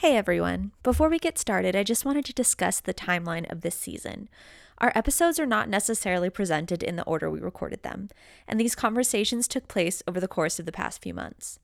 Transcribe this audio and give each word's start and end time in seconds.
Hey 0.00 0.16
everyone. 0.16 0.72
Before 0.82 1.10
we 1.10 1.18
get 1.18 1.36
started, 1.36 1.76
I 1.76 1.82
just 1.82 2.06
wanted 2.06 2.24
to 2.24 2.32
discuss 2.32 2.80
the 2.80 2.94
timeline 2.94 3.44
of 3.52 3.60
this 3.60 3.74
season. 3.74 4.30
Our 4.78 4.92
episodes 4.94 5.38
are 5.38 5.44
not 5.44 5.68
necessarily 5.68 6.30
presented 6.30 6.82
in 6.82 6.96
the 6.96 7.04
order 7.04 7.28
we 7.28 7.38
recorded 7.38 7.82
them, 7.82 8.08
and 8.48 8.58
these 8.58 8.74
conversations 8.74 9.46
took 9.46 9.68
place 9.68 10.02
over 10.08 10.18
the 10.18 10.26
course 10.26 10.58
of 10.58 10.64
the 10.64 10.72
past 10.72 11.02
few 11.02 11.12
months. 11.12 11.58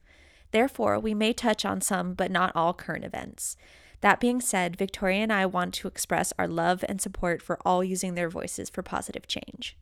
Therefore, 0.51 1.01
we 1.01 1.15
may 1.15 1.33
touch 1.33 1.65
on 1.65 1.81
some 1.81 2.13
but 2.13 2.31
not 2.31 2.53
all 2.55 2.75
current 2.75 3.07
events. 3.07 3.57
That 4.03 4.21
being 4.21 4.43
said, 4.43 4.77
Victoria 4.77 5.23
and 5.23 5.33
I 5.33 5.47
want 5.47 5.73
to 5.73 5.89
express 5.89 6.35
our 6.39 6.47
love 6.47 6.85
and 6.87 7.01
support 7.01 7.41
for 7.41 7.59
all 7.65 7.83
using 7.83 8.17
their 8.17 8.29
voices 8.29 8.69
for 8.69 8.83
positive 8.83 9.27
change. 9.27 9.79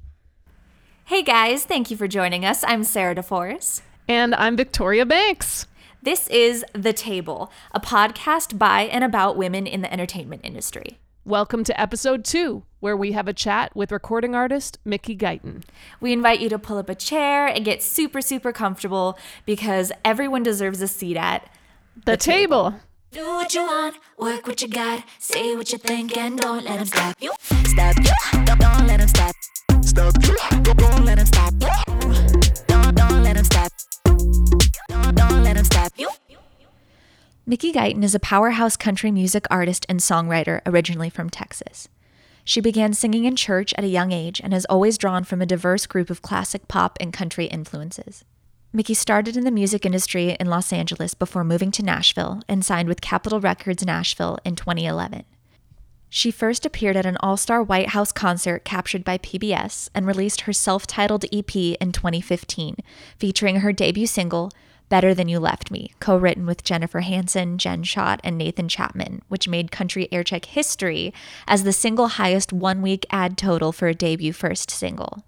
Hey 1.07 1.25
guys, 1.25 1.65
thank 1.65 1.91
you 1.91 1.97
for 1.97 2.07
joining 2.07 2.45
us. 2.45 2.63
I'm 2.63 2.85
Sarah 2.85 3.17
DeForest. 3.17 3.83
And 4.07 4.33
I'm 4.33 4.57
Victoria 4.57 5.05
Banks. 5.05 5.67
This 6.05 6.29
is 6.29 6.67
The 6.75 6.93
Table, 6.93 7.51
a 7.73 7.81
podcast 7.81 8.59
by 8.59 8.83
and 8.83 9.03
about 9.03 9.39
women 9.39 9.67
in 9.67 9.81
the 9.81 9.91
entertainment 9.91 10.43
industry. 10.45 10.99
Welcome 11.25 11.65
to 11.65 11.81
episode 11.81 12.27
two, 12.27 12.65
where 12.81 12.95
we 12.95 13.13
have 13.13 13.27
a 13.27 13.33
chat 13.33 13.75
with 13.75 13.91
recording 13.91 14.35
artist 14.35 14.77
Mickey 14.85 15.17
Guyton. 15.17 15.63
We 16.03 16.13
invite 16.13 16.41
you 16.41 16.51
to 16.51 16.59
pull 16.59 16.77
up 16.77 16.91
a 16.91 16.95
chair 16.95 17.47
and 17.47 17.65
get 17.65 17.83
super, 17.83 18.21
super 18.21 18.53
comfortable 18.53 19.19
because 19.47 19.93
everyone 20.05 20.43
deserves 20.43 20.83
a 20.83 20.89
seat 20.89 21.17
at 21.17 21.49
the, 21.97 22.13
the 22.13 22.17
table. 22.19 22.73
table. 22.73 22.81
Do 23.13 23.25
what 23.25 23.55
you 23.55 23.63
want, 23.63 23.97
work 24.19 24.47
what 24.47 24.61
you 24.61 24.69
got, 24.69 25.05
say 25.19 25.57
what 25.57 25.73
you 25.73 25.79
think, 25.79 26.19
and 26.19 26.39
don't 26.39 26.67
let 26.67 26.81
them 26.81 26.87
stop 26.87 27.17
you. 27.19 27.33
Stop 27.65 27.97
you, 27.97 28.45
don't, 28.45 28.61
don't 28.61 28.87
let 28.87 28.99
them 28.99 29.09
stop. 29.09 29.35
Stop 29.81 30.15
you, 30.23 30.37
don't, 30.65 30.77
don't 30.77 31.05
let 31.07 31.17
them 31.17 31.27
stop 31.27 31.55
you. 31.55 31.69
Don't, 32.67 32.95
don't 32.95 33.23
let 33.23 33.37
them 33.37 33.45
stop. 33.47 33.73
Let 35.55 35.71
them 35.71 35.91
you. 35.97 36.11
Mickey 37.47 37.73
Guyton 37.73 38.03
is 38.03 38.15
a 38.15 38.19
powerhouse 38.19 38.77
country 38.77 39.13
music 39.13 39.47
artist 39.53 39.87
and 39.89 40.01
songwriter 40.01 40.61
originally 40.67 41.09
from 41.09 41.31
Texas. 41.31 41.89
She 42.43 42.61
began 42.61 42.93
singing 42.93 43.25
in 43.25 43.37
church 43.37 43.73
at 43.79 43.85
a 43.85 43.89
young 43.89 44.11
age 44.11 44.41
and 44.43 44.53
has 44.53 44.65
always 44.65 44.99
drawn 44.99 45.23
from 45.23 45.41
a 45.41 45.47
diverse 45.47 45.87
group 45.87 46.11
of 46.11 46.23
classic 46.23 46.67
pop 46.67 46.99
and 47.01 47.13
country 47.13 47.47
influences. 47.47 48.25
Mickey 48.73 48.95
started 48.95 49.37
in 49.37 49.45
the 49.45 49.53
music 49.53 49.87
industry 49.87 50.37
in 50.41 50.49
Los 50.49 50.73
Angeles 50.73 51.15
before 51.15 51.45
moving 51.45 51.71
to 51.71 51.85
Nashville 51.85 52.43
and 52.49 52.65
signed 52.65 52.89
with 52.89 53.01
Capitol 53.01 53.41
Records 53.41 53.87
Nashville 53.87 54.39
in 54.45 54.57
2011. 54.57 55.23
She 56.09 56.33
first 56.33 56.67
appeared 56.67 56.97
at 56.97 57.07
an 57.07 57.17
all 57.21 57.37
star 57.37 57.63
White 57.63 57.91
House 57.91 58.11
concert 58.11 58.65
captured 58.65 59.05
by 59.05 59.19
PBS 59.19 59.89
and 59.95 60.05
released 60.05 60.43
her 60.43 60.53
self 60.53 60.87
titled 60.87 61.25
EP 61.33 61.55
in 61.55 61.93
2015, 61.93 62.77
featuring 63.17 63.61
her 63.61 63.73
debut 63.73 64.09
single, 64.09 64.51
Better 64.89 65.15
Than 65.15 65.29
You 65.29 65.41
Left 65.41 65.71
Me, 65.71 65.93
co 66.01 66.17
written 66.17 66.47
with 66.47 66.65
Jennifer 66.65 67.01
Hanson, 67.01 67.59
Jen 67.59 67.83
Schott, 67.83 68.21
and 68.23 68.39
Nathan 68.39 68.69
Chapman, 68.69 69.23
which 69.29 69.49
made 69.49 69.71
Country 69.71 70.09
Aircheck 70.13 70.45
history 70.45 71.13
as 71.49 71.65
the 71.65 71.73
single 71.73 72.09
highest 72.09 72.53
one 72.53 72.83
week 72.83 73.07
ad 73.11 73.39
total 73.39 73.73
for 73.73 73.89
a 73.89 73.95
debut 73.95 74.33
first 74.33 74.71
single. 74.71 75.25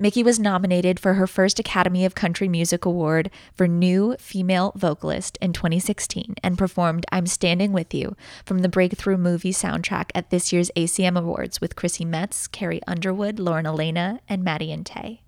Mickey 0.00 0.22
was 0.22 0.38
nominated 0.38 1.00
for 1.00 1.14
her 1.14 1.26
first 1.26 1.58
Academy 1.58 2.04
of 2.04 2.14
Country 2.14 2.46
Music 2.46 2.84
Award 2.84 3.32
for 3.52 3.66
New 3.66 4.14
Female 4.20 4.72
Vocalist 4.76 5.36
in 5.40 5.52
2016 5.52 6.36
and 6.40 6.56
performed 6.56 7.04
I'm 7.10 7.26
Standing 7.26 7.72
With 7.72 7.92
You 7.92 8.14
from 8.44 8.60
the 8.60 8.68
Breakthrough 8.68 9.16
Movie 9.16 9.52
soundtrack 9.52 10.10
at 10.14 10.30
this 10.30 10.52
year's 10.52 10.70
ACM 10.76 11.18
Awards 11.18 11.60
with 11.60 11.74
Chrissy 11.74 12.04
Metz, 12.04 12.46
Carrie 12.46 12.80
Underwood, 12.86 13.40
Lauren 13.40 13.66
Alaina, 13.66 14.20
and 14.28 14.44
Maddie 14.44 14.70
and 14.70 14.86
Tay. 14.86 15.22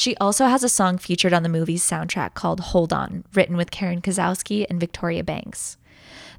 She 0.00 0.16
also 0.16 0.46
has 0.46 0.64
a 0.64 0.68
song 0.70 0.96
featured 0.96 1.34
on 1.34 1.42
the 1.42 1.50
movie's 1.50 1.86
soundtrack 1.86 2.32
called 2.32 2.58
Hold 2.60 2.90
On, 2.90 3.22
written 3.34 3.54
with 3.54 3.70
Karen 3.70 4.00
Kosowski 4.00 4.64
and 4.70 4.80
Victoria 4.80 5.22
Banks. 5.22 5.76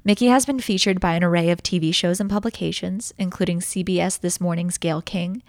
Mickey 0.02 0.26
has 0.26 0.44
been 0.44 0.58
featured 0.58 0.98
by 0.98 1.12
an 1.14 1.22
array 1.22 1.48
of 1.48 1.62
TV 1.62 1.94
shows 1.94 2.18
and 2.18 2.28
publications, 2.28 3.14
including 3.18 3.60
CBS 3.60 4.18
This 4.18 4.40
Morning's 4.40 4.78
Gayle 4.78 5.00
King, 5.00 5.44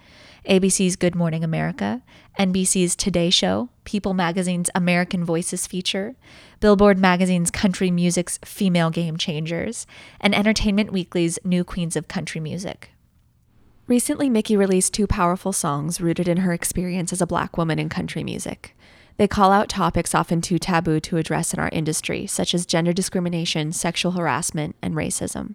ABC's 0.48 0.94
Good 0.94 1.16
Morning 1.16 1.42
America, 1.42 2.02
NBC's 2.38 2.94
Today 2.94 3.30
Show, 3.30 3.68
People 3.82 4.14
Magazine's 4.14 4.70
American 4.76 5.24
Voices 5.24 5.66
feature, 5.66 6.14
Billboard 6.60 6.98
Magazine's 6.98 7.50
Country 7.50 7.90
Music's 7.90 8.38
Female 8.44 8.90
Game 8.90 9.16
Changers, 9.16 9.88
and 10.20 10.36
Entertainment 10.36 10.92
Weekly's 10.92 11.40
New 11.42 11.64
Queens 11.64 11.96
of 11.96 12.06
Country 12.06 12.40
Music. 12.40 12.93
Recently, 13.86 14.30
Mickey 14.30 14.56
released 14.56 14.94
two 14.94 15.06
powerful 15.06 15.52
songs 15.52 16.00
rooted 16.00 16.26
in 16.26 16.38
her 16.38 16.54
experience 16.54 17.12
as 17.12 17.20
a 17.20 17.26
black 17.26 17.58
woman 17.58 17.78
in 17.78 17.90
country 17.90 18.24
music. 18.24 18.74
They 19.18 19.28
call 19.28 19.52
out 19.52 19.68
topics 19.68 20.14
often 20.14 20.40
too 20.40 20.58
taboo 20.58 21.00
to 21.00 21.18
address 21.18 21.52
in 21.52 21.60
our 21.60 21.68
industry, 21.70 22.26
such 22.26 22.54
as 22.54 22.64
gender 22.64 22.94
discrimination, 22.94 23.72
sexual 23.72 24.12
harassment, 24.12 24.74
and 24.80 24.94
racism. 24.94 25.54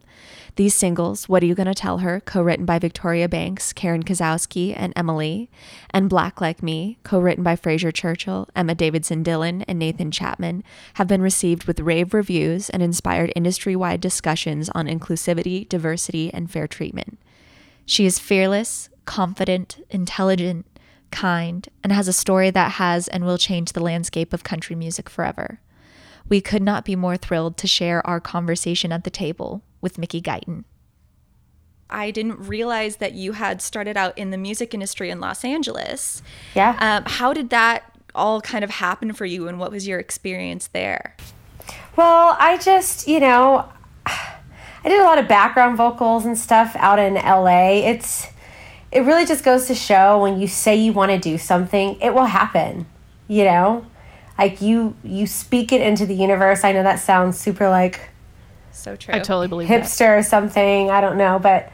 These 0.57 0.75
singles, 0.75 1.27
What 1.27 1.41
Are 1.41 1.47
You 1.47 1.55
Gonna 1.55 1.73
Tell 1.73 1.97
Her, 1.97 2.21
co 2.21 2.43
written 2.43 2.65
by 2.65 2.77
Victoria 2.77 3.27
Banks, 3.27 3.73
Karen 3.73 4.03
Kosowski, 4.03 4.75
and 4.77 4.93
Emily, 4.95 5.49
and 5.89 6.07
Black 6.07 6.39
Like 6.39 6.61
Me, 6.61 6.99
co 7.03 7.19
written 7.19 7.43
by 7.43 7.55
Fraser 7.55 7.91
Churchill, 7.91 8.47
Emma 8.55 8.75
Davidson 8.75 9.23
Dillon, 9.23 9.63
and 9.63 9.79
Nathan 9.79 10.11
Chapman, 10.11 10.63
have 10.93 11.07
been 11.07 11.23
received 11.23 11.65
with 11.65 11.79
rave 11.79 12.13
reviews 12.13 12.69
and 12.69 12.83
inspired 12.83 13.33
industry 13.35 13.75
wide 13.75 14.01
discussions 14.01 14.69
on 14.69 14.85
inclusivity, 14.85 15.67
diversity, 15.67 16.31
and 16.31 16.51
fair 16.51 16.67
treatment. 16.67 17.17
She 17.89 18.05
is 18.05 18.19
fearless, 18.19 18.87
confident, 19.05 19.83
intelligent, 19.89 20.67
kind, 21.09 21.67
and 21.83 21.91
has 21.91 22.07
a 22.07 22.13
story 22.13 22.51
that 22.51 22.73
has 22.73 23.07
and 23.07 23.25
will 23.25 23.39
change 23.39 23.71
the 23.71 23.79
landscape 23.79 24.31
of 24.31 24.43
country 24.43 24.75
music 24.75 25.09
forever. 25.09 25.59
We 26.29 26.39
could 26.39 26.61
not 26.61 26.85
be 26.85 26.95
more 26.95 27.17
thrilled 27.17 27.57
to 27.57 27.67
share 27.67 28.05
our 28.05 28.19
conversation 28.19 28.91
at 28.91 29.05
the 29.05 29.09
table 29.09 29.63
with 29.81 29.97
Mickey 29.97 30.21
Guyton. 30.21 30.65
I 31.89 32.11
didn't 32.11 32.37
realize 32.47 32.97
that 32.97 33.13
you 33.13 33.31
had 33.31 33.59
started 33.59 33.97
out 33.97 34.15
in 34.15 34.29
the 34.29 34.37
music 34.37 34.75
industry 34.75 35.09
in 35.09 35.19
Los 35.19 35.43
Angeles. 35.43 36.21
Yeah. 36.53 36.77
Um, 36.79 37.05
how 37.07 37.33
did 37.33 37.49
that 37.49 37.91
all 38.13 38.39
kind 38.39 38.63
of 38.63 38.69
happen 38.69 39.13
for 39.13 39.25
you, 39.25 39.47
and 39.47 39.59
what 39.59 39.71
was 39.71 39.87
your 39.87 39.97
experience 39.97 40.67
there? 40.67 41.15
Well, 41.95 42.37
I 42.39 42.59
just, 42.59 43.07
you 43.07 43.19
know, 43.19 43.67
I 44.83 44.89
did 44.89 44.99
a 44.99 45.03
lot 45.03 45.17
of 45.17 45.27
background 45.27 45.77
vocals 45.77 46.25
and 46.25 46.37
stuff 46.37 46.75
out 46.77 46.99
in 46.99 47.15
LA. 47.15 47.89
It's 47.89 48.27
it 48.91 49.01
really 49.01 49.25
just 49.25 49.43
goes 49.43 49.67
to 49.67 49.75
show 49.75 50.21
when 50.21 50.39
you 50.39 50.47
say 50.47 50.75
you 50.75 50.93
want 50.93 51.11
to 51.11 51.19
do 51.19 51.37
something, 51.37 51.99
it 52.01 52.13
will 52.13 52.25
happen. 52.25 52.87
You 53.27 53.43
know? 53.45 53.85
Like 54.37 54.61
you 54.61 54.95
you 55.03 55.27
speak 55.27 55.71
it 55.73 55.81
into 55.81 56.05
the 56.05 56.15
universe. 56.15 56.63
I 56.63 56.71
know 56.71 56.83
that 56.83 56.99
sounds 56.99 57.37
super 57.37 57.69
like 57.69 58.09
so 58.71 58.95
true. 58.95 59.13
I 59.13 59.19
totally 59.19 59.47
believe 59.47 59.67
hipster 59.67 59.97
that. 59.99 60.19
or 60.19 60.23
something. 60.23 60.89
I 60.89 61.01
don't 61.01 61.17
know, 61.17 61.39
but 61.39 61.71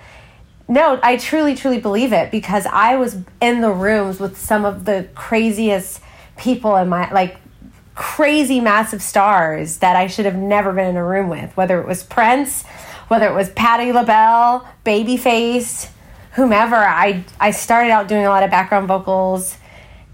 no, 0.68 1.00
I 1.04 1.18
truly 1.18 1.56
truly 1.56 1.80
believe 1.80 2.12
it 2.12 2.32
because 2.32 2.66
I 2.66 2.96
was 2.96 3.18
in 3.40 3.62
the 3.62 3.72
rooms 3.72 4.20
with 4.20 4.36
some 4.38 4.66
of 4.66 4.86
the 4.86 5.08
craziest 5.14 6.02
people 6.38 6.76
in 6.78 6.90
my 6.90 7.12
like 7.12 7.38
crazy 7.94 8.60
massive 8.60 9.02
stars 9.02 9.78
that 9.78 9.96
I 9.96 10.08
should 10.08 10.26
have 10.26 10.36
never 10.36 10.74
been 10.74 10.88
in 10.88 10.98
a 10.98 11.06
room 11.06 11.30
with, 11.30 11.56
whether 11.56 11.80
it 11.80 11.88
was 11.88 12.04
Prince, 12.04 12.64
whether 13.08 13.28
it 13.28 13.34
was 13.34 13.50
Patti 13.50 13.92
LaBelle, 13.92 14.68
Babyface, 14.86 15.90
whomever. 16.34 16.76
I 16.76 17.24
I 17.40 17.52
started 17.52 17.92
out 17.92 18.08
doing 18.08 18.26
a 18.26 18.30
lot 18.30 18.44
of 18.44 18.52
background 18.52 18.88
vocals 18.88 19.58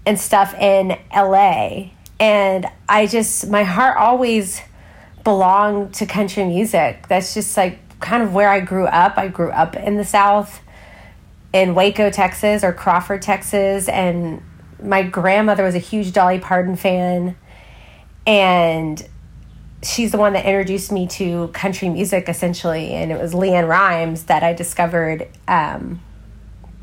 and 0.06 0.18
stuff 0.18 0.54
in 0.54 0.98
LA. 1.14 1.90
And 2.20 2.66
I 2.88 3.06
just 3.06 3.48
my 3.48 3.64
heart 3.64 3.96
always 3.96 4.60
belonged 5.24 5.94
to 5.94 6.06
country 6.06 6.44
music. 6.44 7.06
That's 7.08 7.34
just 7.34 7.56
like 7.56 7.78
kind 8.00 8.22
of 8.22 8.34
where 8.34 8.48
I 8.48 8.60
grew 8.60 8.86
up. 8.86 9.16
I 9.16 9.28
grew 9.28 9.50
up 9.50 9.76
in 9.76 9.96
the 9.96 10.04
South 10.04 10.60
in 11.52 11.74
Waco, 11.74 12.10
Texas 12.10 12.64
or 12.64 12.72
Crawford, 12.72 13.22
Texas 13.22 13.88
and 13.88 14.42
my 14.82 15.02
grandmother 15.02 15.62
was 15.64 15.74
a 15.74 15.78
huge 15.78 16.12
Dolly 16.12 16.38
Parton 16.38 16.76
fan 16.76 17.36
and 18.26 19.08
she's 19.82 20.12
the 20.12 20.18
one 20.18 20.32
that 20.32 20.44
introduced 20.46 20.92
me 20.92 21.06
to 21.06 21.48
country 21.48 21.88
music 21.88 22.28
essentially 22.28 22.92
and 22.92 23.10
it 23.10 23.20
was 23.20 23.32
LeAnn 23.34 23.68
Rimes 23.68 24.24
that 24.24 24.42
I 24.42 24.52
discovered 24.52 25.28
um, 25.48 26.00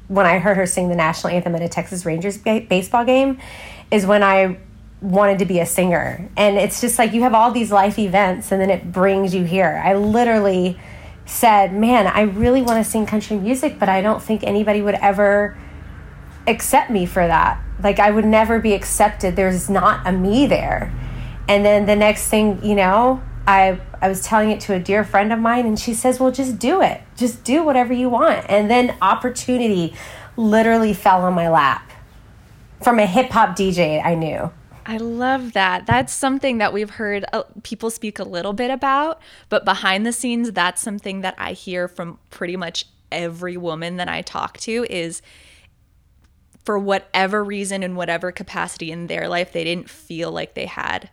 when 0.08 0.26
I 0.26 0.40
heard 0.40 0.58
her 0.58 0.66
sing 0.66 0.90
the 0.90 0.96
national 0.96 1.34
anthem 1.34 1.56
at 1.56 1.62
a 1.62 1.70
Texas 1.70 2.06
Rangers 2.06 2.38
ba- 2.38 2.66
baseball 2.68 3.06
game 3.06 3.40
is 3.92 4.06
when 4.06 4.24
I 4.24 4.58
wanted 5.02 5.40
to 5.40 5.46
be 5.46 5.60
a 5.60 5.66
singer. 5.66 6.30
And 6.36 6.58
it's 6.58 6.82
just 6.82 7.00
like 7.00 7.14
you 7.14 7.22
have 7.22 7.34
all 7.34 7.52
these 7.52 7.72
life 7.72 7.98
events 7.98 8.52
and 8.52 8.62
then 8.62 8.70
it 8.70 8.92
brings 8.92 9.34
you 9.34 9.44
here. 9.44 9.82
I 9.84 9.94
literally 9.94 10.80
said, 11.26 11.74
Man, 11.74 12.08
I 12.08 12.22
really 12.22 12.62
want 12.62 12.84
to 12.84 12.90
sing 12.90 13.06
country 13.06 13.38
music, 13.38 13.80
but 13.80 13.88
I 13.88 14.02
don't 14.02 14.22
think 14.22 14.44
anybody 14.44 14.82
would 14.82 14.96
ever 14.96 15.58
accept 16.48 16.90
me 16.90 17.06
for 17.06 17.26
that. 17.26 17.62
Like, 17.82 18.00
I 18.00 18.12
would 18.12 18.26
never 18.26 18.60
be 18.60 18.74
accepted. 18.74 19.36
There's 19.36 19.70
not 19.70 20.06
a 20.06 20.12
me 20.12 20.48
there. 20.48 20.92
And 21.50 21.66
then 21.66 21.88
the 21.88 21.96
next 21.96 22.30
thing, 22.30 22.64
you 22.64 22.76
know, 22.76 23.22
I 23.48 23.82
I 24.02 24.08
was 24.08 24.24
telling 24.24 24.52
it 24.52 24.62
to 24.62 24.76
a 24.76 24.80
dear 24.80 25.04
friend 25.04 25.34
of 25.34 25.40
mine 25.40 25.66
and 25.66 25.78
she 25.78 25.96
says, 25.96 26.20
"Well, 26.20 26.32
just 26.32 26.60
do 26.60 26.82
it. 26.82 27.02
Just 27.18 27.44
do 27.44 27.64
whatever 27.64 27.92
you 27.92 28.08
want." 28.08 28.46
And 28.48 28.70
then 28.70 28.96
opportunity 29.02 29.96
literally 30.38 30.94
fell 30.94 31.24
on 31.24 31.34
my 31.34 31.50
lap 31.50 31.92
from 32.84 33.00
a 33.00 33.08
hip 33.08 33.32
hop 33.32 33.58
DJ 33.58 34.02
I 34.06 34.14
knew. 34.14 34.52
I 34.86 34.98
love 34.98 35.54
that. 35.54 35.88
That's 35.88 36.14
something 36.14 36.60
that 36.60 36.72
we've 36.72 36.90
heard 36.92 37.26
uh, 37.34 37.44
people 37.64 37.90
speak 37.90 38.20
a 38.20 38.24
little 38.24 38.54
bit 38.54 38.72
about, 38.72 39.20
but 39.50 39.66
behind 39.66 40.06
the 40.06 40.14
scenes, 40.14 40.52
that's 40.52 40.82
something 40.82 41.22
that 41.22 41.36
I 41.38 41.54
hear 41.54 41.88
from 41.88 42.20
pretty 42.30 42.56
much 42.56 42.86
every 43.12 43.58
woman 43.58 43.98
that 43.98 44.08
I 44.08 44.22
talk 44.22 44.58
to 44.60 44.86
is 44.88 45.24
for 46.64 46.78
whatever 46.78 47.44
reason 47.44 47.82
in 47.82 47.96
whatever 47.96 48.32
capacity 48.32 48.92
in 48.92 49.08
their 49.08 49.28
life 49.28 49.52
they 49.52 49.64
didn't 49.64 49.90
feel 49.90 50.32
like 50.32 50.54
they 50.54 50.68
had 50.68 51.10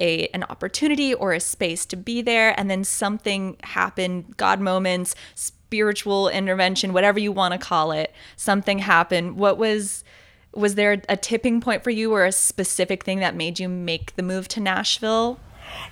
a 0.00 0.26
an 0.28 0.44
opportunity 0.44 1.12
or 1.14 1.32
a 1.32 1.40
space 1.40 1.84
to 1.86 1.96
be 1.96 2.22
there 2.22 2.58
and 2.58 2.70
then 2.70 2.84
something 2.84 3.56
happened 3.62 4.36
god 4.36 4.60
moments 4.60 5.14
spiritual 5.34 6.28
intervention 6.28 6.92
whatever 6.92 7.18
you 7.18 7.32
want 7.32 7.52
to 7.52 7.58
call 7.58 7.92
it 7.92 8.12
something 8.36 8.78
happened 8.78 9.36
what 9.36 9.58
was 9.58 10.04
was 10.54 10.74
there 10.74 11.02
a 11.08 11.16
tipping 11.16 11.60
point 11.60 11.82
for 11.82 11.90
you 11.90 12.12
or 12.12 12.24
a 12.24 12.32
specific 12.32 13.04
thing 13.04 13.20
that 13.20 13.34
made 13.34 13.58
you 13.58 13.68
make 13.68 14.14
the 14.16 14.22
move 14.22 14.48
to 14.48 14.60
Nashville? 14.60 15.38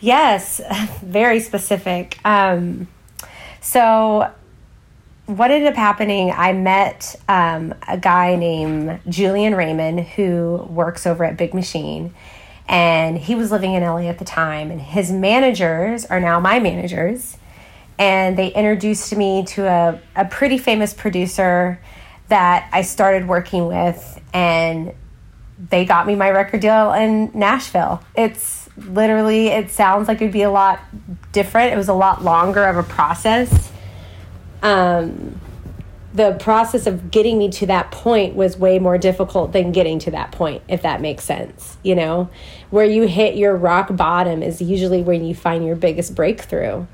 Yes, 0.01 0.61
very 1.03 1.41
specific. 1.41 2.19
Um, 2.25 2.89
so, 3.61 4.31
what 5.27 5.51
ended 5.51 5.69
up 5.69 5.77
happening, 5.77 6.33
I 6.33 6.53
met 6.53 7.15
um, 7.29 7.75
a 7.87 7.97
guy 7.97 8.35
named 8.37 9.01
Julian 9.09 9.55
Raymond 9.55 10.01
who 10.01 10.67
works 10.69 11.07
over 11.07 11.25
at 11.25 11.37
Big 11.37 11.55
Machine. 11.55 12.13
And 12.71 13.19
he 13.19 13.35
was 13.35 13.51
living 13.51 13.75
in 13.75 13.83
LA 13.83 14.09
at 14.09 14.19
the 14.19 14.25
time. 14.25 14.71
And 14.71 14.81
his 14.81 15.13
managers 15.13 16.07
are 16.07 16.21
now 16.21 16.41
my 16.41 16.59
managers. 16.61 17.37
And 17.99 18.39
they 18.39 18.49
introduced 18.53 19.15
me 19.15 19.45
to 19.49 19.67
a, 19.67 20.01
a 20.17 20.25
pretty 20.25 20.57
famous 20.57 20.95
producer 20.95 21.83
that 22.29 22.71
I 22.73 22.83
started 22.83 23.29
working 23.29 23.67
with 23.67 24.21
and 24.33 24.95
they 25.69 25.85
got 25.85 26.07
me 26.07 26.15
my 26.15 26.31
record 26.31 26.61
deal 26.61 26.93
in 26.93 27.31
Nashville. 27.35 28.03
It's 28.15 28.69
literally, 28.77 29.49
it 29.49 29.71
sounds 29.71 30.09
like 30.09 30.23
it'd 30.23 30.33
be 30.33 30.43
a 30.43 30.51
lot 30.51 30.81
different. 31.33 31.73
It 31.73 31.77
was 31.77 31.89
a 31.89 31.95
lot 31.95 32.25
longer 32.25 32.65
of 32.65 32.77
a 32.77 32.83
process. 32.83 33.71
Um, 34.63 35.39
the 36.13 36.33
process 36.41 36.87
of 36.87 37.11
getting 37.11 37.39
me 37.39 37.49
to 37.51 37.67
that 37.67 37.91
point 37.93 38.35
was 38.35 38.57
way 38.57 38.79
more 38.79 38.99
difficult 38.99 39.53
than 39.53 39.71
getting 39.71 39.99
to 40.01 40.11
that 40.11 40.33
point, 40.33 40.63
if 40.69 40.83
that 40.83 41.01
makes 41.01 41.25
sense. 41.25 41.77
You 41.83 41.95
know, 41.95 42.31
where 42.71 42.85
you 42.85 43.07
hit 43.07 43.37
your 43.37 43.55
rock 43.57 43.95
bottom 43.97 44.43
is 44.43 44.61
usually 44.61 45.03
when 45.03 45.25
you 45.25 45.35
find 45.35 45.65
your 45.65 45.77
biggest 45.77 46.15
breakthrough. 46.15 46.87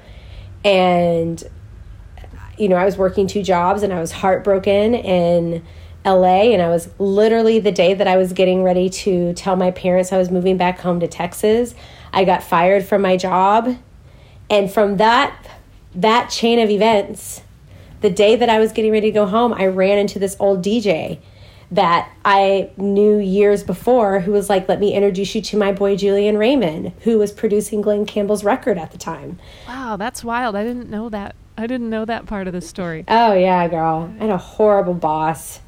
And, 0.65 1.43
you 2.59 2.69
know, 2.69 2.77
I 2.77 2.85
was 2.85 2.99
working 2.99 3.27
two 3.27 3.43
jobs 3.43 3.83
and 3.83 3.93
I 3.93 4.01
was 4.01 4.13
heartbroken 4.13 4.95
and 4.95 5.63
LA 6.05 6.53
and 6.53 6.61
I 6.61 6.69
was 6.69 6.91
literally 6.99 7.59
the 7.59 7.73
day 7.73 7.95
that 7.95 8.07
I 8.07 8.17
was 8.17 8.33
getting 8.33 8.63
ready 8.63 8.91
to 8.91 9.33
tell 9.33 9.57
my 9.57 9.71
parents 9.71 10.13
I 10.13 10.19
was 10.19 10.31
moving 10.31 10.57
back 10.57 10.81
home 10.81 11.01
to 11.01 11.09
Texas, 11.09 11.75
I 12.13 12.25
got 12.25 12.43
fired 12.45 12.85
from 12.85 13.03
my 13.03 13.17
job. 13.17 13.77
And 14.49 14.71
from 14.71 14.99
that 14.99 15.35
that 15.97 16.29
chain 16.29 16.59
of 16.59 16.69
events, 16.69 17.41
the 18.07 18.15
day 18.15 18.37
that 18.37 18.49
I 18.49 18.61
was 18.61 18.71
getting 18.71 18.93
ready 18.93 19.09
to 19.09 19.13
go 19.13 19.27
home, 19.27 19.53
I 19.53 19.67
ran 19.67 19.99
into 19.99 20.21
this 20.21 20.37
old 20.39 20.63
DJ 20.65 21.19
that 21.73 22.09
I 22.25 22.71
knew 22.77 23.19
years 23.19 23.65
before 23.65 24.21
who 24.21 24.31
was 24.31 24.49
like, 24.49 24.69
let 24.69 24.79
me 24.79 24.95
introduce 24.95 25.35
you 25.35 25.43
to 25.43 25.57
my 25.57 25.73
boy 25.73 25.97
Julian 25.97 26.39
Raymond, 26.39 26.93
who 27.01 27.19
was 27.19 27.33
producing 27.33 27.81
Glen 27.81 28.07
Campbell's 28.07 28.45
record 28.45 28.79
at 28.79 28.93
the 28.93 28.99
time. 28.99 29.41
Wow, 29.67 29.97
that's 29.97 30.23
wild. 30.23 30.55
I 30.55 30.63
didn't 30.63 30.89
know 30.89 31.09
that. 31.09 31.35
I 31.59 31.67
didn't 31.67 31.91
know 31.91 32.05
that 32.05 32.27
part 32.27 32.47
of 32.47 32.53
the 32.53 32.61
story. 32.61 33.05
Oh 33.09 33.33
yeah, 33.33 33.67
girl. 33.67 34.15
I 34.21 34.23
had 34.23 34.31
a 34.31 34.37
horrible 34.37 34.95
boss. 34.95 35.59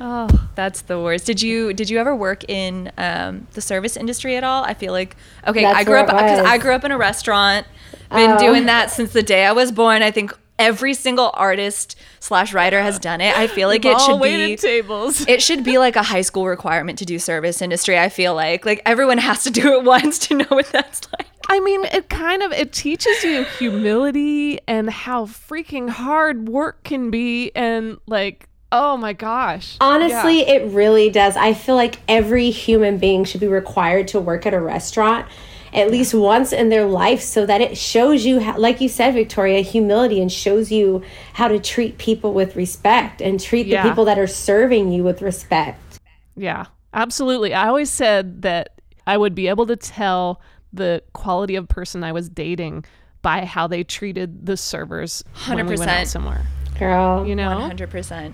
Oh, 0.00 0.28
that's 0.54 0.82
the 0.82 1.00
worst. 1.00 1.26
Did 1.26 1.42
you 1.42 1.72
did 1.72 1.90
you 1.90 1.98
ever 1.98 2.14
work 2.14 2.48
in 2.48 2.92
um, 2.96 3.48
the 3.54 3.60
service 3.60 3.96
industry 3.96 4.36
at 4.36 4.44
all? 4.44 4.62
I 4.62 4.74
feel 4.74 4.92
like 4.92 5.16
okay, 5.48 5.62
That's 5.62 5.78
I 5.78 5.82
grew 5.84 5.96
up 5.98 6.06
because 6.06 6.46
I 6.46 6.58
grew 6.58 6.72
up 6.72 6.84
in 6.84 6.92
a 6.92 6.98
restaurant. 6.98 7.66
Been 8.10 8.30
Oh. 8.32 8.38
doing 8.38 8.66
that 8.66 8.90
since 8.92 9.12
the 9.12 9.22
day 9.24 9.44
I 9.46 9.52
was 9.52 9.72
born. 9.72 10.02
I 10.02 10.10
think 10.12 10.32
every 10.60 10.94
single 10.94 11.30
artist 11.34 11.96
slash 12.20 12.52
writer 12.52 12.80
has 12.80 12.98
done 12.98 13.20
it. 13.20 13.36
I 13.36 13.46
feel 13.48 13.66
like 13.68 13.84
it 13.84 13.94
All 13.94 14.06
should 14.06 14.20
waited 14.20 14.46
be 14.46 14.56
tables. 14.56 15.20
it 15.28 15.42
should 15.42 15.64
be 15.64 15.78
like 15.78 15.96
a 15.96 16.02
high 16.02 16.20
school 16.20 16.46
requirement 16.46 16.98
to 17.00 17.04
do 17.04 17.18
service 17.18 17.60
industry. 17.62 17.98
I 17.98 18.08
feel 18.10 18.34
like 18.34 18.64
like 18.64 18.82
everyone 18.86 19.18
has 19.18 19.42
to 19.44 19.50
do 19.50 19.72
it 19.74 19.84
once 19.96 20.18
to 20.28 20.34
know 20.36 20.46
what 20.50 20.66
that's 20.66 21.00
like. 21.18 21.26
I 21.48 21.58
mean, 21.60 21.84
it 21.86 22.08
kind 22.08 22.42
of 22.42 22.52
it 22.52 22.72
teaches 22.72 23.24
you 23.24 23.42
humility 23.58 24.60
and 24.68 24.88
how 24.88 25.24
freaking 25.26 25.88
hard 25.88 26.48
work 26.48 26.84
can 26.84 27.10
be 27.10 27.50
and 27.56 27.98
like 28.06 28.46
oh 28.72 28.96
my 28.96 29.12
gosh. 29.12 29.76
Honestly, 29.80 30.40
Yeah. 30.42 30.52
it 30.54 30.72
really 30.72 31.10
does. 31.10 31.36
I 31.36 31.54
feel 31.54 31.74
like 31.74 31.98
every 32.06 32.50
human 32.50 32.98
being 32.98 33.24
should 33.24 33.40
be 33.40 33.48
required 33.48 34.06
to 34.08 34.20
work 34.20 34.46
at 34.46 34.54
a 34.54 34.60
restaurant 34.60 35.26
at 35.72 35.90
least 35.90 36.14
once 36.14 36.52
in 36.52 36.68
their 36.68 36.84
life 36.86 37.20
so 37.20 37.46
that 37.46 37.60
it 37.60 37.76
shows 37.76 38.24
you 38.24 38.40
how, 38.40 38.58
like 38.58 38.80
you 38.80 38.88
said 38.88 39.14
Victoria 39.14 39.60
humility 39.60 40.20
and 40.20 40.30
shows 40.30 40.72
you 40.72 41.02
how 41.34 41.48
to 41.48 41.58
treat 41.58 41.98
people 41.98 42.32
with 42.32 42.56
respect 42.56 43.20
and 43.22 43.38
treat 43.40 43.66
Yeah. 43.66 43.82
the 43.82 43.88
people 43.88 44.04
that 44.06 44.18
are 44.18 44.26
serving 44.26 44.90
you 44.92 45.04
with 45.04 45.22
respect. 45.22 46.00
Yeah, 46.36 46.66
absolutely. 46.92 47.54
I 47.54 47.68
always 47.68 47.90
said 47.90 48.42
that 48.42 48.80
I 49.06 49.16
would 49.16 49.34
be 49.34 49.48
able 49.48 49.66
to 49.66 49.76
tell 49.76 50.40
the 50.72 51.02
quality 51.12 51.56
of 51.56 51.68
person 51.68 52.02
I 52.04 52.12
was 52.12 52.28
dating 52.28 52.84
by 53.22 53.44
how 53.44 53.66
they 53.66 53.84
treated 53.84 54.46
the 54.46 54.56
servers 54.56 55.22
when 55.46 55.66
we 55.66 55.76
went 55.76 55.90
out 55.90 56.04
100%. 56.04 56.06
somewhere. 56.06 56.46
Girl. 56.78 57.26
You 57.26 57.34
know, 57.36 57.48
100%. 57.50 58.32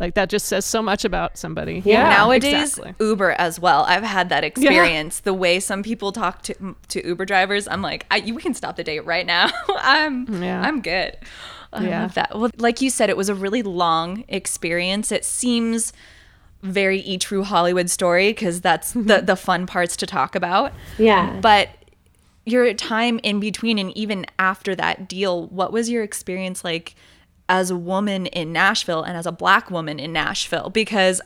Like 0.00 0.14
that 0.14 0.28
just 0.28 0.46
says 0.46 0.64
so 0.64 0.80
much 0.80 1.04
about 1.04 1.36
somebody. 1.36 1.82
Yeah. 1.84 2.10
Nowadays, 2.10 2.78
exactly. 2.78 3.06
Uber 3.06 3.32
as 3.32 3.58
well. 3.58 3.82
I've 3.84 4.04
had 4.04 4.28
that 4.28 4.44
experience. 4.44 5.20
The 5.20 5.34
way 5.34 5.60
some 5.60 5.82
people 5.82 6.12
talk 6.12 6.42
to 6.42 6.76
to 6.88 7.06
Uber 7.06 7.24
drivers, 7.24 7.66
I'm 7.66 7.82
like, 7.82 8.06
I, 8.10 8.16
you 8.16 8.36
can 8.36 8.54
stop 8.54 8.76
the 8.76 8.84
date 8.84 9.04
right 9.04 9.26
now. 9.26 9.50
I'm 9.68 10.42
Yeah. 10.42 10.60
I'm 10.60 10.80
good. 10.80 11.16
I 11.72 11.84
Yeah. 11.84 12.02
love 12.02 12.14
that. 12.14 12.38
Well, 12.38 12.50
like 12.58 12.80
you 12.80 12.90
said, 12.90 13.10
it 13.10 13.16
was 13.16 13.28
a 13.28 13.34
really 13.34 13.62
long 13.62 14.24
experience. 14.28 15.10
It 15.10 15.24
seems 15.24 15.92
very 16.62 17.00
e 17.00 17.18
true 17.18 17.44
Hollywood 17.44 17.90
story 17.90 18.30
because 18.30 18.60
that's 18.60 18.92
the 18.92 19.00
mm-hmm. 19.00 19.26
the 19.26 19.36
fun 19.36 19.66
parts 19.66 19.96
to 19.96 20.06
talk 20.06 20.34
about. 20.34 20.72
Yeah. 20.96 21.38
But 21.40 21.70
your 22.44 22.72
time 22.74 23.20
in 23.22 23.40
between 23.40 23.78
and 23.78 23.96
even 23.96 24.26
after 24.38 24.74
that 24.74 25.08
deal, 25.08 25.46
what 25.48 25.72
was 25.72 25.90
your 25.90 26.02
experience 26.02 26.64
like 26.64 26.94
as 27.48 27.70
a 27.70 27.76
woman 27.76 28.26
in 28.26 28.52
Nashville 28.52 29.02
and 29.02 29.16
as 29.16 29.26
a 29.26 29.32
black 29.32 29.70
woman 29.70 29.98
in 29.98 30.12
Nashville? 30.12 30.70
Because 30.70 31.20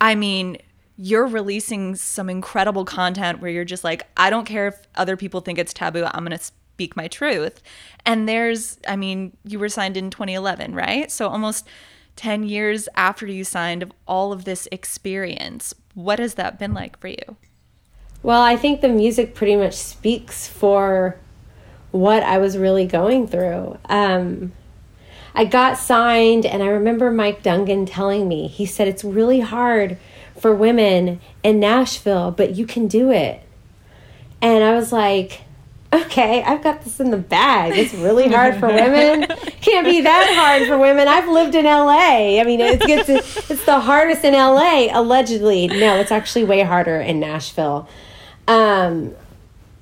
I 0.00 0.14
mean, 0.14 0.58
you're 0.96 1.26
releasing 1.26 1.94
some 1.94 2.28
incredible 2.30 2.84
content 2.84 3.40
where 3.40 3.50
you're 3.50 3.64
just 3.64 3.84
like, 3.84 4.06
I 4.16 4.30
don't 4.30 4.46
care 4.46 4.68
if 4.68 4.86
other 4.94 5.16
people 5.16 5.40
think 5.40 5.58
it's 5.58 5.72
taboo, 5.72 6.04
I'm 6.04 6.24
going 6.24 6.36
to 6.36 6.44
speak 6.44 6.96
my 6.96 7.08
truth. 7.08 7.62
And 8.04 8.28
there's, 8.28 8.78
I 8.88 8.96
mean, 8.96 9.36
you 9.44 9.58
were 9.58 9.68
signed 9.68 9.96
in 9.96 10.10
2011, 10.10 10.74
right? 10.74 11.10
So 11.10 11.28
almost 11.28 11.66
10 12.16 12.44
years 12.44 12.88
after 12.94 13.26
you 13.26 13.44
signed 13.44 13.82
of 13.82 13.92
all 14.06 14.32
of 14.32 14.44
this 14.44 14.66
experience. 14.72 15.74
What 15.94 16.18
has 16.18 16.34
that 16.34 16.58
been 16.58 16.72
like 16.72 16.98
for 16.98 17.08
you? 17.08 17.36
Well, 18.22 18.42
I 18.42 18.56
think 18.56 18.80
the 18.80 18.88
music 18.88 19.34
pretty 19.34 19.56
much 19.56 19.74
speaks 19.74 20.48
for 20.48 21.18
what 21.92 22.22
I 22.22 22.38
was 22.38 22.56
really 22.56 22.86
going 22.86 23.26
through. 23.26 23.78
Um, 23.86 24.52
I 25.36 25.44
got 25.44 25.76
signed, 25.76 26.46
and 26.46 26.62
I 26.62 26.68
remember 26.68 27.12
Mike 27.12 27.42
Dungan 27.42 27.86
telling 27.86 28.26
me, 28.26 28.48
he 28.48 28.64
said, 28.64 28.88
It's 28.88 29.04
really 29.04 29.40
hard 29.40 29.98
for 30.40 30.54
women 30.54 31.20
in 31.42 31.60
Nashville, 31.60 32.30
but 32.30 32.56
you 32.56 32.66
can 32.66 32.88
do 32.88 33.10
it. 33.10 33.42
And 34.40 34.64
I 34.64 34.74
was 34.74 34.92
like, 34.92 35.42
Okay, 35.92 36.42
I've 36.42 36.62
got 36.64 36.82
this 36.82 37.00
in 37.00 37.10
the 37.10 37.18
bag. 37.18 37.76
It's 37.76 37.94
really 37.94 38.28
hard 38.28 38.56
for 38.56 38.66
women. 38.66 39.26
Can't 39.60 39.86
be 39.86 40.00
that 40.00 40.34
hard 40.34 40.66
for 40.66 40.78
women. 40.78 41.06
I've 41.06 41.28
lived 41.28 41.54
in 41.54 41.66
LA. 41.66 42.40
I 42.40 42.44
mean, 42.44 42.60
it's 42.60 42.84
it's, 43.08 43.50
it's 43.50 43.64
the 43.66 43.78
hardest 43.78 44.24
in 44.24 44.32
LA, 44.32 44.88
allegedly. 44.90 45.68
No, 45.68 45.96
it's 45.96 46.10
actually 46.10 46.44
way 46.44 46.62
harder 46.62 47.00
in 47.00 47.20
Nashville. 47.20 47.88
Um, 48.48 49.14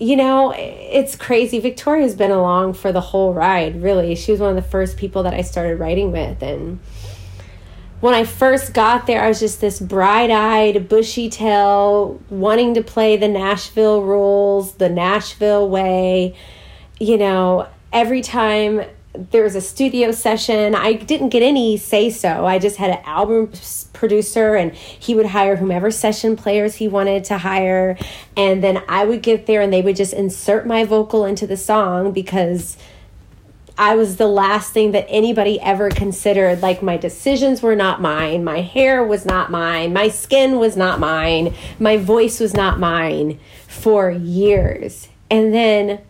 you 0.05 0.17
know, 0.17 0.53
it's 0.55 1.17
crazy. 1.17 1.59
Victoria's 1.59 2.15
been 2.15 2.31
along 2.31 2.75
for 2.75 2.93
the 2.93 3.01
whole 3.01 3.33
ride, 3.33 3.83
really. 3.83 4.15
She 4.15 4.33
was 4.33 4.39
one 4.39 4.51
of 4.51 4.57
the 4.63 4.71
first 4.71 4.99
people 4.99 5.23
that 5.23 5.33
I 5.33 5.41
started 5.41 5.79
writing 5.79 6.13
with. 6.13 6.43
And 6.43 6.79
when 8.01 8.13
I 8.13 8.25
first 8.25 8.75
got 8.75 9.07
there, 9.07 9.23
I 9.23 9.29
was 9.29 9.41
just 9.41 9.63
this 9.63 9.81
bright 9.81 10.31
eyed, 10.31 10.91
bushy 10.91 11.31
tail, 11.31 12.21
wanting 12.29 12.75
to 12.75 12.83
play 12.83 13.17
the 13.17 13.29
Nashville 13.29 14.03
rules, 14.03 14.75
the 14.75 14.91
Nashville 14.91 15.71
way. 15.71 16.37
You 17.01 17.17
know, 17.17 17.67
every 17.91 18.21
time 18.21 18.83
there 19.17 19.45
was 19.45 19.55
a 19.55 19.61
studio 19.61 20.11
session, 20.11 20.75
I 20.75 20.95
didn't 20.95 21.29
get 21.29 21.43
any 21.43 21.77
say 21.77 22.11
so. 22.11 22.47
I 22.47 22.59
just 22.59 22.77
had 22.77 22.91
an 22.91 23.03
album 23.05 23.53
producer, 23.93 24.57
and 24.57 24.75
he 24.75 25.15
would 25.15 25.27
hire 25.27 25.57
whomever 25.57 25.91
session 25.91 26.37
players 26.37 26.75
he 26.77 26.89
wanted 26.89 27.25
to 27.25 27.39
hire. 27.39 27.97
And 28.37 28.63
then 28.63 28.83
I 28.89 29.05
would 29.05 29.23
get 29.23 29.47
there, 29.47 29.61
and 29.61 29.73
they 29.73 29.83
would 29.83 29.97
just 29.97 30.13
insert 30.13 30.67
my 30.67 30.85
vocal 30.85 31.25
into 31.25 31.47
the 31.47 31.57
song 31.57 32.11
because 32.11 32.77
I 33.79 33.95
was 33.95 34.17
the 34.17 34.27
last 34.27 34.73
thing 34.73 34.93
that 34.93 35.07
anybody 35.09 35.61
ever 35.61 35.91
considered. 35.91 36.61
Like, 36.61 36.83
my 36.83 36.97
decisions 36.97 37.63
were 37.63 37.77
not 37.77 38.01
mine. 38.01 38.43
My 38.43 38.63
hair 38.63 39.05
was 39.05 39.25
not 39.25 39.51
mine. 39.51 39.93
My 39.93 40.09
skin 40.09 40.59
was 40.59 40.77
not 40.77 40.99
mine. 40.99 41.55
My 41.79 41.97
voice 41.97 42.41
was 42.41 42.55
not 42.55 42.81
mine 42.81 43.39
for 43.69 44.11
years. 44.11 45.09
And 45.31 45.55
then 45.55 46.01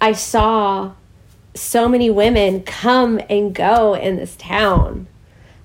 I 0.00 0.12
saw 0.12 0.94
so 1.54 1.88
many 1.88 2.10
women 2.10 2.62
come 2.62 3.20
and 3.28 3.54
go 3.54 3.94
in 3.94 4.16
this 4.16 4.36
town. 4.36 5.06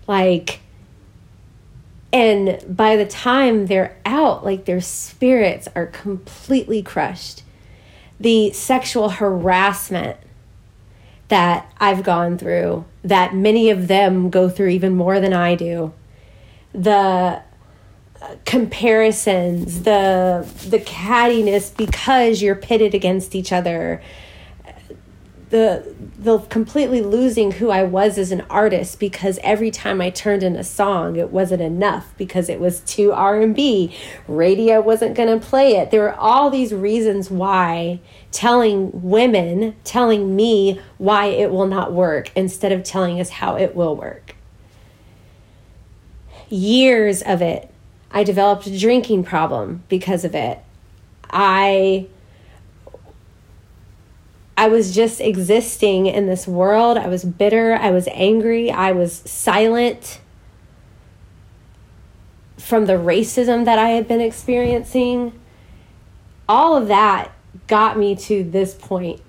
Like, 0.08 0.60
and 2.12 2.64
by 2.68 2.96
the 2.96 3.06
time 3.06 3.68
they're 3.68 3.98
out, 4.06 4.44
like 4.46 4.66
their 4.66 4.82
spirits 4.82 5.68
are 5.76 5.86
completely 5.86 6.82
crushed. 6.82 7.44
The 8.20 8.52
sexual 8.52 9.10
harassment 9.10 10.18
that 11.28 11.72
I've 11.78 12.04
gone 12.04 12.38
through, 12.38 12.86
that 13.04 13.36
many 13.36 13.70
of 13.70 13.88
them 13.88 14.30
go 14.30 14.50
through 14.50 14.70
even 14.70 14.96
more 14.96 15.20
than 15.20 15.34
I 15.34 15.56
do, 15.56 15.94
the 16.74 17.42
uh, 18.22 18.36
comparisons, 18.46 19.84
the 19.84 20.48
the 20.68 20.80
cattiness 20.80 21.76
because 21.76 22.42
you're 22.42 22.56
pitted 22.56 22.96
against 22.96 23.36
each 23.36 23.52
other, 23.52 24.02
the 25.50 25.96
the 26.20 26.40
completely 26.40 27.02
losing 27.02 27.54
who 27.54 27.70
I 27.70 27.84
was 27.84 28.18
as 28.18 28.32
an 28.32 28.44
artist 28.50 29.00
because 29.00 29.40
every 29.44 29.72
time 29.72 30.02
I 30.02 30.10
turned 30.10 30.44
in 30.44 30.56
a 30.56 30.64
song 30.64 31.16
it 31.16 31.32
wasn't 31.32 31.62
enough 31.62 32.14
because 32.18 32.50
it 32.50 32.60
was 32.60 32.82
too 32.82 33.14
R&B 33.14 33.96
radio 34.28 34.82
wasn't 34.82 35.16
going 35.16 35.40
to 35.40 35.46
play 35.46 35.78
it. 35.78 35.92
There 35.92 36.02
were 36.02 36.16
all 36.16 36.50
these 36.50 36.74
reasons 36.74 37.32
why 37.32 38.00
telling 38.32 38.90
women 38.94 39.76
telling 39.86 40.36
me 40.36 40.82
why 40.98 41.28
it 41.28 41.50
will 41.52 41.68
not 41.68 41.94
work 41.94 42.30
instead 42.36 42.74
of 42.74 42.84
telling 42.84 43.22
us 43.22 43.30
how 43.30 43.56
it 43.56 43.74
will 43.74 43.96
work. 43.96 44.36
Years 46.50 47.22
of 47.22 47.42
it 47.42 47.72
I 48.12 48.24
developed 48.24 48.68
a 48.68 48.78
drinking 48.78 49.24
problem 49.24 49.84
because 49.88 50.26
of 50.26 50.36
it. 50.36 50.60
I 51.30 52.08
I 54.58 54.70
was 54.70 54.94
just 54.94 55.22
existing 55.22 56.08
in 56.08 56.26
this 56.26 56.48
world. 56.48 56.98
I 56.98 57.08
was 57.08 57.24
bitter. 57.24 57.76
I 57.76 57.92
was 57.92 58.08
angry. 58.12 58.72
I 58.72 58.92
was 58.92 59.14
silent 59.14 60.20
from 62.58 62.88
the 62.88 62.94
racism 62.94 63.66
that 63.66 63.78
I 63.78 63.90
had 63.90 64.08
been 64.08 64.20
experiencing. 64.20 65.40
All 66.50 66.76
of 66.76 66.88
that 66.88 67.32
got 67.68 68.00
me 68.00 68.16
to 68.16 68.44
this 68.44 68.74
point 68.74 69.22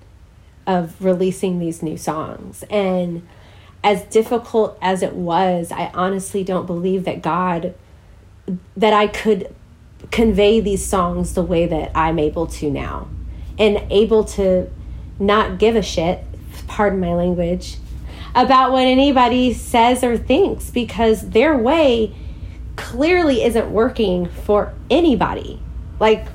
of 0.67 1.05
releasing 1.05 1.59
these 1.59 1.83
new 1.83 1.99
songs. 1.99 2.65
And 2.71 3.27
as 3.85 4.03
difficult 4.05 4.79
as 4.81 5.03
it 5.03 5.15
was, 5.15 5.71
I 5.71 5.91
honestly 5.93 6.43
don't 6.43 6.67
believe 6.67 7.05
that 7.05 7.21
God, 7.21 7.75
that 8.77 8.95
I 8.95 9.07
could 9.07 9.55
convey 10.11 10.61
these 10.61 10.87
songs 10.87 11.35
the 11.35 11.43
way 11.43 11.67
that 11.67 11.93
I'm 11.95 12.19
able 12.19 12.47
to 12.47 12.71
now 12.71 13.09
and 13.59 13.85
able 13.91 14.25
to 14.25 14.71
not 15.19 15.59
give 15.59 15.77
a 15.77 15.83
shit, 15.83 16.25
pardon 16.67 17.01
my 17.01 17.15
language, 17.15 17.77
about 18.35 18.73
what 18.73 18.83
anybody 18.83 19.53
says 19.53 20.05
or 20.05 20.17
thinks 20.17 20.71
because 20.71 21.31
their 21.31 21.57
way 21.57 22.15
clearly 22.77 23.43
isn't 23.43 23.71
working 23.71 24.29
for 24.29 24.73
anybody. 24.91 25.61
Like, 25.99 26.27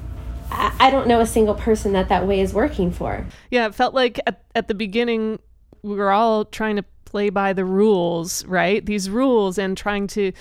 I 0.52 0.92
don't 0.92 1.08
know 1.08 1.20
a 1.20 1.26
single 1.26 1.56
person 1.56 1.94
that 1.94 2.10
that 2.10 2.28
way 2.28 2.40
is 2.40 2.54
working 2.54 2.92
for. 2.92 3.26
Yeah, 3.50 3.66
it 3.66 3.76
felt 3.76 3.94
like 3.96 4.20
at, 4.28 4.44
at 4.54 4.68
the 4.68 4.76
beginning, 4.76 5.40
we 5.82 5.96
were 5.96 6.12
all 6.12 6.46
trying 6.46 6.76
to 6.76 6.86
play 7.06 7.30
by 7.30 7.54
the 7.54 7.66
rules, 7.66 8.46
right? 8.46 8.86
These 8.86 9.10
rules 9.10 9.58
and 9.58 9.78
trying 9.78 10.08
to 10.08 10.32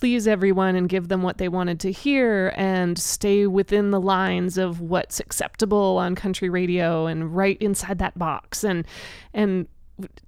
please 0.00 0.26
everyone 0.26 0.76
and 0.76 0.88
give 0.88 1.08
them 1.08 1.22
what 1.22 1.36
they 1.36 1.46
wanted 1.46 1.78
to 1.78 1.92
hear 1.92 2.54
and 2.56 2.98
stay 2.98 3.46
within 3.46 3.90
the 3.90 4.00
lines 4.00 4.56
of 4.56 4.80
what's 4.80 5.20
acceptable 5.20 5.98
on 5.98 6.14
country 6.14 6.48
radio 6.48 7.04
and 7.04 7.36
right 7.36 7.58
inside 7.60 7.98
that 7.98 8.18
box 8.18 8.64
and 8.64 8.86
and 9.34 9.68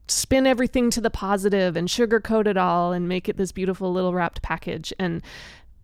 spin 0.08 0.46
everything 0.46 0.90
to 0.90 1.00
the 1.00 1.08
positive 1.08 1.74
and 1.74 1.88
sugarcoat 1.88 2.46
it 2.46 2.58
all 2.58 2.92
and 2.92 3.08
make 3.08 3.30
it 3.30 3.38
this 3.38 3.50
beautiful 3.50 3.90
little 3.90 4.12
wrapped 4.12 4.42
package. 4.42 4.92
And 4.98 5.22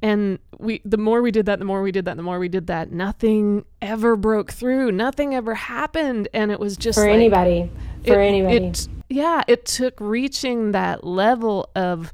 and 0.02 0.38
we 0.58 0.82
the 0.84 0.98
more 0.98 1.22
we 1.22 1.30
did 1.30 1.46
that 1.46 1.58
the 1.58 1.64
more 1.64 1.80
we 1.80 1.90
did 1.90 2.04
that 2.04 2.18
the 2.18 2.22
more 2.22 2.38
we 2.38 2.48
did 2.50 2.66
that 2.66 2.92
nothing 2.92 3.64
ever 3.80 4.16
broke 4.16 4.52
through. 4.52 4.92
Nothing 4.92 5.34
ever 5.34 5.54
happened. 5.54 6.28
And 6.34 6.52
it 6.52 6.60
was 6.60 6.76
just 6.76 6.98
for 6.98 7.06
like, 7.06 7.14
anybody. 7.14 7.70
For 8.04 8.20
it, 8.20 8.26
anybody. 8.26 8.56
it, 8.56 8.88
yeah 9.08 9.44
it 9.48 9.64
took 9.64 9.98
reaching 9.98 10.72
that 10.72 11.04
level 11.04 11.70
of 11.74 12.12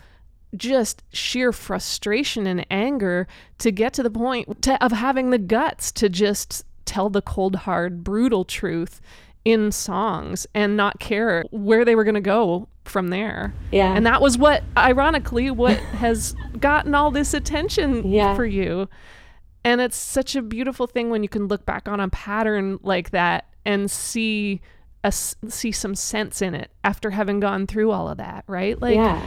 just 0.57 1.03
sheer 1.13 1.53
frustration 1.53 2.47
and 2.47 2.67
anger 2.71 3.27
to 3.59 3.71
get 3.71 3.93
to 3.95 4.03
the 4.03 4.11
point 4.11 4.63
to, 4.63 4.83
of 4.85 4.93
having 4.93 5.31
the 5.31 5.39
guts 5.39 5.93
to 5.93 6.09
just 6.09 6.65
tell 6.85 7.11
the 7.11 7.23
cold 7.23 7.57
hard 7.57 8.05
brutal 8.05 8.45
truth 8.45 9.01
in 9.45 9.71
songs 9.71 10.47
and 10.55 10.77
not 10.77 10.99
care 10.99 11.45
where 11.51 11.85
they 11.85 11.95
were 11.95 12.05
going 12.05 12.15
to 12.15 12.21
go 12.21 12.69
from 12.85 13.09
there. 13.09 13.55
Yeah. 13.73 13.95
And 13.95 14.07
that 14.07 14.21
was 14.21 14.39
what 14.39 14.63
ironically 14.77 15.51
what 15.51 15.79
has 15.99 16.35
gotten 16.59 16.95
all 16.95 17.11
this 17.11 17.35
attention 17.35 18.11
yeah. 18.11 18.35
for 18.35 18.45
you. 18.45 18.89
And 19.65 19.81
it's 19.81 19.97
such 19.97 20.37
a 20.37 20.43
beautiful 20.43 20.87
thing 20.87 21.11
when 21.11 21.23
you 21.23 21.29
can 21.29 21.47
look 21.47 21.65
back 21.65 21.89
on 21.89 22.01
a 22.01 22.09
pattern 22.09 22.79
like 22.83 23.11
that 23.11 23.47
and 23.65 23.91
see 23.91 24.61
a, 25.03 25.13
see 25.13 25.73
some 25.73 25.95
sense 25.95 26.43
in 26.43 26.55
it 26.55 26.71
after 26.83 27.11
having 27.11 27.41
gone 27.41 27.67
through 27.67 27.91
all 27.91 28.09
of 28.09 28.19
that, 28.19 28.45
right? 28.47 28.81
Like 28.81 28.97
yeah 28.97 29.23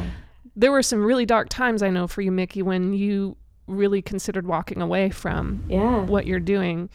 there 0.57 0.71
were 0.71 0.81
some 0.81 1.05
really 1.05 1.25
dark 1.25 1.49
times 1.49 1.83
I 1.83 1.91
know 1.91 2.07
for 2.07 2.21
you, 2.21 2.31
Mickey, 2.31 2.63
when 2.63 2.91
you 2.91 3.37
really 3.67 4.01
considered 4.01 4.47
walking 4.47 4.81
away 4.81 5.11
from 5.11 5.63
yeah. 5.69 6.01
what 6.01 6.25
you're 6.25 6.39
doing, 6.39 6.89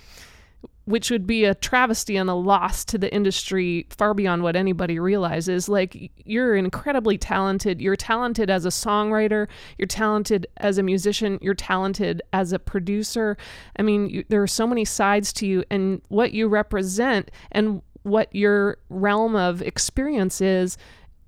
which 0.85 1.13
would 1.13 1.29
be 1.29 1.45
a 1.45 1.55
travesty 1.55 2.17
and 2.17 2.29
a 2.29 2.35
loss 2.35 2.85
to 2.87 2.99
the 2.99 3.13
industry 3.15 3.87
far 3.91 4.15
beyond 4.15 4.43
what 4.43 4.57
anybody 4.57 4.99
realizes. 4.99 5.69
Like, 5.69 6.11
you're 6.25 6.57
incredibly 6.57 7.17
talented. 7.17 7.81
You're 7.81 7.95
talented 7.95 8.51
as 8.51 8.65
a 8.65 8.71
songwriter, 8.71 9.47
you're 9.79 9.87
talented 9.87 10.49
as 10.57 10.79
a 10.79 10.83
musician, 10.83 11.39
you're 11.41 11.55
talented 11.55 12.21
as 12.33 12.53
a 12.53 12.59
producer. 12.59 13.37
I 13.79 13.83
mean, 13.83 14.11
you, 14.11 14.25
there 14.29 14.43
are 14.43 14.49
so 14.49 14.67
many 14.67 14.85
sides 14.85 15.33
to 15.35 15.47
you, 15.47 15.63
and 15.71 16.03
what 16.09 16.33
you 16.33 16.49
represent 16.49 17.31
and 17.53 17.81
what 18.03 18.35
your 18.35 18.79
realm 18.89 19.37
of 19.37 19.63
experience 19.63 20.41
is 20.41 20.77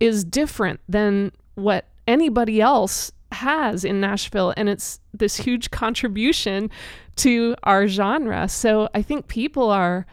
is 0.00 0.24
different 0.24 0.80
than 0.88 1.30
what 1.54 1.86
anybody 2.06 2.60
else 2.60 3.12
has 3.32 3.84
in 3.84 4.00
Nashville. 4.00 4.54
And 4.56 4.68
it's 4.68 5.00
this 5.12 5.36
huge 5.36 5.70
contribution 5.70 6.70
to 7.16 7.54
our 7.62 7.86
genre. 7.86 8.48
So 8.48 8.88
I 8.94 9.02
think 9.02 9.28
people 9.28 9.70
are 9.70 10.06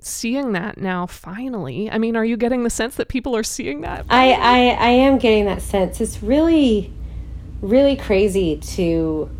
seeing 0.00 0.52
that 0.52 0.78
now 0.78 1.06
finally. 1.06 1.90
I 1.90 1.98
mean, 1.98 2.16
are 2.16 2.24
you 2.24 2.36
getting 2.36 2.64
the 2.64 2.70
sense 2.70 2.96
that 2.96 3.08
people 3.08 3.36
are 3.36 3.42
seeing 3.42 3.82
that? 3.82 4.06
I, 4.08 4.32
I, 4.32 4.58
I 4.68 4.88
am 4.90 5.18
getting 5.18 5.44
that 5.46 5.62
sense. 5.62 6.00
It's 6.00 6.22
really, 6.22 6.92
really 7.60 7.96
crazy 7.96 8.56
to 8.56 9.30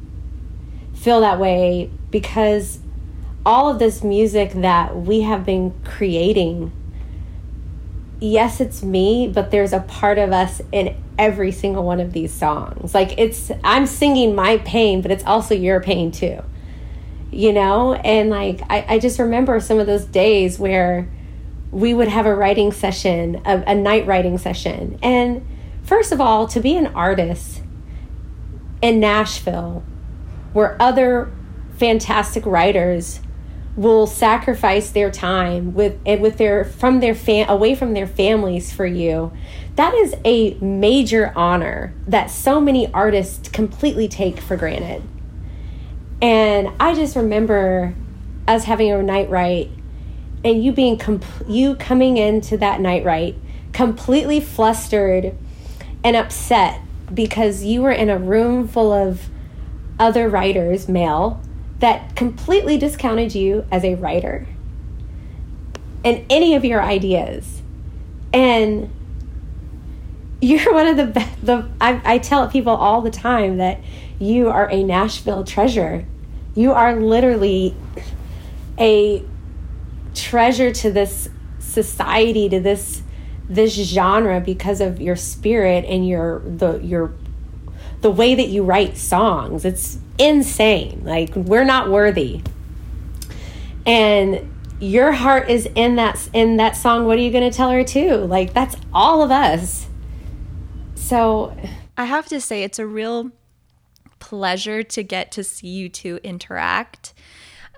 feel 0.94 1.20
that 1.20 1.38
way 1.38 1.90
because 2.10 2.78
all 3.46 3.70
of 3.70 3.78
this 3.78 4.04
music 4.04 4.52
that 4.52 4.94
we 4.94 5.22
have 5.22 5.46
been 5.46 5.72
creating 5.82 6.72
yes, 8.20 8.60
it's 8.60 8.82
me, 8.82 9.26
but 9.26 9.50
there's 9.50 9.72
a 9.72 9.80
part 9.80 10.18
of 10.18 10.32
us 10.32 10.60
in 10.72 10.94
every 11.20 11.52
single 11.52 11.84
one 11.84 12.00
of 12.00 12.14
these 12.14 12.32
songs. 12.32 12.94
Like 12.94 13.16
it's 13.18 13.52
I'm 13.62 13.86
singing 13.86 14.34
my 14.34 14.56
pain, 14.58 15.02
but 15.02 15.10
it's 15.10 15.24
also 15.24 15.54
your 15.54 15.80
pain 15.80 16.10
too. 16.10 16.42
You 17.30 17.52
know? 17.52 17.92
And 17.92 18.30
like 18.30 18.62
I, 18.70 18.86
I 18.88 18.98
just 18.98 19.18
remember 19.18 19.60
some 19.60 19.78
of 19.78 19.86
those 19.86 20.06
days 20.06 20.58
where 20.58 21.08
we 21.70 21.92
would 21.94 22.08
have 22.08 22.24
a 22.26 22.34
writing 22.34 22.72
session, 22.72 23.42
a, 23.44 23.62
a 23.66 23.74
night 23.74 24.06
writing 24.06 24.38
session. 24.38 24.98
And 25.02 25.46
first 25.82 26.10
of 26.10 26.20
all, 26.20 26.48
to 26.48 26.58
be 26.58 26.76
an 26.76 26.88
artist 26.88 27.62
in 28.80 28.98
Nashville 28.98 29.84
where 30.54 30.80
other 30.80 31.30
fantastic 31.76 32.46
writers 32.46 33.20
will 33.80 34.06
sacrifice 34.06 34.90
their 34.90 35.10
time 35.10 35.72
with 35.72 35.98
eh, 36.04 36.16
with 36.16 36.36
their 36.36 36.66
from 36.66 37.00
their 37.00 37.14
fam 37.14 37.48
away 37.48 37.74
from 37.74 37.94
their 37.94 38.06
families 38.06 38.70
for 38.70 38.84
you. 38.84 39.32
That 39.76 39.94
is 39.94 40.14
a 40.22 40.52
major 40.60 41.32
honor 41.34 41.94
that 42.06 42.30
so 42.30 42.60
many 42.60 42.92
artists 42.92 43.48
completely 43.48 44.06
take 44.06 44.38
for 44.38 44.54
granted. 44.58 45.02
And 46.20 46.68
i 46.78 46.92
just 46.94 47.16
remember 47.16 47.94
us 48.46 48.64
having 48.64 48.90
a 48.90 49.02
night 49.02 49.30
right 49.30 49.70
and 50.44 50.62
you 50.62 50.72
being 50.72 50.98
comp- 50.98 51.24
you 51.48 51.74
coming 51.76 52.18
into 52.18 52.58
that 52.58 52.82
night 52.82 53.02
right 53.02 53.34
completely 53.72 54.40
flustered 54.40 55.34
and 56.04 56.16
upset 56.16 56.82
because 57.14 57.64
you 57.64 57.80
were 57.80 57.90
in 57.90 58.10
a 58.10 58.18
room 58.18 58.68
full 58.68 58.92
of 58.92 59.30
other 59.98 60.28
writers 60.28 60.86
male 60.86 61.40
that 61.80 62.14
completely 62.14 62.78
discounted 62.78 63.34
you 63.34 63.66
as 63.70 63.84
a 63.84 63.94
writer 63.96 64.46
and 66.04 66.24
any 66.30 66.54
of 66.54 66.64
your 66.64 66.80
ideas. 66.80 67.62
And 68.32 68.90
you're 70.40 70.72
one 70.72 70.86
of 70.86 70.96
the 70.96 71.06
best. 71.06 71.44
The 71.44 71.68
I, 71.80 72.00
I 72.04 72.18
tell 72.18 72.48
people 72.48 72.74
all 72.74 73.00
the 73.00 73.10
time 73.10 73.58
that 73.58 73.80
you 74.18 74.48
are 74.48 74.70
a 74.70 74.82
Nashville 74.82 75.44
treasure. 75.44 76.06
You 76.54 76.72
are 76.72 76.96
literally 77.00 77.74
a 78.78 79.24
treasure 80.14 80.72
to 80.72 80.90
this 80.90 81.28
society, 81.58 82.48
to 82.48 82.60
this 82.60 83.02
this 83.48 83.74
genre 83.74 84.40
because 84.40 84.80
of 84.80 85.00
your 85.00 85.16
spirit 85.16 85.84
and 85.84 86.06
your 86.06 86.40
the 86.40 86.78
your 86.78 87.12
the 88.00 88.10
way 88.10 88.34
that 88.34 88.48
you 88.48 88.62
write 88.64 88.96
songs. 88.96 89.64
It's 89.64 89.98
insane. 90.20 91.02
Like 91.04 91.34
we're 91.34 91.64
not 91.64 91.90
worthy. 91.90 92.42
And 93.86 94.52
your 94.78 95.12
heart 95.12 95.50
is 95.50 95.68
in 95.74 95.96
that 95.96 96.28
in 96.32 96.56
that 96.58 96.76
song. 96.76 97.06
What 97.06 97.18
are 97.18 97.22
you 97.22 97.30
going 97.30 97.50
to 97.50 97.56
tell 97.56 97.70
her 97.70 97.82
too? 97.82 98.16
Like 98.16 98.52
that's 98.52 98.76
all 98.92 99.22
of 99.22 99.30
us. 99.30 99.88
So 100.94 101.56
I 101.96 102.04
have 102.04 102.26
to 102.26 102.40
say 102.40 102.62
it's 102.62 102.78
a 102.78 102.86
real 102.86 103.30
pleasure 104.18 104.82
to 104.82 105.02
get 105.02 105.32
to 105.32 105.42
see 105.42 105.68
you 105.68 105.88
two 105.88 106.20
interact 106.22 107.14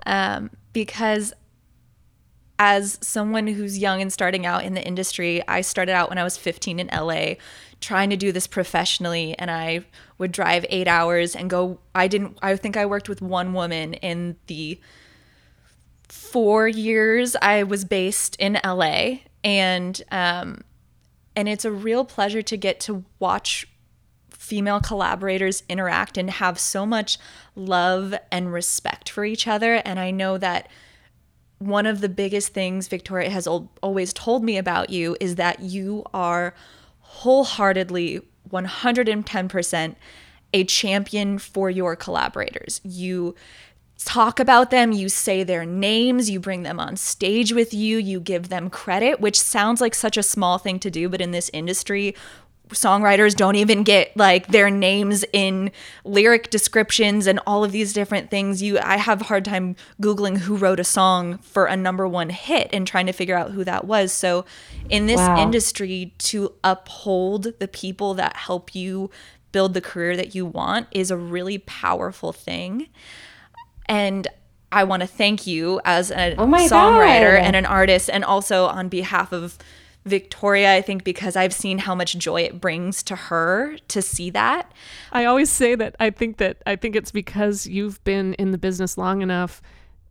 um, 0.05 0.51
because 0.73 1.33
as 2.59 2.99
someone 3.01 3.47
who's 3.47 3.77
young 3.77 4.01
and 4.01 4.13
starting 4.13 4.45
out 4.45 4.63
in 4.63 4.73
the 4.73 4.85
industry, 4.85 5.41
I 5.47 5.61
started 5.61 5.93
out 5.93 6.09
when 6.09 6.17
I 6.17 6.23
was 6.23 6.37
15 6.37 6.79
in 6.79 6.87
LA 6.87 7.35
trying 7.83 8.09
to 8.09 8.17
do 8.17 8.31
this 8.31 8.47
professionally 8.47 9.35
and 9.37 9.51
I 9.51 9.85
would 10.17 10.31
drive 10.31 10.65
8 10.69 10.87
hours 10.87 11.35
and 11.35 11.49
go 11.49 11.79
I 11.93 12.07
didn't 12.07 12.37
I 12.41 12.55
think 12.55 12.77
I 12.77 12.85
worked 12.85 13.09
with 13.09 13.21
one 13.21 13.53
woman 13.53 13.93
in 13.95 14.37
the 14.47 14.79
4 16.07 16.67
years 16.67 17.35
I 17.41 17.63
was 17.63 17.85
based 17.85 18.35
in 18.37 18.59
LA 18.63 19.19
and 19.43 20.01
um 20.11 20.63
and 21.35 21.49
it's 21.49 21.65
a 21.65 21.71
real 21.71 22.05
pleasure 22.05 22.41
to 22.41 22.57
get 22.57 22.79
to 22.81 23.03
watch 23.19 23.67
female 24.43 24.81
collaborators 24.81 25.63
interact 25.69 26.17
and 26.17 26.29
have 26.29 26.59
so 26.59 26.85
much 26.85 27.17
love 27.55 28.13
and 28.29 28.51
respect 28.51 29.09
for 29.09 29.23
each 29.23 29.47
other. 29.47 29.75
And 29.85 29.99
I 29.99 30.11
know 30.11 30.37
that 30.37 30.67
one 31.59 31.85
of 31.85 32.01
the 32.01 32.09
biggest 32.09 32.49
things 32.49 32.89
Victoria 32.89 33.29
has 33.29 33.47
always 33.47 34.11
told 34.11 34.43
me 34.43 34.57
about 34.57 34.89
you 34.89 35.15
is 35.21 35.35
that 35.35 35.61
you 35.61 36.03
are 36.13 36.53
wholeheartedly 37.23 38.21
110% 38.49 39.95
a 40.53 40.63
champion 40.65 41.37
for 41.39 41.69
your 41.69 41.95
collaborators. 41.95 42.81
You 42.83 43.33
talk 43.97 44.41
about 44.41 44.71
them, 44.71 44.91
you 44.91 45.07
say 45.07 45.43
their 45.43 45.65
names, 45.65 46.29
you 46.29 46.39
bring 46.41 46.63
them 46.63 46.81
on 46.81 46.97
stage 46.97 47.53
with 47.53 47.73
you, 47.73 47.97
you 47.97 48.19
give 48.19 48.49
them 48.49 48.69
credit, 48.69 49.21
which 49.21 49.39
sounds 49.39 49.79
like 49.79 49.95
such 49.95 50.17
a 50.17 50.23
small 50.23 50.57
thing 50.57 50.79
to 50.79 50.91
do, 50.91 51.07
but 51.07 51.21
in 51.21 51.31
this 51.31 51.49
industry, 51.53 52.13
songwriters 52.69 53.35
don't 53.35 53.55
even 53.55 53.83
get 53.83 54.15
like 54.15 54.47
their 54.47 54.69
names 54.69 55.25
in 55.33 55.71
lyric 56.05 56.49
descriptions 56.49 57.27
and 57.27 57.39
all 57.45 57.63
of 57.63 57.71
these 57.71 57.93
different 57.93 58.29
things 58.31 58.61
you 58.61 58.79
i 58.79 58.97
have 58.97 59.21
a 59.21 59.23
hard 59.25 59.43
time 59.43 59.75
googling 60.01 60.37
who 60.37 60.55
wrote 60.55 60.79
a 60.79 60.83
song 60.83 61.37
for 61.39 61.65
a 61.65 61.75
number 61.75 62.07
one 62.07 62.29
hit 62.29 62.69
and 62.71 62.87
trying 62.87 63.05
to 63.05 63.11
figure 63.11 63.35
out 63.35 63.51
who 63.51 63.63
that 63.63 63.85
was 63.85 64.11
so 64.11 64.45
in 64.89 65.07
this 65.07 65.17
wow. 65.17 65.41
industry 65.41 66.13
to 66.17 66.53
uphold 66.63 67.47
the 67.59 67.67
people 67.67 68.13
that 68.13 68.35
help 68.35 68.73
you 68.73 69.09
build 69.51 69.73
the 69.73 69.81
career 69.81 70.15
that 70.15 70.33
you 70.33 70.45
want 70.45 70.87
is 70.91 71.11
a 71.11 71.17
really 71.17 71.57
powerful 71.59 72.31
thing 72.31 72.87
and 73.87 74.27
i 74.71 74.83
want 74.83 75.01
to 75.01 75.07
thank 75.07 75.45
you 75.45 75.81
as 75.83 76.11
a 76.11 76.33
oh 76.35 76.47
songwriter 76.47 77.37
God. 77.37 77.45
and 77.45 77.55
an 77.55 77.65
artist 77.65 78.09
and 78.09 78.23
also 78.23 78.65
on 78.65 78.87
behalf 78.87 79.33
of 79.33 79.57
Victoria, 80.05 80.75
I 80.75 80.81
think 80.81 81.03
because 81.03 81.35
I've 81.35 81.53
seen 81.53 81.77
how 81.77 81.95
much 81.95 82.17
joy 82.17 82.41
it 82.41 82.59
brings 82.59 83.03
to 83.03 83.15
her 83.15 83.77
to 83.87 84.01
see 84.01 84.29
that. 84.31 84.71
I 85.11 85.25
always 85.25 85.49
say 85.49 85.75
that 85.75 85.95
I 85.99 86.09
think 86.09 86.37
that 86.37 86.61
I 86.65 86.75
think 86.75 86.95
it's 86.95 87.11
because 87.11 87.65
you've 87.67 88.03
been 88.03 88.33
in 88.35 88.51
the 88.51 88.57
business 88.57 88.97
long 88.97 89.21
enough 89.21 89.61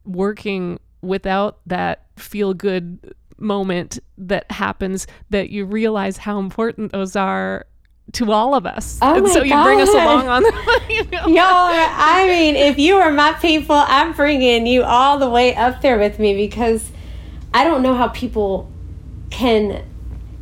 working 0.05 0.81
without 1.03 1.59
that 1.67 2.07
feel 2.17 2.55
good 2.55 3.15
moment 3.39 3.99
that 4.17 4.51
happens 4.51 5.07
that 5.31 5.51
you 5.51 5.65
realize 5.65 6.17
how 6.17 6.39
important 6.39 6.93
those 6.93 7.17
are 7.17 7.67
to 8.13 8.33
all 8.33 8.55
of 8.55 8.67
us. 8.67 8.99
Oh 9.03 9.15
and 9.15 9.25
my 9.25 9.31
so 9.31 9.43
you 9.43 9.51
God. 9.51 9.65
bring 9.65 9.81
us 9.81 9.89
along 9.91 10.29
on 10.29 10.45
you 10.89 11.05
know? 11.05 11.27
Yo, 11.27 11.43
I 11.45 12.27
mean, 12.27 12.57
if 12.57 12.79
you 12.79 12.97
are 12.97 13.11
my 13.11 13.33
people, 13.35 13.77
I'm 13.77 14.13
bringing 14.13 14.67
you 14.67 14.85
all 14.85 15.19
the 15.19 15.29
way 15.29 15.55
up 15.55 15.83
there 15.83 15.99
with 15.99 16.19
me 16.19 16.35
because 16.35 16.91
I 17.53 17.65
don't 17.65 17.83
know 17.83 17.95
how 17.95 18.09
people 18.09 18.72
can 19.33 19.83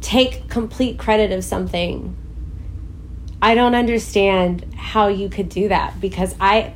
take 0.00 0.48
complete 0.48 0.98
credit 0.98 1.30
of 1.30 1.44
something. 1.44 2.16
I 3.40 3.54
don't 3.54 3.76
understand 3.76 4.74
how 4.74 5.06
you 5.06 5.30
could 5.30 5.48
do 5.48 5.68
that 5.68 6.00
because 6.00 6.34
I 6.40 6.74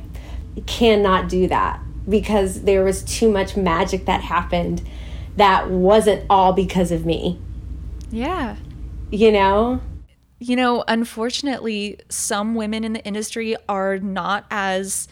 cannot 0.65 1.27
do 1.27 1.47
that 1.49 1.81
because 2.07 2.61
there 2.61 2.83
was 2.85 3.03
too 3.03 3.29
much 3.29 3.57
magic 3.57 4.05
that 4.05 4.21
happened 4.21 4.81
that 5.35 5.69
wasn't 5.69 6.25
all 6.29 6.53
because 6.53 6.91
of 6.91 7.05
me. 7.05 7.37
Yeah. 8.11 8.55
You 9.11 9.33
know? 9.33 9.81
You 10.39 10.55
know, 10.55 10.85
unfortunately, 10.87 11.99
some 12.07 12.55
women 12.55 12.85
in 12.85 12.93
the 12.93 13.03
industry 13.03 13.57
are 13.67 13.99
not 13.99 14.45
as 14.49 15.09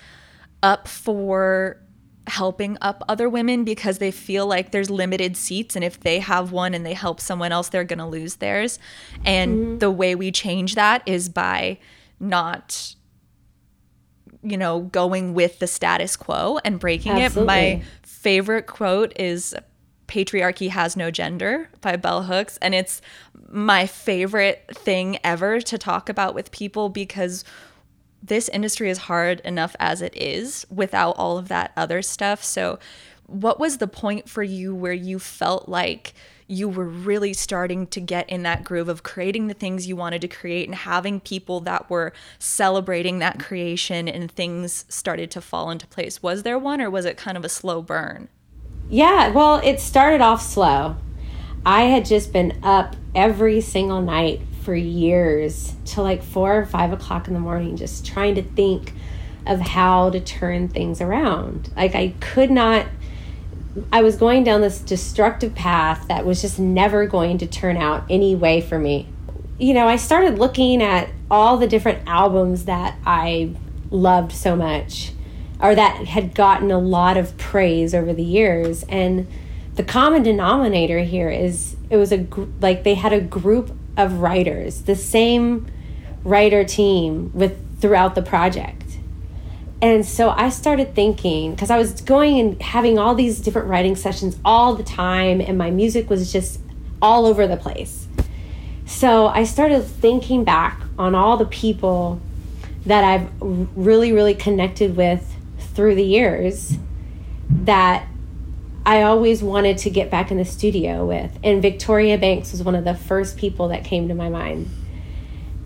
up 0.61 0.87
for 0.87 1.82
helping 2.27 2.77
up 2.81 3.03
other 3.09 3.27
women 3.27 3.63
because 3.63 3.97
they 3.97 4.11
feel 4.11 4.47
like 4.47 4.71
there's 4.71 4.89
limited 4.89 5.35
seats 5.35 5.75
and 5.75 5.83
if 5.83 5.99
they 5.99 6.19
have 6.19 6.51
one 6.51 6.73
and 6.73 6.85
they 6.85 6.93
help 6.93 7.19
someone 7.19 7.51
else 7.51 7.69
they're 7.69 7.83
going 7.83 7.99
to 7.99 8.05
lose 8.05 8.35
theirs 8.35 8.79
and 9.25 9.57
mm-hmm. 9.57 9.77
the 9.79 9.91
way 9.91 10.15
we 10.15 10.31
change 10.31 10.75
that 10.75 11.03
is 11.05 11.27
by 11.27 11.77
not 12.19 12.95
you 14.41 14.57
know 14.57 14.81
going 14.81 15.33
with 15.33 15.59
the 15.59 15.67
status 15.67 16.15
quo 16.15 16.59
and 16.63 16.79
breaking 16.79 17.11
Absolutely. 17.11 17.41
it 17.41 17.45
my 17.45 17.83
favorite 18.03 18.67
quote 18.67 19.11
is 19.19 19.53
patriarchy 20.07 20.69
has 20.69 20.95
no 20.95 21.11
gender 21.11 21.69
by 21.81 21.95
bell 21.97 22.23
hooks 22.23 22.57
and 22.61 22.73
it's 22.73 23.01
my 23.49 23.85
favorite 23.85 24.63
thing 24.71 25.17
ever 25.23 25.59
to 25.59 25.77
talk 25.77 26.07
about 26.07 26.33
with 26.33 26.51
people 26.51 26.89
because 26.89 27.43
this 28.23 28.47
industry 28.49 28.89
is 28.89 28.99
hard 28.99 29.41
enough 29.41 29.75
as 29.79 30.01
it 30.01 30.15
is 30.15 30.65
without 30.69 31.11
all 31.17 31.37
of 31.37 31.49
that 31.49 31.73
other 31.75 32.01
stuff. 32.01 32.43
So, 32.43 32.79
what 33.27 33.59
was 33.59 33.77
the 33.77 33.87
point 33.87 34.29
for 34.29 34.43
you 34.43 34.73
where 34.73 34.93
you 34.93 35.19
felt 35.19 35.67
like 35.67 36.13
you 36.47 36.67
were 36.67 36.87
really 36.87 37.33
starting 37.33 37.87
to 37.87 37.99
get 37.99 38.29
in 38.29 38.43
that 38.43 38.63
groove 38.63 38.89
of 38.89 39.01
creating 39.01 39.47
the 39.47 39.53
things 39.53 39.87
you 39.87 39.95
wanted 39.95 40.21
to 40.21 40.27
create 40.27 40.67
and 40.67 40.75
having 40.75 41.19
people 41.19 41.61
that 41.61 41.89
were 41.89 42.13
celebrating 42.37 43.19
that 43.19 43.39
creation 43.39 44.07
and 44.07 44.31
things 44.31 44.85
started 44.89 45.31
to 45.31 45.41
fall 45.41 45.71
into 45.71 45.87
place? 45.87 46.21
Was 46.21 46.43
there 46.43 46.59
one 46.59 46.81
or 46.81 46.89
was 46.89 47.05
it 47.05 47.17
kind 47.17 47.37
of 47.37 47.45
a 47.45 47.49
slow 47.49 47.81
burn? 47.81 48.27
Yeah, 48.89 49.29
well, 49.29 49.61
it 49.63 49.79
started 49.79 50.21
off 50.21 50.41
slow. 50.41 50.97
I 51.65 51.83
had 51.83 52.05
just 52.05 52.33
been 52.33 52.59
up 52.61 52.95
every 53.15 53.61
single 53.61 54.01
night 54.01 54.41
for 54.63 54.75
years 54.75 55.73
till 55.85 56.03
like 56.03 56.23
four 56.23 56.57
or 56.57 56.65
five 56.65 56.93
o'clock 56.93 57.27
in 57.27 57.33
the 57.33 57.39
morning, 57.39 57.75
just 57.75 58.05
trying 58.05 58.35
to 58.35 58.41
think 58.41 58.93
of 59.45 59.59
how 59.59 60.09
to 60.09 60.19
turn 60.19 60.69
things 60.69 61.01
around. 61.01 61.71
Like 61.75 61.95
I 61.95 62.13
could 62.19 62.51
not. 62.51 62.87
I 63.91 64.03
was 64.03 64.15
going 64.17 64.43
down 64.43 64.61
this 64.61 64.79
destructive 64.79 65.55
path 65.55 66.07
that 66.07 66.25
was 66.25 66.41
just 66.41 66.59
never 66.59 67.07
going 67.07 67.39
to 67.39 67.47
turn 67.47 67.75
out 67.75 68.05
any 68.09 68.35
way 68.35 68.61
for 68.61 68.77
me. 68.77 69.07
You 69.57 69.73
know, 69.73 69.87
I 69.87 69.95
started 69.95 70.37
looking 70.37 70.83
at 70.83 71.09
all 71.31 71.57
the 71.57 71.67
different 71.67 72.07
albums 72.07 72.65
that 72.65 72.95
I 73.05 73.55
loved 73.89 74.31
so 74.31 74.55
much 74.55 75.11
or 75.59 75.73
that 75.73 76.05
had 76.05 76.35
gotten 76.35 76.69
a 76.69 76.77
lot 76.77 77.17
of 77.17 77.35
praise 77.37 77.95
over 77.95 78.13
the 78.13 78.23
years 78.23 78.83
and 78.83 79.27
the 79.75 79.83
common 79.83 80.21
denominator 80.21 80.99
here 80.99 81.29
is 81.29 81.75
it 81.89 81.97
was 81.97 82.11
a 82.11 82.27
like 82.59 82.83
they 82.83 82.95
had 82.95 83.13
a 83.13 83.21
group 83.21 83.71
of 83.97 84.19
writers, 84.19 84.83
the 84.83 84.95
same 84.95 85.67
writer 86.23 86.63
team 86.63 87.31
with 87.33 87.79
throughout 87.79 88.15
the 88.15 88.21
project. 88.21 88.83
And 89.81 90.05
so 90.05 90.29
I 90.29 90.49
started 90.49 90.95
thinking 90.95 91.51
because 91.51 91.69
I 91.69 91.77
was 91.77 91.99
going 91.99 92.39
and 92.39 92.61
having 92.61 92.97
all 92.97 93.15
these 93.15 93.41
different 93.41 93.67
writing 93.67 93.97
sessions 93.97 94.37
all 94.45 94.75
the 94.75 94.83
time, 94.83 95.41
and 95.41 95.57
my 95.57 95.71
music 95.71 96.09
was 96.09 96.31
just 96.31 96.61
all 97.01 97.25
over 97.25 97.47
the 97.47 97.57
place. 97.57 98.07
So 98.85 99.27
I 99.27 99.43
started 99.43 99.81
thinking 99.83 100.45
back 100.45 100.81
on 100.97 101.15
all 101.15 101.35
the 101.35 101.45
people 101.45 102.21
that 102.85 103.03
I've 103.03 103.29
really, 103.41 104.13
really 104.13 104.35
connected 104.35 104.95
with 104.95 105.35
through 105.73 105.95
the 105.95 106.05
years 106.05 106.77
that 107.49 108.07
I 108.85 109.03
always 109.03 109.41
wanted 109.41 109.77
to 109.79 109.89
get 109.89 110.11
back 110.11 110.31
in 110.31 110.37
the 110.37 110.45
studio 110.45 111.05
with. 111.05 111.37
And 111.43 111.61
Victoria 111.61 112.17
Banks 112.17 112.51
was 112.51 112.63
one 112.63 112.75
of 112.75 112.83
the 112.83 112.95
first 112.95 113.37
people 113.37 113.69
that 113.69 113.85
came 113.85 114.09
to 114.09 114.15
my 114.15 114.29
mind. 114.29 114.69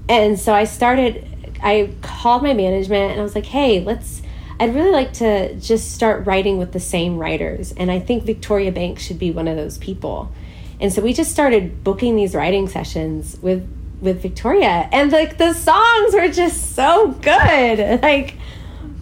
And 0.08 0.40
so 0.40 0.54
I 0.54 0.66
started, 0.66 1.58
I 1.62 1.94
called 2.02 2.44
my 2.44 2.54
management 2.54 3.12
and 3.12 3.20
I 3.20 3.24
was 3.24 3.36
like, 3.36 3.46
hey, 3.46 3.80
let's, 3.84 4.22
I'd 4.60 4.74
really 4.74 4.92
like 4.92 5.14
to 5.14 5.56
just 5.56 5.92
start 5.94 6.26
writing 6.26 6.58
with 6.58 6.74
the 6.74 6.80
same 6.80 7.18
writers. 7.18 7.74
And 7.74 7.92
I 7.92 8.00
think 8.00 8.24
Victoria 8.24 8.72
Banks 8.72 9.04
should 9.04 9.20
be 9.20 9.32
one 9.32 9.48
of 9.48 9.58
those 9.58 9.78
people. 9.78 10.32
And 10.80 10.94
so 10.94 11.02
we 11.02 11.14
just 11.14 11.32
started 11.32 11.84
booking 11.84 12.16
these 12.16 12.36
writing 12.36 12.68
sessions 12.68 13.38
with 13.42 13.68
with 14.00 14.22
Victoria. 14.22 14.88
And 14.92 15.12
like 15.12 15.40
the 15.40 15.54
songs 15.54 16.14
were 16.14 16.28
just 16.28 16.76
so 16.76 17.08
good. 17.22 18.00
Like 18.08 18.36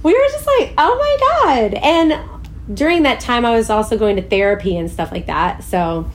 we 0.03 0.13
were 0.13 0.27
just 0.31 0.47
like, 0.47 0.73
oh 0.77 0.95
my 0.97 1.43
God. 1.43 1.73
And 1.73 2.13
during 2.73 3.03
that 3.03 3.19
time, 3.19 3.45
I 3.45 3.55
was 3.55 3.69
also 3.69 3.97
going 3.97 4.15
to 4.15 4.21
therapy 4.21 4.77
and 4.77 4.89
stuff 4.89 5.11
like 5.11 5.25
that. 5.27 5.63
So 5.63 6.09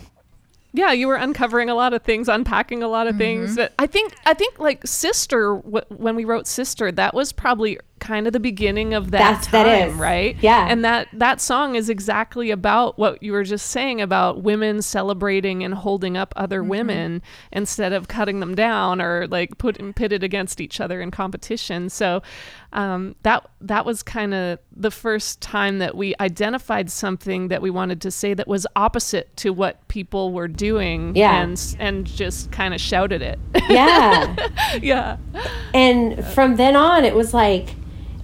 yeah 0.73 0.93
you 0.93 1.09
were 1.09 1.17
uncovering 1.17 1.69
a 1.69 1.75
lot 1.75 1.93
of 1.93 2.03
things 2.03 2.29
unpacking 2.29 2.83
a 2.83 2.89
lot 2.89 3.07
of 3.07 3.17
things 3.17 3.51
mm-hmm. 3.51 3.57
that 3.57 3.73
i 3.79 3.87
think 3.87 4.15
i 4.27 4.35
think 4.35 4.59
like 4.59 4.87
sister 4.87 5.57
w- 5.65 5.85
when 5.89 6.15
we 6.15 6.25
wrote 6.25 6.47
sister 6.47 6.93
that 6.93 7.15
was 7.15 7.33
probably 7.33 7.79
kind 8.01 8.27
of 8.27 8.33
the 8.33 8.41
beginning 8.41 8.95
of 8.95 9.11
that 9.13 9.19
That's- 9.19 9.47
time 9.47 9.97
that 9.97 10.01
right? 10.01 10.37
Yeah. 10.41 10.67
and 10.69 10.85
that 10.85 11.09
that 11.13 11.41
song 11.41 11.77
is 11.77 11.89
exactly 11.89 12.51
about 12.51 12.99
what 12.99 13.23
you 13.23 13.33
were 13.33 13.45
just 13.45 13.67
saying 13.67 14.01
about 14.01 14.43
women 14.43 14.83
celebrating 14.83 15.63
and 15.63 15.75
holding 15.75 16.17
up 16.17 16.33
other 16.35 16.61
mm-hmm. 16.61 16.71
women 16.71 17.23
instead 17.53 17.93
of 17.93 18.09
cutting 18.09 18.41
them 18.41 18.55
down 18.55 19.01
or 19.01 19.29
like 19.29 19.59
putting 19.59 19.93
pitted 19.93 20.25
against 20.25 20.61
each 20.61 20.81
other 20.81 21.01
in 21.01 21.11
competition. 21.11 21.91
So 21.91 22.23
um, 22.72 23.16
that 23.24 23.48
that 23.62 23.85
was 23.85 24.02
kind 24.02 24.33
of 24.33 24.59
the 24.76 24.90
first 24.92 25.40
time 25.40 25.78
that 25.78 25.96
we 25.96 26.14
identified 26.20 26.90
something 26.90 27.48
that 27.48 27.61
we 27.62 27.70
wanted 27.70 28.00
to 28.02 28.11
say 28.11 28.33
that 28.35 28.46
was 28.46 28.66
opposite 28.76 29.37
to 29.38 29.52
what 29.52 29.87
people 29.88 30.33
were 30.33 30.46
doing 30.48 31.14
Yeah. 31.16 31.42
and 31.42 31.76
and 31.80 32.06
just 32.06 32.52
kind 32.52 32.72
of 32.72 32.80
shouted 32.80 33.22
it 33.22 33.38
yeah. 33.68 34.37
yeah 34.83 35.16
and 35.74 36.24
from 36.26 36.56
then 36.56 36.76
on 36.76 37.04
it 37.04 37.14
was 37.14 37.35
like 37.35 37.74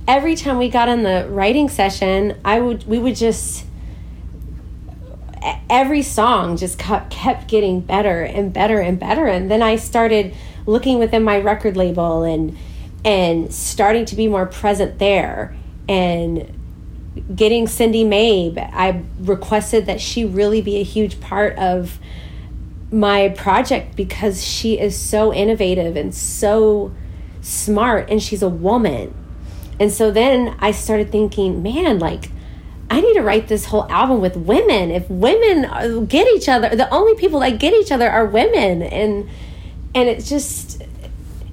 every 0.07 0.37
time 0.37 0.59
we 0.59 0.69
got 0.69 0.89
in 0.89 1.03
the 1.03 1.27
writing 1.29 1.69
session 1.69 2.39
i 2.45 2.61
would 2.61 2.87
we 2.87 2.99
would 3.01 3.17
just 3.17 3.65
every 5.71 6.03
song 6.03 6.57
just 6.57 6.79
kept 6.79 7.47
getting 7.49 7.81
better 7.81 8.23
and 8.23 8.53
better 8.53 8.81
and 8.81 8.99
better 8.99 9.27
and 9.27 9.51
then 9.51 9.63
i 9.63 9.77
started 9.77 10.35
looking 10.67 10.99
within 10.99 11.23
my 11.23 11.39
record 11.39 11.77
label 11.77 12.23
and 12.25 12.57
and 13.07 13.55
starting 13.55 14.05
to 14.05 14.15
be 14.15 14.29
more 14.29 14.45
present 14.45 14.99
there 14.99 15.57
and 15.89 16.53
getting 17.35 17.67
cindy 17.67 18.05
mabe 18.05 18.59
i 18.75 19.03
requested 19.21 19.87
that 19.87 19.99
she 19.99 20.25
really 20.27 20.61
be 20.61 20.77
a 20.77 20.83
huge 20.83 21.19
part 21.21 21.57
of 21.57 21.99
my 22.91 23.29
project 23.31 23.97
because 23.97 24.45
she 24.45 24.79
is 24.79 24.97
so 24.97 25.33
innovative 25.33 25.97
and 25.97 26.15
so 26.15 26.95
smart 27.41 28.11
and 28.11 28.23
she's 28.23 28.43
a 28.43 28.49
woman. 28.49 29.15
And 29.79 29.93
so 29.93 30.11
then 30.11 30.57
I 30.59 30.71
started 30.71 31.11
thinking, 31.11 31.63
man, 31.63 31.99
like 31.99 32.31
I 32.91 33.01
need 33.01 33.15
to 33.15 33.23
write 33.23 33.49
this 33.49 33.67
whole 33.67 33.91
album 33.91 34.21
with 34.21 34.37
women. 34.37 34.91
If 34.91 35.09
women 35.11 36.07
get 36.07 36.27
each 36.29 36.49
other, 36.49 36.75
the 36.75 36.93
only 36.93 37.15
people 37.17 37.41
that 37.41 37.59
get 37.59 37.75
each 37.75 37.91
other 37.91 38.09
are 38.09 38.27
women. 38.27 38.83
And 38.83 39.29
and 39.95 40.09
it's 40.09 40.29
just 40.29 40.76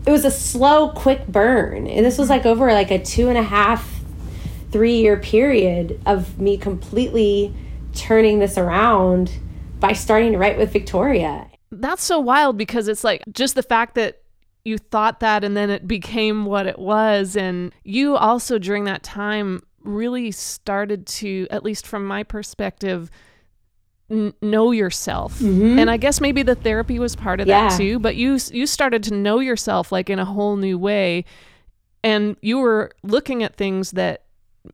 it 0.05 0.11
was 0.11 0.25
a 0.25 0.31
slow, 0.31 0.89
quick 0.89 1.27
burn. 1.27 1.87
And 1.87 2.05
this 2.05 2.17
was 2.17 2.27
hmm. 2.27 2.33
like 2.33 2.45
over 2.45 2.71
like 2.71 2.91
a 2.91 3.03
two 3.03 3.29
and 3.29 3.37
a 3.37 3.43
half, 3.43 4.01
three 4.71 4.97
year 4.97 5.17
period 5.17 6.01
of 6.05 6.39
me 6.39 6.57
completely 6.57 7.53
turning 7.93 8.39
this 8.39 8.57
around 8.57 9.31
by 9.79 9.93
starting 9.93 10.31
to 10.31 10.37
write 10.37 10.57
with 10.57 10.71
Victoria. 10.71 11.47
that's 11.71 12.03
so 12.03 12.19
wild 12.19 12.57
because 12.57 12.87
it's 12.87 13.03
like 13.03 13.23
just 13.31 13.55
the 13.55 13.63
fact 13.63 13.95
that 13.95 14.21
you 14.63 14.77
thought 14.77 15.19
that 15.19 15.43
and 15.43 15.57
then 15.57 15.69
it 15.69 15.87
became 15.87 16.45
what 16.45 16.65
it 16.65 16.79
was 16.79 17.35
and 17.35 17.73
you 17.83 18.15
also 18.15 18.57
during 18.57 18.85
that 18.85 19.03
time 19.03 19.61
really 19.81 20.31
started 20.31 21.05
to 21.05 21.47
at 21.51 21.63
least 21.63 21.85
from 21.85 22.05
my 22.05 22.23
perspective 22.23 23.11
n- 24.13 24.33
know 24.41 24.71
yourself. 24.71 25.39
Mm-hmm. 25.39 25.79
And 25.79 25.89
i 25.89 25.97
guess 25.97 26.21
maybe 26.21 26.43
the 26.43 26.55
therapy 26.55 26.99
was 26.99 27.15
part 27.15 27.39
of 27.41 27.47
that 27.47 27.77
too 27.77 27.99
but 27.99 28.15
you 28.15 28.37
you 28.51 28.65
started 28.67 29.03
to 29.03 29.13
know 29.13 29.39
yourself 29.39 29.91
like 29.91 30.09
in 30.09 30.19
a 30.19 30.25
whole 30.25 30.55
new 30.55 30.77
way. 30.77 31.25
And 32.05 32.35
you 32.41 32.57
were 32.59 32.91
looking 33.03 33.43
at 33.43 33.55
things 33.55 33.91
that 33.91 34.23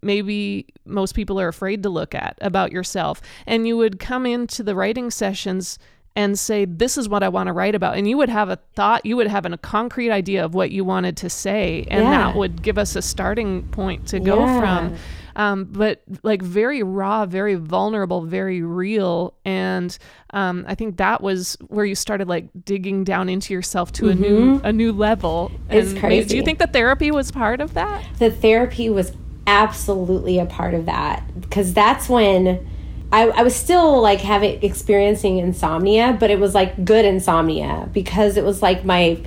maybe 0.02 0.66
most 0.86 1.14
people 1.16 1.40
are 1.40 1.48
afraid 1.48 1.84
to 1.84 1.90
look 1.90 2.14
at 2.16 2.38
about 2.42 2.72
yourself. 2.72 3.22
And 3.46 3.68
you 3.68 3.78
would 3.78 4.00
come 4.00 4.26
into 4.26 4.64
the 4.64 4.76
writing 4.76 5.12
sessions 5.12 5.78
and 6.16 6.38
say 6.40 6.66
this 6.66 6.98
is 6.98 7.08
what 7.08 7.22
i 7.24 7.30
want 7.30 7.48
to 7.48 7.54
write 7.54 7.76
about. 7.76 7.96
And 7.98 8.08
you 8.10 8.18
would 8.18 8.30
have 8.30 8.50
a 8.50 8.58
thought 8.76 9.06
you 9.06 9.16
would 9.16 9.28
have 9.28 9.46
an, 9.46 9.54
a 9.54 9.58
concrete 9.60 10.12
idea 10.12 10.44
of 10.44 10.54
what 10.56 10.72
you 10.72 10.84
wanted 10.84 11.16
to 11.18 11.30
say 11.30 11.86
and 11.90 12.04
Yeah. 12.04 12.10
that 12.10 12.36
would 12.36 12.62
give 12.64 12.78
us 12.80 12.96
a 12.96 13.02
starting 13.02 13.64
point 13.70 14.08
to 14.08 14.20
go 14.20 14.40
Yeah. 14.40 14.60
from 14.60 14.96
um, 15.36 15.66
but 15.66 16.02
like 16.24 16.42
very 16.42 16.84
raw 16.84 17.26
very 17.26 17.56
vulnerable 17.56 18.22
very 18.22 18.62
real. 18.62 19.34
And 19.46 19.98
um, 20.32 20.66
i 20.68 20.76
think 20.76 20.98
that 20.98 21.22
was 21.22 21.58
where 21.68 21.86
you 21.86 21.96
started 21.96 22.28
like 22.28 22.50
digging 22.64 23.04
down 23.04 23.30
into 23.30 23.54
yourself 23.54 23.92
to 23.94 24.10
a 24.10 24.16
new 24.16 24.62
a 24.64 24.72
new 24.72 24.92
level. 24.92 25.52
Mm-hmm. 25.52 25.74
It's 25.74 25.92
and 25.94 26.02
maybe- 26.02 26.26
do 26.26 26.38
you 26.38 26.44
think 26.44 26.60
the 26.60 26.68
therapy 26.68 27.12
was 27.12 27.32
part 27.32 27.62
of 27.62 27.74
that? 27.74 28.04
The 28.20 28.32
therapy 28.32 28.90
was 28.90 29.14
absolutely 29.48 30.38
a 30.38 30.46
part 30.46 30.74
of 30.74 30.86
that. 30.86 31.24
Because 31.42 31.74
that's 31.74 32.08
when 32.08 32.68
I, 33.12 33.30
I 33.30 33.42
was 33.42 33.56
still 33.56 34.02
like 34.02 34.22
having 34.22 34.62
experiencing 34.64 35.40
insomnia 35.40 36.16
but 36.20 36.30
it 36.30 36.40
was 36.40 36.54
like 36.54 36.86
good 36.86 37.06
insomnia 37.06 37.90
because 37.92 38.38
it 38.38 38.44
was 38.44 38.62
like 38.62 38.86
my 38.86 39.20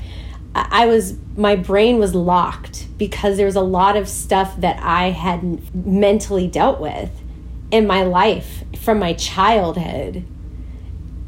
I 0.54 0.86
was 0.86 1.16
my 1.36 1.56
brain 1.56 1.98
was 1.98 2.14
locked 2.14 2.86
because 2.98 3.36
there 3.36 3.46
was 3.46 3.56
a 3.56 3.62
lot 3.62 3.96
of 3.96 4.08
stuff 4.08 4.56
that 4.58 4.78
I 4.82 5.10
hadn't 5.10 5.74
mentally 5.74 6.46
dealt 6.46 6.80
with 6.80 7.10
in 7.70 7.86
my 7.86 8.02
life 8.02 8.64
from 8.78 8.98
my 8.98 9.14
childhood 9.14 10.24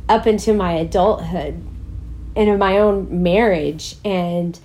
up 0.08 0.26
into 0.26 0.52
my 0.52 0.72
adulthood 0.72 1.54
and 2.36 2.48
in 2.48 2.58
my 2.58 2.78
own 2.78 3.22
marriage. 3.22 3.96
And 4.04 4.58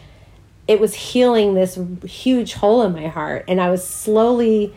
it 0.68 0.80
was 0.80 0.94
healing 0.94 1.54
this 1.54 1.80
huge 2.06 2.54
hole 2.56 2.84
in 2.84 2.94
my 2.94 3.08
heart. 3.08 3.46
And 3.48 3.62
i 3.62 3.72
was 3.72 3.88
slowly 3.88 4.74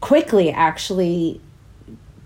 quickly 0.00 0.52
actually 0.52 1.40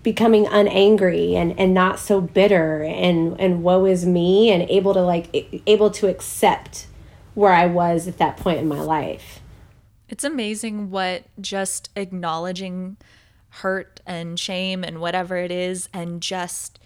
becoming 0.03 0.45
unangry 0.45 1.33
and 1.33 1.59
and 1.59 1.73
not 1.73 1.99
so 1.99 2.21
bitter 2.21 2.83
and 2.83 3.39
and 3.39 3.63
woe 3.63 3.85
is 3.85 4.05
me 4.05 4.49
and 4.49 4.69
able 4.69 4.93
to 4.93 5.01
like 5.01 5.27
able 5.67 5.89
to 5.89 6.07
accept 6.07 6.87
where 7.33 7.51
i 7.51 7.65
was 7.65 8.07
at 8.07 8.17
that 8.17 8.37
point 8.37 8.59
in 8.59 8.67
my 8.67 8.79
life 8.79 9.41
It's 10.07 10.23
amazing 10.23 10.89
what 10.89 11.23
just 11.39 11.89
acknowledging 11.95 12.97
hurt 13.49 13.99
and 14.05 14.39
shame 14.39 14.83
and 14.83 14.99
whatever 14.99 15.37
it 15.37 15.51
is, 15.51 15.89
and 15.93 16.21
just 16.21 16.79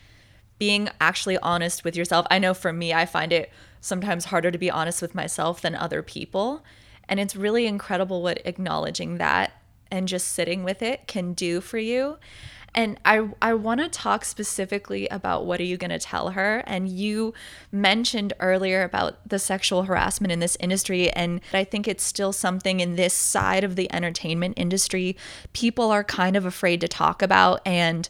being 0.57 0.89
actually 0.99 1.37
honest 1.39 1.83
with 1.83 1.95
yourself. 1.95 2.25
I 2.29 2.39
know 2.39 2.53
for 2.53 2.71
me, 2.71 2.93
I 2.93 3.05
find 3.05 3.33
it 3.33 3.51
sometimes 3.81 4.25
harder 4.25 4.49
to 4.51 4.57
be 4.57 4.71
honest 4.71 5.01
with 5.01 5.13
myself 5.13 5.61
than 5.61 5.75
other 5.75 6.01
people. 6.01 6.63
And 7.09 7.19
it's 7.19 7.35
really 7.35 7.65
incredible 7.67 8.21
what 8.21 8.41
acknowledging 8.45 9.17
that 9.17 9.61
and 9.91 10.07
just 10.07 10.29
sitting 10.29 10.63
with 10.63 10.81
it 10.81 11.05
can 11.05 11.33
do 11.33 11.59
for 11.59 11.77
you. 11.77 12.17
And 12.75 12.99
I 13.05 13.29
I 13.41 13.53
want 13.53 13.81
to 13.81 13.89
talk 13.89 14.25
specifically 14.25 15.07
about 15.09 15.45
what 15.45 15.59
are 15.59 15.63
you 15.63 15.77
going 15.77 15.91
to 15.91 15.99
tell 15.99 16.31
her? 16.31 16.63
And 16.65 16.89
you 16.89 17.33
mentioned 17.71 18.33
earlier 18.39 18.83
about 18.83 19.27
the 19.27 19.39
sexual 19.39 19.83
harassment 19.83 20.31
in 20.31 20.39
this 20.39 20.57
industry 20.59 21.09
and 21.11 21.41
I 21.53 21.63
think 21.63 21.87
it's 21.87 22.03
still 22.03 22.33
something 22.33 22.79
in 22.79 22.95
this 22.95 23.13
side 23.13 23.63
of 23.63 23.75
the 23.75 23.91
entertainment 23.93 24.55
industry 24.57 25.15
people 25.53 25.91
are 25.91 26.03
kind 26.03 26.35
of 26.35 26.45
afraid 26.45 26.81
to 26.81 26.87
talk 26.87 27.21
about 27.21 27.61
and 27.65 28.09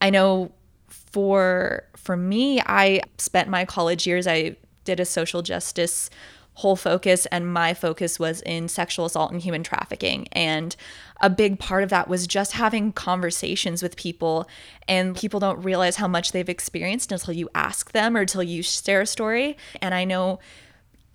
I 0.00 0.10
know 0.10 0.52
for 0.88 1.84
for 1.96 2.16
me 2.16 2.60
I 2.60 3.02
spent 3.18 3.48
my 3.48 3.64
college 3.64 4.06
years 4.06 4.26
I 4.26 4.56
did 4.84 5.00
a 5.00 5.04
social 5.04 5.42
justice 5.42 6.10
whole 6.54 6.76
focus 6.76 7.26
and 7.26 7.52
my 7.52 7.72
focus 7.72 8.18
was 8.18 8.42
in 8.42 8.68
sexual 8.68 9.06
assault 9.06 9.32
and 9.32 9.40
human 9.40 9.62
trafficking 9.62 10.28
and 10.32 10.76
a 11.20 11.30
big 11.30 11.58
part 11.58 11.82
of 11.82 11.88
that 11.88 12.08
was 12.08 12.26
just 12.26 12.52
having 12.52 12.92
conversations 12.92 13.82
with 13.82 13.96
people 13.96 14.46
and 14.86 15.16
people 15.16 15.40
don't 15.40 15.62
realize 15.62 15.96
how 15.96 16.08
much 16.08 16.32
they've 16.32 16.48
experienced 16.48 17.10
until 17.10 17.32
you 17.32 17.48
ask 17.54 17.92
them 17.92 18.16
or 18.16 18.20
until 18.20 18.42
you 18.42 18.62
share 18.62 19.00
a 19.00 19.06
story 19.06 19.56
and 19.80 19.94
i 19.94 20.04
know 20.04 20.38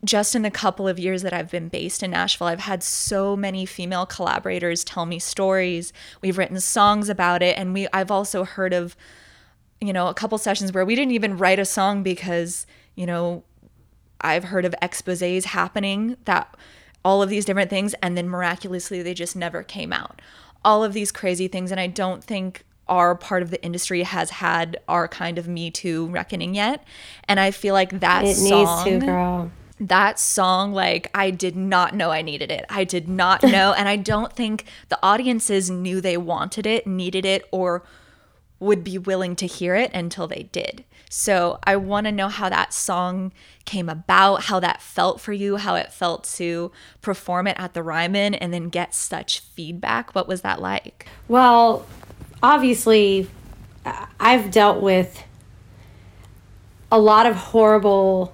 just 0.05 0.35
in 0.35 0.43
the 0.43 0.51
couple 0.51 0.87
of 0.87 0.99
years 0.99 1.23
that 1.23 1.33
I've 1.33 1.49
been 1.49 1.69
based 1.69 2.03
in 2.03 2.11
Nashville, 2.11 2.45
I've 2.45 2.59
had 2.59 2.83
so 2.83 3.35
many 3.35 3.65
female 3.65 4.05
collaborators 4.05 4.83
tell 4.83 5.07
me 5.07 5.17
stories. 5.17 5.91
We've 6.21 6.37
written 6.37 6.59
songs 6.59 7.09
about 7.09 7.41
it 7.41 7.57
and 7.57 7.73
we 7.73 7.87
I've 7.91 8.11
also 8.11 8.43
heard 8.43 8.73
of 8.73 8.95
you 9.79 9.93
know, 9.93 10.07
a 10.07 10.13
couple 10.13 10.37
sessions 10.37 10.73
where 10.73 10.85
we 10.85 10.95
didn't 10.95 11.13
even 11.13 11.37
write 11.37 11.59
a 11.59 11.65
song 11.65 12.03
because, 12.03 12.65
you 12.95 13.05
know, 13.05 13.43
I've 14.21 14.45
heard 14.45 14.65
of 14.65 14.75
exposés 14.81 15.45
happening 15.45 16.17
that 16.25 16.55
all 17.03 17.21
of 17.21 17.29
these 17.29 17.45
different 17.45 17.69
things 17.69 17.93
and 18.01 18.17
then 18.17 18.27
miraculously 18.27 19.01
they 19.01 19.13
just 19.13 19.35
never 19.35 19.63
came 19.63 19.93
out. 19.93 20.21
All 20.65 20.83
of 20.83 20.93
these 20.93 21.11
crazy 21.11 21.47
things 21.47 21.71
and 21.71 21.79
I 21.79 21.87
don't 21.87 22.23
think 22.23 22.63
our 22.87 23.15
part 23.15 23.43
of 23.43 23.51
the 23.51 23.61
industry 23.63 24.03
has 24.03 24.29
had 24.29 24.77
our 24.87 25.07
kind 25.07 25.37
of 25.37 25.47
Me 25.47 25.69
Too 25.69 26.07
reckoning 26.07 26.55
yet. 26.55 26.83
And 27.27 27.39
I 27.39 27.51
feel 27.51 27.73
like 27.73 27.99
that 27.99 28.23
it 28.25 28.35
song 28.35 28.85
needs 28.85 29.01
to 29.01 29.05
girl 29.05 29.51
that 29.79 30.17
song 30.17 30.73
like 30.73 31.07
i 31.13 31.29
did 31.29 31.55
not 31.55 31.93
know 31.93 32.09
i 32.09 32.23
needed 32.23 32.49
it 32.49 32.65
i 32.67 32.83
did 32.83 33.07
not 33.07 33.43
know 33.43 33.73
and 33.73 33.87
i 33.87 33.95
don't 33.95 34.33
think 34.33 34.65
the 34.89 34.97
audiences 35.03 35.69
knew 35.69 36.01
they 36.01 36.17
wanted 36.17 36.65
it 36.65 36.87
needed 36.87 37.25
it 37.25 37.47
or 37.51 37.83
would 38.59 38.83
be 38.83 38.97
willing 38.97 39.35
to 39.35 39.45
hear 39.45 39.75
it 39.75 39.91
until 39.93 40.27
they 40.27 40.43
did. 40.51 40.83
So 41.09 41.59
I 41.63 41.77
want 41.77 42.05
to 42.05 42.11
know 42.11 42.27
how 42.27 42.49
that 42.49 42.73
song 42.73 43.31
came 43.65 43.89
about, 43.89 44.43
how 44.43 44.59
that 44.59 44.81
felt 44.81 45.21
for 45.21 45.33
you, 45.33 45.57
how 45.57 45.75
it 45.75 45.91
felt 45.91 46.25
to 46.35 46.71
perform 47.01 47.47
it 47.47 47.55
at 47.57 47.73
the 47.73 47.83
Ryman 47.83 48.35
and 48.35 48.53
then 48.53 48.69
get 48.69 48.93
such 48.93 49.39
feedback. 49.39 50.13
What 50.15 50.27
was 50.27 50.41
that 50.41 50.61
like? 50.61 51.07
Well, 51.27 51.85
obviously, 52.43 53.29
I've 54.19 54.51
dealt 54.51 54.81
with 54.81 55.23
a 56.91 56.99
lot 56.99 57.25
of 57.25 57.35
horrible 57.35 58.33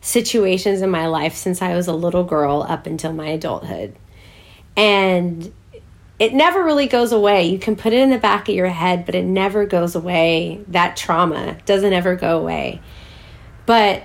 situations 0.00 0.82
in 0.82 0.90
my 0.90 1.06
life 1.06 1.34
since 1.34 1.62
I 1.62 1.74
was 1.76 1.86
a 1.86 1.92
little 1.92 2.24
girl 2.24 2.66
up 2.68 2.86
until 2.86 3.12
my 3.12 3.28
adulthood. 3.28 3.96
And 4.76 5.52
it 6.22 6.32
never 6.32 6.62
really 6.62 6.86
goes 6.86 7.10
away. 7.10 7.48
You 7.48 7.58
can 7.58 7.74
put 7.74 7.92
it 7.92 7.98
in 7.98 8.10
the 8.10 8.16
back 8.16 8.48
of 8.48 8.54
your 8.54 8.68
head, 8.68 9.04
but 9.06 9.16
it 9.16 9.24
never 9.24 9.66
goes 9.66 9.96
away. 9.96 10.60
That 10.68 10.96
trauma 10.96 11.58
doesn't 11.66 11.92
ever 11.92 12.14
go 12.14 12.38
away. 12.38 12.80
But 13.66 14.04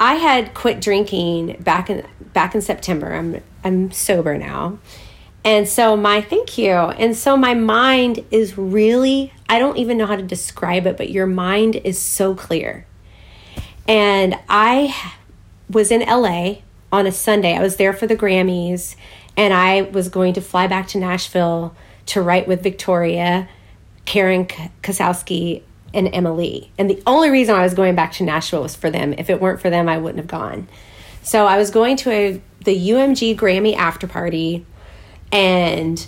I 0.00 0.16
had 0.16 0.54
quit 0.54 0.80
drinking 0.80 1.58
back 1.60 1.88
in 1.88 2.04
back 2.32 2.56
in 2.56 2.62
September. 2.62 3.12
I'm 3.12 3.40
I'm 3.62 3.92
sober 3.92 4.36
now. 4.36 4.80
And 5.44 5.68
so 5.68 5.96
my 5.96 6.20
thank 6.20 6.58
you. 6.58 6.72
And 6.72 7.16
so 7.16 7.36
my 7.36 7.54
mind 7.54 8.24
is 8.32 8.58
really 8.58 9.32
I 9.48 9.60
don't 9.60 9.76
even 9.76 9.96
know 9.96 10.06
how 10.06 10.16
to 10.16 10.22
describe 10.24 10.84
it, 10.88 10.96
but 10.96 11.10
your 11.10 11.28
mind 11.28 11.76
is 11.76 11.96
so 11.96 12.34
clear. 12.34 12.86
And 13.86 14.34
I 14.48 15.12
was 15.70 15.92
in 15.92 16.00
LA 16.00 16.56
on 16.90 17.06
a 17.06 17.12
Sunday. 17.12 17.56
I 17.56 17.62
was 17.62 17.76
there 17.76 17.92
for 17.92 18.08
the 18.08 18.16
Grammys 18.16 18.96
and 19.36 19.52
I 19.54 19.82
was 19.82 20.08
going 20.08 20.34
to 20.34 20.40
fly 20.40 20.66
back 20.66 20.88
to 20.88 20.98
Nashville 20.98 21.74
to 22.06 22.20
write 22.20 22.48
with 22.48 22.62
Victoria, 22.62 23.48
Karen 24.04 24.46
Kosowski, 24.82 25.62
and 25.94 26.08
Emily. 26.12 26.70
And 26.78 26.88
the 26.88 27.02
only 27.06 27.30
reason 27.30 27.54
I 27.54 27.62
was 27.62 27.74
going 27.74 27.94
back 27.94 28.12
to 28.12 28.24
Nashville 28.24 28.62
was 28.62 28.74
for 28.74 28.90
them. 28.90 29.14
If 29.18 29.30
it 29.30 29.40
weren't 29.40 29.60
for 29.60 29.70
them, 29.70 29.88
I 29.88 29.98
wouldn't 29.98 30.18
have 30.18 30.26
gone. 30.26 30.68
So 31.22 31.46
I 31.46 31.58
was 31.58 31.70
going 31.70 31.96
to 31.98 32.10
a, 32.10 32.42
the 32.64 32.90
UMG 32.90 33.36
Grammy 33.36 33.76
after 33.76 34.06
party, 34.06 34.66
and 35.30 36.04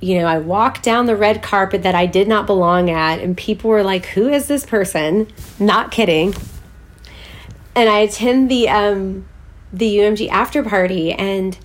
you 0.00 0.18
know, 0.18 0.26
I 0.26 0.38
walked 0.38 0.82
down 0.82 1.06
the 1.06 1.16
red 1.16 1.42
carpet 1.42 1.82
that 1.82 1.94
I 1.94 2.06
did 2.06 2.28
not 2.28 2.46
belong 2.46 2.88
at, 2.90 3.18
and 3.20 3.36
people 3.36 3.70
were 3.70 3.82
like, 3.82 4.06
"Who 4.06 4.28
is 4.28 4.46
this 4.46 4.64
person?" 4.64 5.28
Not 5.58 5.90
kidding. 5.90 6.34
And 7.74 7.88
I 7.88 7.98
attend 8.00 8.50
the 8.50 8.68
um, 8.68 9.26
the 9.72 9.98
UMG 9.98 10.28
after 10.28 10.62
party, 10.62 11.12
and 11.12 11.56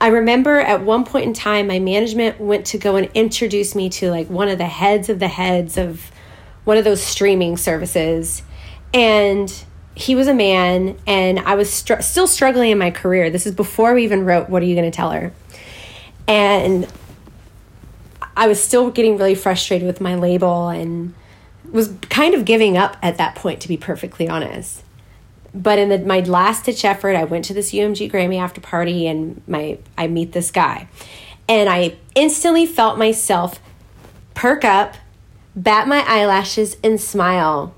I 0.00 0.08
remember 0.08 0.58
at 0.58 0.82
one 0.82 1.04
point 1.04 1.24
in 1.24 1.32
time, 1.32 1.68
my 1.68 1.78
management 1.78 2.38
went 2.38 2.66
to 2.66 2.78
go 2.78 2.96
and 2.96 3.10
introduce 3.14 3.74
me 3.74 3.88
to 3.90 4.10
like 4.10 4.28
one 4.28 4.48
of 4.48 4.58
the 4.58 4.66
heads 4.66 5.08
of 5.08 5.18
the 5.18 5.28
heads 5.28 5.78
of 5.78 6.10
one 6.64 6.76
of 6.76 6.84
those 6.84 7.02
streaming 7.02 7.56
services. 7.56 8.42
And 8.92 9.52
he 9.94 10.14
was 10.14 10.28
a 10.28 10.34
man, 10.34 10.98
and 11.06 11.38
I 11.40 11.54
was 11.54 11.72
str- 11.72 12.02
still 12.02 12.26
struggling 12.26 12.70
in 12.70 12.78
my 12.78 12.90
career. 12.90 13.30
This 13.30 13.46
is 13.46 13.54
before 13.54 13.94
we 13.94 14.04
even 14.04 14.24
wrote 14.24 14.50
What 14.50 14.62
Are 14.62 14.66
You 14.66 14.74
Going 14.74 14.90
to 14.90 14.94
Tell 14.94 15.12
Her? 15.12 15.32
And 16.28 16.86
I 18.36 18.48
was 18.48 18.62
still 18.62 18.90
getting 18.90 19.16
really 19.16 19.34
frustrated 19.34 19.86
with 19.86 20.00
my 20.00 20.14
label 20.14 20.68
and 20.68 21.14
was 21.70 21.94
kind 22.10 22.34
of 22.34 22.44
giving 22.44 22.76
up 22.76 22.98
at 23.00 23.16
that 23.16 23.34
point, 23.34 23.60
to 23.62 23.68
be 23.68 23.78
perfectly 23.78 24.28
honest 24.28 24.82
but 25.56 25.78
in 25.78 25.88
the, 25.88 25.98
my 25.98 26.20
last 26.20 26.66
ditch 26.66 26.84
effort, 26.84 27.16
I 27.16 27.24
went 27.24 27.44
to 27.46 27.54
this 27.54 27.72
UMG 27.72 28.10
Grammy 28.10 28.38
after 28.38 28.60
party 28.60 29.06
and 29.06 29.42
my 29.48 29.78
I 29.96 30.06
meet 30.06 30.32
this 30.32 30.50
guy. 30.50 30.88
And 31.48 31.68
I 31.68 31.96
instantly 32.14 32.66
felt 32.66 32.98
myself 32.98 33.60
perk 34.34 34.64
up, 34.64 34.96
bat 35.54 35.88
my 35.88 36.04
eyelashes, 36.06 36.76
and 36.84 37.00
smile. 37.00 37.74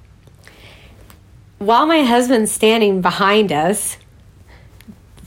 While 1.59 1.87
my 1.87 2.03
husband's 2.03 2.51
standing 2.51 3.01
behind 3.01 3.53
us, 3.53 3.97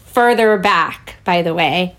further 0.06 0.58
back, 0.58 1.16
by 1.24 1.42
the 1.42 1.54
way. 1.54 1.96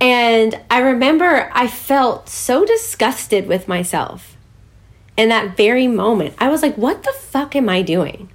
And 0.00 0.60
I 0.70 0.80
remember 0.80 1.50
I 1.52 1.68
felt 1.68 2.28
so 2.28 2.64
disgusted 2.64 3.46
with 3.46 3.68
myself 3.68 4.36
in 5.16 5.28
that 5.28 5.56
very 5.56 5.86
moment. 5.86 6.34
I 6.38 6.48
was 6.48 6.62
like, 6.62 6.76
what 6.76 7.02
the 7.02 7.12
fuck 7.12 7.54
am 7.56 7.68
I 7.68 7.82
doing? 7.82 8.28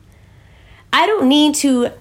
I 0.94 1.06
don't 1.06 1.28
need 1.28 1.56
to 1.56 1.92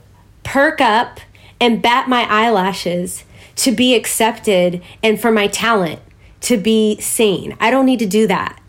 perk 0.42 0.81
up 0.81 1.20
and 1.61 1.83
bat 1.83 2.09
my 2.09 2.22
eyelashes 2.22 3.24
to 3.57 3.72
be 3.72 3.94
accepted 3.94 4.83
and 5.03 5.20
for 5.20 5.31
my 5.31 5.46
talent 5.46 6.00
to 6.42 6.57
be 6.57 6.98
seen. 7.00 7.57
I 7.61 7.70
don't 7.70 7.87
need 7.87 7.98
to 7.98 8.07
do 8.07 8.26
that. 8.26 8.61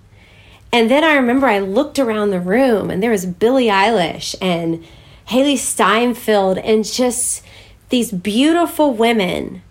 And 0.74 0.90
then 0.90 1.04
I 1.04 1.16
remember 1.16 1.48
I 1.48 1.60
looked 1.60 2.00
around 2.00 2.30
the 2.30 2.40
room 2.40 2.90
and 2.90 3.02
there 3.02 3.12
was 3.12 3.26
Billie 3.26 3.68
Eilish 3.68 4.36
and 4.42 4.86
Hailee 5.30 5.58
Steinfeld 5.58 6.58
and 6.58 6.86
just 6.86 7.44
these 7.90 8.12
beautiful 8.12 8.94
women. 8.94 9.62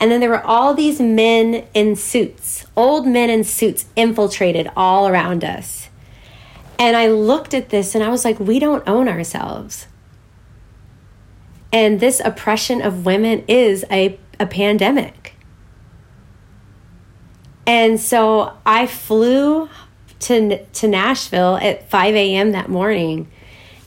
And 0.00 0.10
then 0.10 0.20
there 0.20 0.30
were 0.30 0.42
all 0.42 0.74
these 0.74 1.00
men 1.00 1.66
in 1.74 1.96
suits, 1.96 2.66
old 2.76 3.06
men 3.06 3.30
in 3.30 3.44
suits 3.44 3.86
infiltrated 3.94 4.70
all 4.76 5.06
around 5.06 5.44
us. 5.44 5.81
And 6.82 6.96
I 6.96 7.06
looked 7.06 7.54
at 7.54 7.68
this 7.68 7.94
and 7.94 8.02
I 8.02 8.08
was 8.08 8.24
like, 8.24 8.40
we 8.40 8.58
don't 8.58 8.82
own 8.88 9.08
ourselves. 9.08 9.86
And 11.72 12.00
this 12.00 12.20
oppression 12.24 12.82
of 12.82 13.06
women 13.06 13.44
is 13.46 13.84
a, 13.88 14.18
a 14.40 14.46
pandemic. 14.46 15.36
And 17.68 18.00
so 18.00 18.54
I 18.66 18.88
flew 18.88 19.68
to, 20.18 20.64
to 20.64 20.88
Nashville 20.88 21.56
at 21.58 21.88
5 21.88 22.16
a.m. 22.16 22.50
that 22.50 22.68
morning 22.68 23.30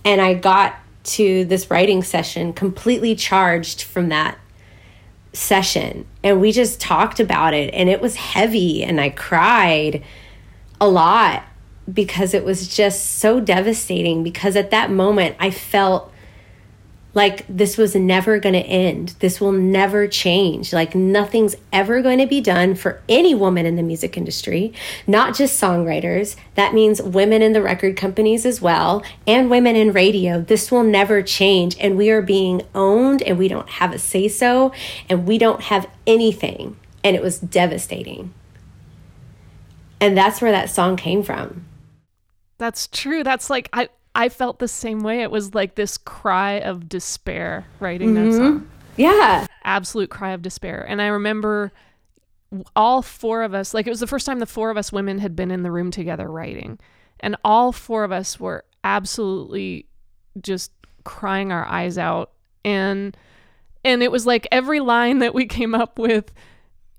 and 0.05 0.21
I 0.21 0.33
got 0.33 0.75
to 1.03 1.43
this 1.43 1.69
writing 1.69 2.01
session 2.01 2.53
completely 2.53 3.13
charged 3.13 3.81
from 3.81 4.07
that 4.07 4.37
session. 5.33 6.05
And 6.23 6.39
we 6.39 6.53
just 6.53 6.79
talked 6.79 7.19
about 7.19 7.53
it 7.53 7.73
and 7.73 7.89
it 7.89 7.99
was 7.99 8.15
heavy 8.15 8.85
and 8.85 9.01
I 9.01 9.09
cried 9.09 10.01
a 10.79 10.87
lot 10.87 11.43
because 11.91 12.33
it 12.33 12.43
was 12.43 12.67
just 12.67 13.19
so 13.19 13.39
devastating 13.39 14.23
because 14.23 14.55
at 14.55 14.71
that 14.71 14.89
moment 14.89 15.35
I 15.39 15.51
felt 15.51 16.11
like 17.15 17.45
this 17.47 17.77
was 17.77 17.95
never 17.95 18.39
going 18.39 18.53
to 18.53 18.59
end. 18.59 19.15
This 19.19 19.39
will 19.39 19.53
never 19.53 20.05
change. 20.05 20.73
Like 20.73 20.93
nothing's 20.93 21.55
ever 21.71 22.01
going 22.01 22.19
to 22.19 22.27
be 22.27 22.41
done 22.41 22.75
for 22.75 23.01
any 23.07 23.33
woman 23.33 23.65
in 23.65 23.77
the 23.77 23.83
music 23.83 24.17
industry, 24.17 24.73
not 25.07 25.33
just 25.33 25.59
songwriters. 25.59 26.35
That 26.55 26.73
means 26.73 27.01
women 27.01 27.41
in 27.41 27.53
the 27.53 27.61
record 27.61 27.95
companies 27.95 28.45
as 28.45 28.61
well, 28.61 29.01
and 29.25 29.49
women 29.49 29.77
in 29.77 29.93
radio. 29.93 30.41
This 30.41 30.69
will 30.69 30.83
never 30.83 31.23
change. 31.23 31.77
And 31.79 31.97
we 31.97 32.09
are 32.11 32.21
being 32.21 32.63
owned, 32.75 33.23
and 33.23 33.39
we 33.39 33.47
don't 33.47 33.69
have 33.69 33.93
a 33.93 33.97
say 33.97 34.27
so, 34.27 34.73
and 35.09 35.25
we 35.25 35.37
don't 35.37 35.61
have 35.63 35.89
anything. 36.05 36.75
And 37.01 37.15
it 37.15 37.21
was 37.21 37.39
devastating. 37.39 38.33
And 40.01 40.17
that's 40.17 40.41
where 40.41 40.51
that 40.51 40.69
song 40.69 40.97
came 40.97 41.23
from. 41.23 41.65
That's 42.57 42.87
true. 42.87 43.23
That's 43.23 43.49
like 43.49 43.69
I 43.73 43.89
I 44.13 44.29
felt 44.29 44.59
the 44.59 44.67
same 44.67 45.01
way. 45.01 45.21
It 45.21 45.31
was 45.31 45.53
like 45.53 45.75
this 45.75 45.97
cry 45.97 46.53
of 46.53 46.87
despair 46.87 47.67
writing 47.79 48.15
mm-hmm. 48.15 48.31
that 48.31 48.37
song. 48.37 48.69
Yeah. 48.97 49.45
Absolute 49.63 50.09
cry 50.09 50.31
of 50.31 50.41
despair. 50.41 50.85
And 50.87 51.01
I 51.01 51.07
remember 51.07 51.73
all 52.75 53.01
four 53.01 53.43
of 53.43 53.53
us, 53.53 53.73
like 53.73 53.87
it 53.87 53.89
was 53.89 53.99
the 53.99 54.07
first 54.07 54.25
time 54.25 54.39
the 54.39 54.45
four 54.45 54.69
of 54.69 54.77
us 54.77 54.91
women 54.91 55.19
had 55.19 55.35
been 55.35 55.51
in 55.51 55.63
the 55.63 55.71
room 55.71 55.91
together 55.91 56.29
writing. 56.29 56.79
And 57.19 57.35
all 57.43 57.71
four 57.71 58.03
of 58.03 58.11
us 58.11 58.39
were 58.39 58.63
absolutely 58.83 59.87
just 60.41 60.71
crying 61.03 61.51
our 61.51 61.65
eyes 61.65 61.97
out. 61.97 62.31
And 62.63 63.17
and 63.83 64.01
it 64.01 64.11
was 64.11 64.25
like 64.25 64.47
every 64.51 64.79
line 64.79 65.19
that 65.19 65.35
we 65.35 65.45
came 65.45 65.75
up 65.75 65.99
with 65.99 66.31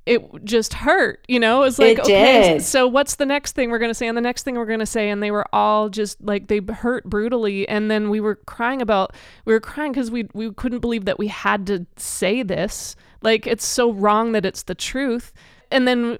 it 0.06 0.44
just 0.44 0.72
hurt, 0.72 1.24
you 1.26 1.40
know? 1.40 1.62
It 1.62 1.66
was 1.66 1.78
like, 1.78 1.98
it 1.98 2.04
okay, 2.04 2.52
did. 2.54 2.62
so 2.62 2.86
what's 2.86 3.16
the 3.16 3.26
next 3.26 3.52
thing 3.52 3.70
we're 3.70 3.80
going 3.80 3.90
to 3.90 3.94
say 3.94 4.06
and 4.06 4.16
the 4.16 4.22
next 4.22 4.44
thing 4.44 4.54
we're 4.54 4.64
going 4.64 4.78
to 4.78 4.86
say? 4.86 5.10
And 5.10 5.20
they 5.22 5.32
were 5.32 5.46
all 5.52 5.88
just 5.88 6.22
like, 6.22 6.46
they 6.46 6.60
hurt 6.60 7.04
brutally. 7.04 7.68
And 7.68 7.90
then 7.90 8.08
we 8.08 8.20
were 8.20 8.36
crying 8.36 8.80
about, 8.80 9.14
we 9.44 9.52
were 9.52 9.60
crying 9.60 9.92
because 9.92 10.10
we, 10.10 10.28
we 10.32 10.52
couldn't 10.52 10.78
believe 10.78 11.04
that 11.06 11.18
we 11.18 11.26
had 11.26 11.66
to 11.66 11.86
say 11.96 12.44
this. 12.44 12.94
Like, 13.20 13.46
it's 13.46 13.66
so 13.66 13.92
wrong 13.92 14.32
that 14.32 14.46
it's 14.46 14.62
the 14.62 14.76
truth. 14.76 15.32
And 15.72 15.88
then 15.88 16.18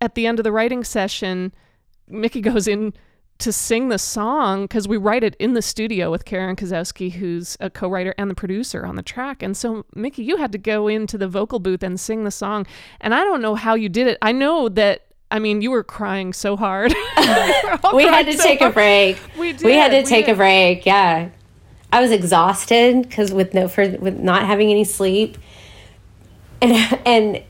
at 0.00 0.14
the 0.14 0.26
end 0.26 0.38
of 0.38 0.44
the 0.44 0.52
writing 0.52 0.84
session, 0.84 1.52
Mickey 2.08 2.40
goes 2.40 2.68
in 2.68 2.94
to 3.44 3.52
sing 3.52 3.90
the 3.90 3.98
song 3.98 4.62
because 4.64 4.88
we 4.88 4.96
write 4.96 5.22
it 5.22 5.36
in 5.38 5.52
the 5.52 5.60
studio 5.60 6.10
with 6.10 6.24
Karen 6.24 6.56
Kosowski, 6.56 7.12
who's 7.12 7.58
a 7.60 7.68
co-writer 7.68 8.14
and 8.16 8.30
the 8.30 8.34
producer 8.34 8.86
on 8.86 8.96
the 8.96 9.02
track. 9.02 9.42
And 9.42 9.54
so, 9.54 9.84
Mickey, 9.94 10.24
you 10.24 10.38
had 10.38 10.50
to 10.52 10.58
go 10.58 10.88
into 10.88 11.18
the 11.18 11.28
vocal 11.28 11.58
booth 11.58 11.82
and 11.82 12.00
sing 12.00 12.24
the 12.24 12.30
song. 12.30 12.66
And 13.02 13.14
I 13.14 13.22
don't 13.22 13.42
know 13.42 13.54
how 13.54 13.74
you 13.74 13.90
did 13.90 14.06
it. 14.06 14.16
I 14.22 14.32
know 14.32 14.70
that. 14.70 15.02
I 15.30 15.40
mean, 15.40 15.60
you 15.60 15.72
were 15.72 15.84
crying 15.84 16.32
so 16.32 16.56
hard. 16.56 16.92
we 17.92 18.04
had 18.04 18.24
to 18.24 18.32
so 18.32 18.42
take 18.42 18.60
hard. 18.60 18.72
a 18.72 18.74
break. 18.74 19.18
We 19.38 19.52
did. 19.52 19.62
We 19.62 19.74
had 19.74 19.90
to 19.90 19.98
we 19.98 20.04
take 20.04 20.26
did. 20.26 20.32
a 20.32 20.36
break. 20.36 20.86
Yeah, 20.86 21.28
I 21.92 22.00
was 22.00 22.10
exhausted 22.10 23.02
because 23.02 23.30
with 23.30 23.52
no 23.52 23.68
for 23.68 23.86
with 23.98 24.18
not 24.18 24.46
having 24.46 24.70
any 24.70 24.84
sleep, 24.84 25.36
and 26.62 26.72
and 27.04 27.42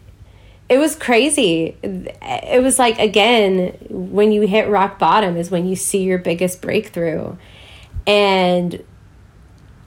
it 0.68 0.78
was 0.78 0.96
crazy. 0.96 1.76
It 1.82 2.62
was 2.62 2.78
like 2.78 2.98
again, 2.98 3.76
when 3.90 4.32
you 4.32 4.42
hit 4.42 4.68
rock 4.68 4.98
bottom 4.98 5.36
is 5.36 5.50
when 5.50 5.66
you 5.66 5.76
see 5.76 6.02
your 6.02 6.18
biggest 6.18 6.62
breakthrough. 6.62 7.36
And 8.06 8.82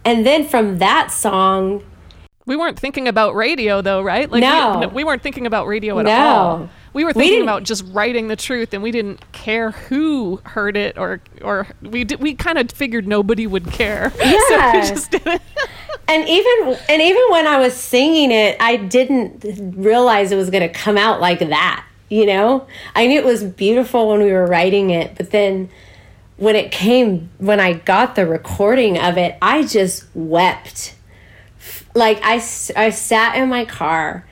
and 0.06 0.26
then 0.26 0.48
from 0.48 0.78
that 0.80 1.12
song, 1.12 1.84
we 2.46 2.56
weren't 2.56 2.80
thinking 2.80 3.08
about 3.08 3.36
radio 3.36 3.82
though, 3.82 4.02
right? 4.02 4.30
Like 4.32 4.42
No. 4.42 4.80
we, 4.80 4.88
we 4.88 5.04
weren't 5.04 5.22
thinking 5.22 5.46
about 5.46 5.68
radio 5.68 6.00
at 6.00 6.06
No. 6.06 6.14
all. 6.14 6.70
We 6.94 7.04
were 7.04 7.14
thinking 7.14 7.32
didn't- 7.34 7.44
about 7.44 7.64
just 7.64 7.84
writing 7.90 8.28
the 8.28 8.36
truth, 8.36 8.74
and 8.74 8.82
we 8.82 8.90
didn't 8.92 9.32
care 9.32 9.72
who 9.72 10.40
heard 10.46 10.76
it, 10.78 10.98
or 10.98 11.20
or 11.44 11.68
we 11.82 12.04
did, 12.06 12.20
we 12.22 12.34
kind 12.34 12.58
of 12.58 12.72
figured 12.72 13.08
nobody 13.08 13.46
would 13.46 13.72
care. 13.72 14.10
so 14.18 14.24
Yeah. 14.24 14.74
we 14.74 14.88
just 14.88 15.12
did 15.12 15.28
it. 15.28 15.42
and 16.08 16.28
even 16.28 16.78
and 16.90 17.02
even 17.02 17.24
when 17.30 17.48
I 17.48 17.58
was 17.58 17.74
singing 17.74 18.32
it, 18.32 18.58
I 18.60 18.78
didn't 18.78 19.76
realize 19.76 20.32
it 20.32 20.38
was 20.38 20.50
going 20.50 20.68
to 20.68 20.74
come 20.74 20.98
out 20.98 21.20
like 21.20 21.40
that. 21.40 21.86
You 22.10 22.26
know, 22.26 22.68
I 22.96 23.08
knew 23.08 23.20
it 23.20 23.26
was 23.26 23.44
beautiful 23.44 24.08
when 24.08 24.22
we 24.22 24.32
were 24.32 24.46
writing 24.46 24.92
it, 24.92 25.16
but 25.16 25.32
then 25.32 25.70
when 26.38 26.56
it 26.56 26.72
came, 26.72 27.30
when 27.40 27.60
I 27.60 27.74
got 27.74 28.16
the 28.16 28.26
recording 28.26 28.98
of 28.98 29.18
it, 29.18 29.38
I 29.42 29.64
just 29.64 30.06
wept. 30.14 30.96
Like 31.94 32.20
I, 32.24 32.36
I 32.36 32.92
sat 32.92 33.36
in 33.36 33.50
my 33.50 33.66
car 33.66 34.26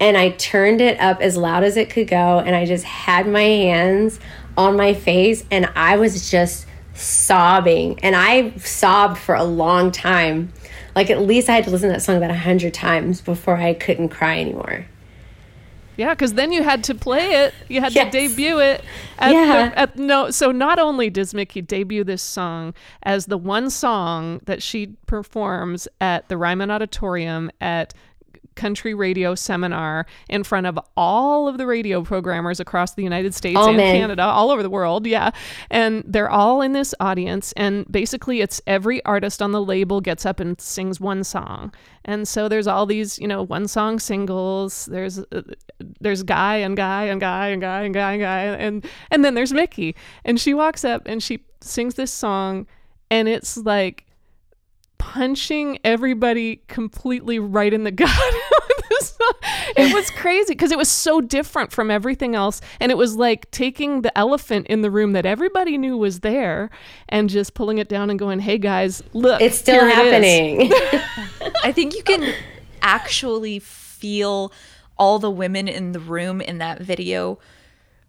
and 0.00 0.16
I 0.16 0.30
turned 0.30 0.80
it 0.80 0.98
up 1.00 1.20
as 1.20 1.36
loud 1.36 1.62
as 1.62 1.76
it 1.76 1.88
could 1.88 2.08
go, 2.08 2.40
and 2.40 2.56
I 2.56 2.66
just 2.66 2.84
had 2.84 3.28
my 3.28 3.42
hands 3.42 4.18
on 4.58 4.76
my 4.76 4.92
face, 4.92 5.44
and 5.50 5.70
I 5.76 5.96
was 5.96 6.28
just 6.30 6.66
sobbing, 6.92 8.00
and 8.00 8.16
I 8.16 8.50
sobbed 8.56 9.18
for 9.18 9.36
a 9.36 9.44
long 9.44 9.92
time. 9.92 10.52
Like 10.94 11.10
at 11.10 11.20
least 11.22 11.48
I 11.48 11.54
had 11.54 11.64
to 11.64 11.70
listen 11.70 11.88
to 11.88 11.94
that 11.94 12.00
song 12.02 12.16
about 12.16 12.30
a 12.30 12.34
hundred 12.34 12.74
times 12.74 13.20
before 13.20 13.56
I 13.56 13.74
couldn't 13.74 14.10
cry 14.10 14.38
anymore. 14.40 14.86
Yeah, 15.96 16.10
because 16.14 16.32
then 16.34 16.52
you 16.52 16.62
had 16.62 16.84
to 16.84 16.94
play 16.94 17.44
it. 17.44 17.54
You 17.68 17.80
had 17.82 17.94
Yes. 17.94 18.12
to 18.12 18.18
debut 18.28 18.58
it. 18.60 18.82
At 19.18 19.32
Yeah. 19.32 19.68
The, 19.68 19.78
at, 19.78 19.96
no, 19.98 20.30
so 20.30 20.50
not 20.50 20.78
only 20.78 21.10
does 21.10 21.34
Mickey 21.34 21.60
debut 21.60 22.02
this 22.02 22.22
song 22.22 22.72
as 23.02 23.26
the 23.26 23.36
one 23.36 23.68
song 23.68 24.40
that 24.46 24.62
she 24.62 24.94
performs 25.06 25.86
at 26.00 26.28
the 26.30 26.38
Ryman 26.38 26.70
Auditorium 26.70 27.50
at 27.60 27.92
country 28.54 28.94
radio 28.94 29.34
seminar 29.34 30.06
in 30.28 30.44
front 30.44 30.66
of 30.66 30.78
all 30.96 31.48
of 31.48 31.58
the 31.58 31.66
radio 31.66 32.02
programmers 32.02 32.60
across 32.60 32.94
the 32.94 33.02
United 33.02 33.34
States 33.34 33.56
All 33.56 33.68
and 33.68 33.76
men. 33.76 33.96
Canada, 33.96 34.22
all 34.22 34.50
over 34.50 34.62
the 34.62 34.70
world. 34.70 35.06
Yeah. 35.06 35.30
And 35.70 36.04
they're 36.06 36.30
all 36.30 36.60
in 36.60 36.72
this 36.72 36.94
audience. 37.00 37.52
And 37.52 37.90
basically, 37.90 38.40
it's 38.40 38.60
every 38.66 39.04
artist 39.04 39.40
on 39.42 39.52
the 39.52 39.62
label 39.62 40.00
gets 40.00 40.26
up 40.26 40.40
and 40.40 40.60
sings 40.60 41.00
one 41.00 41.24
song. 41.24 41.72
And 42.04 42.26
so 42.26 42.48
there's 42.48 42.66
all 42.66 42.86
these, 42.86 43.18
you 43.18 43.28
know, 43.28 43.42
one 43.42 43.68
song 43.68 43.98
singles. 43.98 44.86
There's 44.86 45.18
uh, 45.18 45.42
there's 46.00 46.22
guy 46.22 46.56
and 46.56 46.76
guy 46.76 47.04
and 47.04 47.20
guy 47.20 47.48
and 47.48 47.60
guy 47.60 47.82
and 47.82 47.94
guy 47.94 48.12
and 48.12 48.20
guy 48.22 48.42
and 48.42 48.84
and 49.10 49.24
then 49.24 49.34
there's 49.34 49.52
Mickey. 49.52 49.94
And 50.24 50.40
she 50.40 50.54
walks 50.54 50.84
up 50.84 51.02
and 51.06 51.22
she 51.22 51.44
sings 51.60 51.94
this 51.94 52.12
song 52.12 52.66
and 53.10 53.28
it's 53.28 53.56
like 53.56 54.06
punching 55.02 55.80
everybody 55.82 56.62
completely 56.68 57.40
right 57.40 57.74
in 57.74 57.82
the 57.82 57.90
gut. 57.90 58.08
it 59.76 59.92
was 59.92 60.08
crazy 60.10 60.54
because 60.54 60.70
it 60.70 60.78
was 60.78 60.88
so 60.88 61.20
different 61.20 61.72
from 61.72 61.90
everything 61.90 62.36
else. 62.36 62.60
And 62.78 62.92
it 62.92 62.96
was 62.96 63.16
like 63.16 63.50
taking 63.50 64.02
the 64.02 64.16
elephant 64.16 64.68
in 64.68 64.82
the 64.82 64.92
room 64.92 65.12
that 65.12 65.26
everybody 65.26 65.76
knew 65.76 65.96
was 65.96 66.20
there 66.20 66.70
and 67.08 67.28
just 67.28 67.54
pulling 67.54 67.78
it 67.78 67.88
down 67.88 68.10
and 68.10 68.18
going, 68.18 68.38
hey 68.38 68.58
guys, 68.58 69.02
look. 69.12 69.42
It's 69.42 69.58
still 69.58 69.84
here 69.84 69.88
it 69.88 70.24
is." 70.24 70.72
happening. 70.72 71.52
I 71.64 71.72
think 71.72 71.94
you 71.94 72.04
can 72.04 72.32
actually 72.80 73.58
feel 73.58 74.52
all 74.96 75.18
the 75.18 75.30
women 75.30 75.66
in 75.66 75.90
the 75.90 76.00
room 76.00 76.40
in 76.40 76.58
that 76.58 76.80
video 76.80 77.40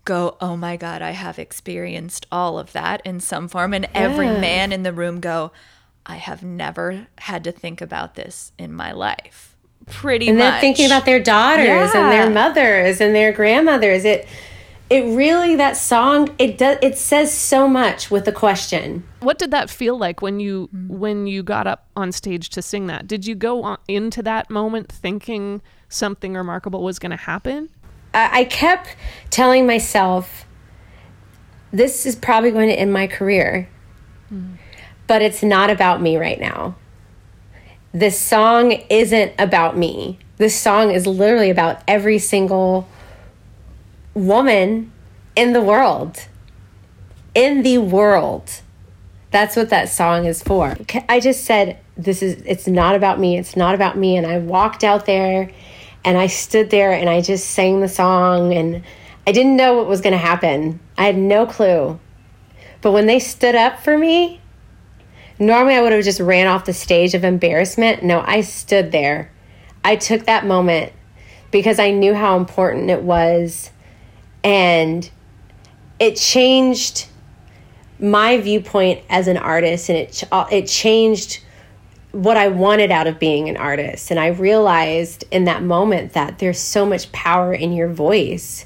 go, 0.06 0.38
"Oh 0.39 0.56
my 0.56 0.77
god, 0.77 1.01
I 1.01 1.12
have 1.12 1.39
experienced 1.39 2.27
all 2.32 2.60
of 2.60 2.71
that 2.73 3.01
in 3.03 3.19
some 3.19 3.47
form." 3.47 3.73
And 3.73 3.88
every 3.95 4.27
man 4.27 4.71
in 4.71 4.84
the 4.84 4.93
room 4.93 5.19
go, 5.21 5.51
"I 6.06 6.16
have 6.16 6.44
never 6.44 7.08
had 7.20 7.44
to 7.46 7.52
think 7.52 7.82
about 7.82 8.16
this 8.16 8.52
in 8.58 8.74
my 8.74 8.92
life." 8.92 9.56
Pretty 9.88 10.30
and 10.30 10.38
much. 10.38 10.52
they're 10.52 10.62
thinking 10.62 10.86
about 10.86 11.06
their 11.06 11.20
daughters 11.20 11.94
and 11.94 12.12
their 12.12 12.30
mothers 12.30 13.02
and 13.02 13.13
their 13.13 13.34
grandmothers. 13.34 14.06
It 14.06 14.28
it 14.89 15.04
really 15.16 15.56
that 15.56 15.76
song 15.76 16.30
it 16.38 16.58
does 16.58 16.78
it 16.82 16.98
says 16.98 17.34
so 17.34 17.68
much 17.68 18.12
with 18.12 18.26
the 18.26 18.32
question. 18.32 19.04
What 19.22 19.39
did 19.39 19.52
that 19.52 19.70
feel 19.70 19.98
like 19.98 20.22
when 20.22 20.39
you 20.39 20.70
mm-hmm. 20.74 21.00
when 21.00 21.28
you 21.28 21.44
got 21.44 21.68
up 21.68 21.88
on 21.96 22.12
stage 22.12 22.50
to 22.50 22.62
sing 22.62 22.88
that? 22.88 23.08
Did 23.08 23.26
you 23.26 23.36
go 23.36 23.63
on, 23.63 23.78
into 23.88 24.22
that 24.24 24.50
moment 24.50 24.92
thinking 24.92 25.62
something 25.89 26.34
remarkable 26.34 26.84
was 26.84 27.00
going 27.00 27.12
to 27.12 27.18
happen? 27.18 27.70
I, 28.13 28.42
I 28.42 28.44
kept 28.46 28.96
telling 29.30 29.66
myself, 29.66 30.46
this 31.72 32.06
is 32.06 32.16
probably 32.16 32.52
going 32.52 32.70
to 32.70 32.80
end 32.80 32.94
my 32.94 33.08
career, 33.08 33.68
mm. 34.32 34.58
But 35.08 35.22
it's 35.22 35.44
not 35.44 35.70
about 35.70 36.02
me 36.02 36.18
right 36.18 36.39
now. 36.39 36.76
This 37.94 38.20
song 38.20 38.72
isn't 38.89 39.34
about 39.38 39.78
me. 39.78 40.18
This 40.38 40.60
song 40.60 40.92
is 40.92 41.06
literally 41.06 41.50
about 41.50 41.84
every 41.88 42.18
single 42.20 42.88
woman 44.13 44.92
in 45.36 45.54
the 45.54 45.62
world. 45.62 46.28
In 47.36 47.62
the 47.62 47.78
world. 47.78 48.62
That's 49.32 49.56
what 49.56 49.70
that 49.70 49.89
song 49.89 50.26
is 50.26 50.42
for. 50.42 50.76
I 51.10 51.20
just 51.20 51.46
said, 51.46 51.80
this 51.98 52.24
is, 52.24 52.42
it's 52.46 52.68
not 52.68 52.96
about 52.96 53.20
me. 53.20 53.38
It's 53.38 53.56
not 53.56 53.76
about 53.76 53.98
me. 53.98 54.18
And 54.18 54.26
I 54.26 54.39
walked 54.39 54.84
out 54.84 55.06
there 55.06 55.52
and 56.04 56.18
I 56.18 56.28
stood 56.28 56.70
there 56.70 56.92
and 56.92 57.10
I 57.10 57.22
just 57.22 57.52
sang 57.52 57.80
the 57.80 57.88
song 57.88 58.54
and 58.54 58.84
I 59.26 59.32
didn't 59.32 59.56
know 59.56 59.78
what 59.78 59.88
was 59.88 60.02
going 60.02 60.13
to 60.13 60.18
happen. 60.18 60.80
I 60.98 61.06
had 61.06 61.18
no 61.18 61.46
clue. 61.46 62.00
But 62.82 62.92
when 62.92 63.06
they 63.06 63.20
stood 63.20 63.56
up 63.56 63.80
for 63.80 63.98
me, 63.98 64.42
normally 65.39 65.76
I 65.76 65.82
would 65.82 65.91
have 65.91 66.04
just 66.04 66.19
ran 66.19 66.48
off 66.48 66.65
the 66.65 66.74
stage 66.74 67.13
of 67.13 67.24
embarrassment. 67.24 68.04
No, 68.04 68.24
I 68.26 68.41
stood 68.41 68.91
there. 68.91 69.32
I 69.84 69.96
took 69.96 70.26
that 70.26 70.46
moment 70.46 70.93
because 71.52 71.80
I 71.80 71.91
knew 71.91 72.13
how 72.13 72.38
important 72.38 72.89
it 72.89 73.04
was 73.04 73.69
and 74.43 75.10
it 76.00 76.15
changed 76.15 77.08
my 78.00 78.38
viewpoint 78.38 79.02
as 79.10 79.28
an 79.28 79.38
artist 79.38 79.89
and 79.89 79.98
it 79.98 80.24
uh, 80.32 80.46
it 80.52 80.67
changed 80.67 81.41
what 82.12 82.38
I 82.38 82.48
wanted 82.50 82.91
out 82.91 83.08
of 83.08 83.19
being 83.19 83.50
an 83.50 83.58
artist 83.58 84.12
and 84.12 84.19
I 84.19 84.28
realized 84.28 85.24
in 85.32 85.46
that 85.46 85.63
moment 85.63 86.13
that 86.13 86.39
there's 86.39 86.60
so 86.60 86.86
much 86.86 87.12
power 87.12 87.54
in 87.54 87.72
your 87.72 87.88
voice 87.88 88.65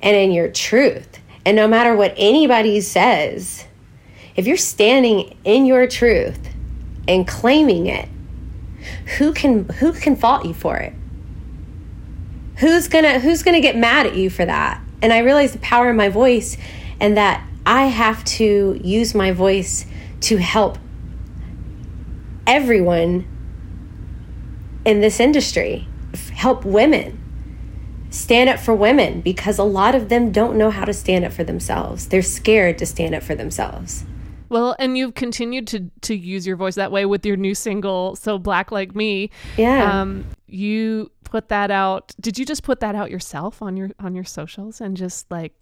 and 0.00 0.16
in 0.16 0.32
your 0.32 0.48
truth 0.48 1.18
and 1.44 1.56
no 1.56 1.68
matter 1.68 1.94
what 1.94 2.14
anybody 2.16 2.80
says 2.80 3.66
if 4.36 4.46
you're 4.46 4.56
standing 4.56 5.36
in 5.44 5.66
your 5.66 5.86
truth 5.86 6.48
and 7.06 7.26
claiming 7.26 7.86
it 7.86 8.08
who 9.18 9.32
can 9.32 9.68
who 9.68 9.92
can 9.92 10.16
fault 10.16 10.44
you 10.44 10.54
for 10.54 10.76
it? 10.76 10.92
Who's 12.56 12.88
gonna 12.88 13.18
who's 13.18 13.42
gonna 13.42 13.60
get 13.60 13.76
mad 13.76 14.06
at 14.06 14.16
you 14.16 14.30
for 14.30 14.44
that? 14.44 14.80
And 15.00 15.12
i 15.12 15.18
realized 15.18 15.54
the 15.54 15.58
power 15.58 15.90
in 15.90 15.96
my 15.96 16.08
voice 16.08 16.56
and 17.00 17.16
that 17.16 17.44
i 17.66 17.86
have 17.86 18.24
to 18.24 18.80
use 18.82 19.14
my 19.14 19.32
voice 19.32 19.86
to 20.20 20.36
help 20.36 20.78
everyone 22.46 23.26
in 24.84 25.00
this 25.00 25.20
industry. 25.20 25.86
Help 26.32 26.64
women. 26.64 27.18
Stand 28.10 28.50
up 28.50 28.58
for 28.58 28.74
women 28.74 29.22
because 29.22 29.58
a 29.58 29.64
lot 29.64 29.94
of 29.94 30.08
them 30.08 30.32
don't 30.32 30.56
know 30.56 30.70
how 30.70 30.84
to 30.84 30.92
stand 30.92 31.24
up 31.24 31.32
for 31.32 31.44
themselves. 31.44 32.08
They're 32.08 32.20
scared 32.20 32.78
to 32.78 32.86
stand 32.86 33.14
up 33.14 33.22
for 33.22 33.34
themselves 33.34 34.04
Well, 34.52 34.76
and 34.78 34.98
you've 34.98 35.14
continued 35.14 35.66
to 35.68 35.90
to 36.02 36.14
use 36.14 36.46
your 36.46 36.56
voice 36.56 36.74
that 36.74 36.92
way 36.92 37.06
with 37.06 37.24
your 37.24 37.36
new 37.36 37.54
single, 37.54 38.16
"So 38.16 38.38
Black 38.38 38.70
Like 38.70 38.94
Me." 38.94 39.30
Yeah. 39.56 40.00
Um, 40.00 40.26
you 40.46 41.10
put 41.24 41.48
that 41.48 41.70
out. 41.70 42.14
Did 42.20 42.38
you 42.38 42.44
just 42.44 42.62
put 42.62 42.80
that 42.80 42.94
out 42.94 43.10
yourself 43.10 43.62
on 43.62 43.76
your 43.76 43.90
on 43.98 44.14
your 44.14 44.24
socials 44.24 44.80
and 44.80 44.96
just 44.96 45.30
like 45.30 45.54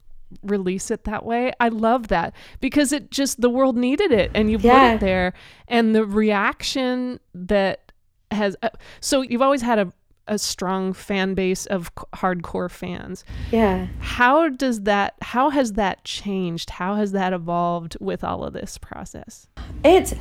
release 0.42 0.90
it 0.90 1.04
that 1.04 1.24
way? 1.24 1.52
I 1.60 1.68
love 1.68 2.08
that 2.08 2.34
because 2.60 2.92
it 2.92 3.12
just 3.12 3.40
the 3.40 3.48
world 3.48 3.76
needed 3.76 4.10
it, 4.10 4.32
and 4.34 4.50
you 4.50 4.58
put 4.58 4.66
it 4.96 5.00
there, 5.00 5.34
and 5.68 5.94
the 5.94 6.04
reaction 6.04 7.20
that 7.32 7.92
has. 8.32 8.56
Uh, 8.60 8.70
so 9.00 9.22
you've 9.22 9.42
always 9.42 9.62
had 9.62 9.78
a 9.78 9.92
a 10.30 10.38
strong 10.38 10.94
fan 10.94 11.34
base 11.34 11.66
of 11.66 11.90
c- 11.98 12.04
hardcore 12.14 12.70
fans 12.70 13.24
yeah 13.50 13.86
how 13.98 14.48
does 14.48 14.82
that 14.82 15.14
how 15.20 15.50
has 15.50 15.74
that 15.74 16.02
changed 16.04 16.70
how 16.70 16.94
has 16.94 17.12
that 17.12 17.32
evolved 17.34 17.96
with 18.00 18.24
all 18.24 18.42
of 18.44 18.54
this 18.54 18.78
process 18.78 19.46
It's 19.84 20.14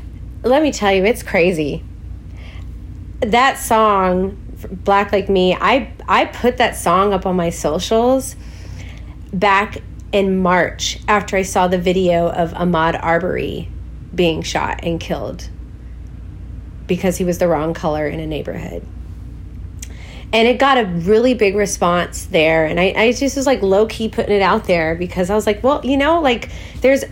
let 0.44 0.64
me 0.64 0.72
tell 0.72 0.94
you, 0.94 1.04
it's 1.04 1.24
crazy. 1.24 1.84
That 3.20 3.58
song, 3.58 4.38
Black 4.72 5.12
Like 5.12 5.28
Me, 5.30 5.54
I 5.54 5.92
I 6.08 6.26
put 6.26 6.58
that 6.58 6.76
song 6.76 7.14
up 7.14 7.26
on 7.26 7.36
my 7.36 7.50
socials 7.50 8.36
back 9.34 9.80
in 10.12 10.38
March 10.38 11.00
after 11.08 11.36
I 11.36 11.42
saw 11.42 11.68
the 11.68 11.78
video 11.78 12.30
of 12.30 12.52
Ahmaud 12.54 12.98
Arbery 13.04 13.70
being 14.16 14.42
shot 14.42 14.80
and 14.84 15.00
killed 15.00 15.50
because 16.88 17.18
he 17.18 17.26
was 17.26 17.38
the 17.38 17.48
wrong 17.48 17.74
color 17.74 18.08
in 18.08 18.20
a 18.20 18.26
neighborhood. 18.26 18.86
And 20.32 20.48
it 20.48 20.60
got 20.60 20.78
a 20.78 20.86
really 20.86 21.34
big 21.34 21.56
response 21.56 22.26
there. 22.26 22.66
And 22.66 22.80
I, 22.80 22.94
I 22.96 23.12
just 23.12 23.36
was 23.36 23.46
like 23.48 23.62
low-key 23.62 24.10
putting 24.10 24.36
it 24.36 24.42
out 24.42 24.66
there 24.66 24.96
because 24.96 25.30
i 25.30 25.36
was 25.36 25.46
like 25.46 25.64
well 25.64 25.82
you 25.84 25.98
know 25.98 26.22
like 26.22 26.52
there's 26.82 27.04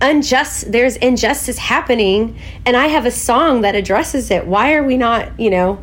unjust 0.00 0.70
there's 0.70 0.96
injustice 0.96 1.58
happening 1.58 2.38
and 2.64 2.76
i 2.76 2.86
have 2.86 3.04
a 3.04 3.10
song 3.10 3.62
that 3.62 3.74
addresses 3.74 4.30
it. 4.30 4.46
Why 4.46 4.74
are 4.74 4.82
we 4.82 4.96
not 4.96 5.38
you 5.38 5.50
know 5.50 5.82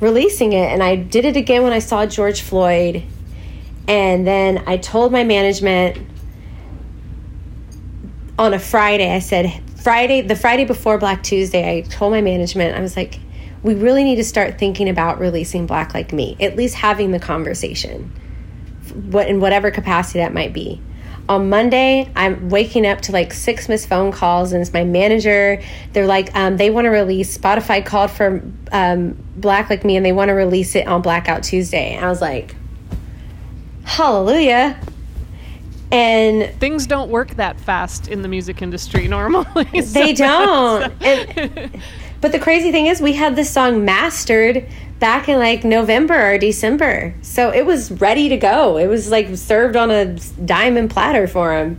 releasing 0.00 0.52
it? 0.52 0.70
And 0.70 0.82
i 0.82 0.96
did 0.96 1.24
it 1.24 1.36
again 1.36 1.62
when 1.62 1.72
i 1.72 1.78
saw 1.78 2.06
george 2.06 2.42
floyd. 2.42 3.02
And 3.86 4.26
then 4.26 4.64
i 4.66 4.76
told 4.76 5.12
my 5.12 5.24
management 5.24 5.98
on 8.38 8.52
a 8.52 8.58
friday 8.58 9.12
i 9.14 9.20
said 9.20 9.62
friday 9.76 10.20
the 10.20 10.34
friday 10.34 10.64
before 10.64 10.98
black 10.98 11.22
tuesday 11.22 11.76
i 11.76 11.80
told 11.82 12.10
my 12.10 12.20
management 12.20 12.76
i 12.76 12.80
was 12.80 12.96
like 12.96 13.20
we 13.64 13.74
really 13.74 14.04
need 14.04 14.16
to 14.16 14.24
start 14.24 14.58
thinking 14.58 14.88
about 14.88 15.18
releasing 15.18 15.66
black 15.66 15.94
like 15.94 16.12
me 16.12 16.36
at 16.38 16.54
least 16.54 16.76
having 16.76 17.10
the 17.10 17.18
conversation 17.18 18.12
what 19.10 19.26
in 19.26 19.40
whatever 19.40 19.70
capacity 19.72 20.20
that 20.20 20.32
might 20.32 20.52
be. 20.52 20.80
On 21.26 21.48
monday 21.48 22.08
i'm 22.14 22.50
waking 22.50 22.86
up 22.86 23.00
to 23.00 23.12
like 23.12 23.32
six 23.32 23.66
missed 23.68 23.88
phone 23.88 24.12
calls 24.12 24.52
and 24.52 24.60
it's 24.60 24.72
my 24.74 24.84
manager. 24.84 25.60
They're 25.94 26.06
like 26.06 26.32
um, 26.36 26.58
they 26.58 26.68
want 26.70 26.84
to 26.84 26.90
release 26.90 27.36
spotify 27.36 27.84
called 27.84 28.10
for 28.10 28.42
um, 28.70 29.16
black 29.36 29.70
like 29.70 29.84
me 29.84 29.96
and 29.96 30.04
they 30.04 30.12
want 30.12 30.28
to 30.28 30.34
release 30.34 30.74
it 30.74 30.86
on 30.86 31.00
blackout 31.02 31.42
tuesday. 31.42 31.94
And 31.94 32.04
i 32.04 32.08
was 32.08 32.20
like 32.20 32.54
hallelujah. 33.84 34.78
And 35.92 36.52
Things 36.58 36.86
don't 36.86 37.10
work 37.10 37.30
that 37.36 37.60
fast 37.60 38.08
in 38.08 38.22
the 38.22 38.28
music 38.28 38.60
industry 38.62 39.06
normally. 39.06 39.46
they 39.72 40.14
so- 40.14 40.26
don't. 40.26 40.92
And, 41.02 41.82
but 42.24 42.32
the 42.32 42.38
crazy 42.38 42.70
thing 42.72 42.86
is 42.86 43.02
we 43.02 43.12
had 43.12 43.36
this 43.36 43.50
song 43.50 43.84
mastered 43.84 44.66
back 44.98 45.28
in 45.28 45.38
like 45.38 45.62
november 45.62 46.14
or 46.32 46.38
december 46.38 47.14
so 47.20 47.50
it 47.52 47.66
was 47.66 47.90
ready 48.00 48.30
to 48.30 48.36
go 48.38 48.78
it 48.78 48.86
was 48.86 49.10
like 49.10 49.26
served 49.36 49.76
on 49.76 49.90
a 49.90 50.06
diamond 50.46 50.88
platter 50.90 51.26
for 51.28 51.52
him 51.54 51.76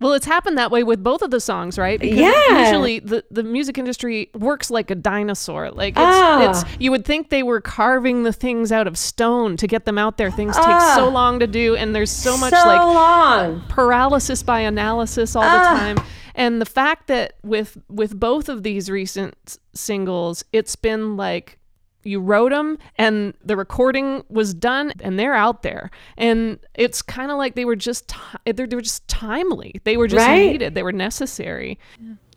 Well, 0.00 0.12
it's 0.12 0.26
happened 0.26 0.56
that 0.58 0.70
way 0.70 0.84
with 0.84 1.02
both 1.02 1.22
of 1.22 1.32
the 1.32 1.40
songs, 1.40 1.76
right? 1.76 1.98
Because 1.98 2.20
Yeah. 2.20 2.60
Usually, 2.66 3.00
the, 3.00 3.24
the 3.32 3.42
music 3.42 3.78
industry 3.78 4.30
works 4.32 4.70
like 4.70 4.92
a 4.92 4.94
dinosaur. 4.94 5.72
Like 5.72 5.94
it's, 5.94 6.18
Ah. 6.22 6.50
it's 6.50 6.60
you 6.78 6.92
would 6.92 7.04
think 7.04 7.30
they 7.30 7.42
were 7.42 7.60
carving 7.60 8.22
the 8.22 8.32
things 8.32 8.70
out 8.70 8.86
of 8.86 8.94
stone 8.96 9.56
to 9.56 9.66
get 9.66 9.86
them 9.86 9.98
out 9.98 10.16
there. 10.16 10.30
Things 10.30 10.54
take 10.54 10.66
Ah. 10.66 10.94
so 10.96 11.08
long 11.08 11.40
to 11.40 11.48
do, 11.48 11.74
and 11.74 11.96
there's 11.96 12.12
so 12.12 12.38
much 12.38 12.54
so 12.54 12.64
like 12.72 12.80
long 12.80 13.60
paralysis 13.68 14.40
by 14.44 14.60
analysis 14.60 15.34
all 15.34 15.42
the 15.42 15.48
Ah. 15.48 15.74
time. 15.76 15.96
And 16.38 16.60
the 16.62 16.66
fact 16.80 17.08
that 17.08 17.34
with 17.42 17.76
with 17.88 18.18
both 18.18 18.48
of 18.48 18.62
these 18.62 18.88
recent 18.88 19.34
s- 19.46 19.58
singles, 19.74 20.44
it's 20.52 20.76
been 20.76 21.16
like 21.16 21.58
you 22.04 22.20
wrote 22.20 22.50
them 22.52 22.78
and 22.96 23.34
the 23.44 23.56
recording 23.56 24.24
was 24.30 24.54
done 24.54 24.92
and 25.00 25.18
they're 25.18 25.34
out 25.34 25.62
there. 25.62 25.90
And 26.16 26.58
it's 26.74 27.02
kind 27.02 27.30
of 27.30 27.36
like 27.36 27.54
they 27.56 27.64
were 27.66 27.76
just 27.76 28.08
ti- 28.08 28.38
eh, 28.46 28.52
they 28.52 28.64
they 28.66 28.76
were 28.76 28.80
just 28.82 29.06
timely. 29.08 29.80
They 29.84 29.96
were 29.96 30.06
just 30.08 30.26
Right. 30.26 30.52
needed. 30.52 30.74
They 30.74 30.82
were 30.84 30.92
necessary. 30.92 31.78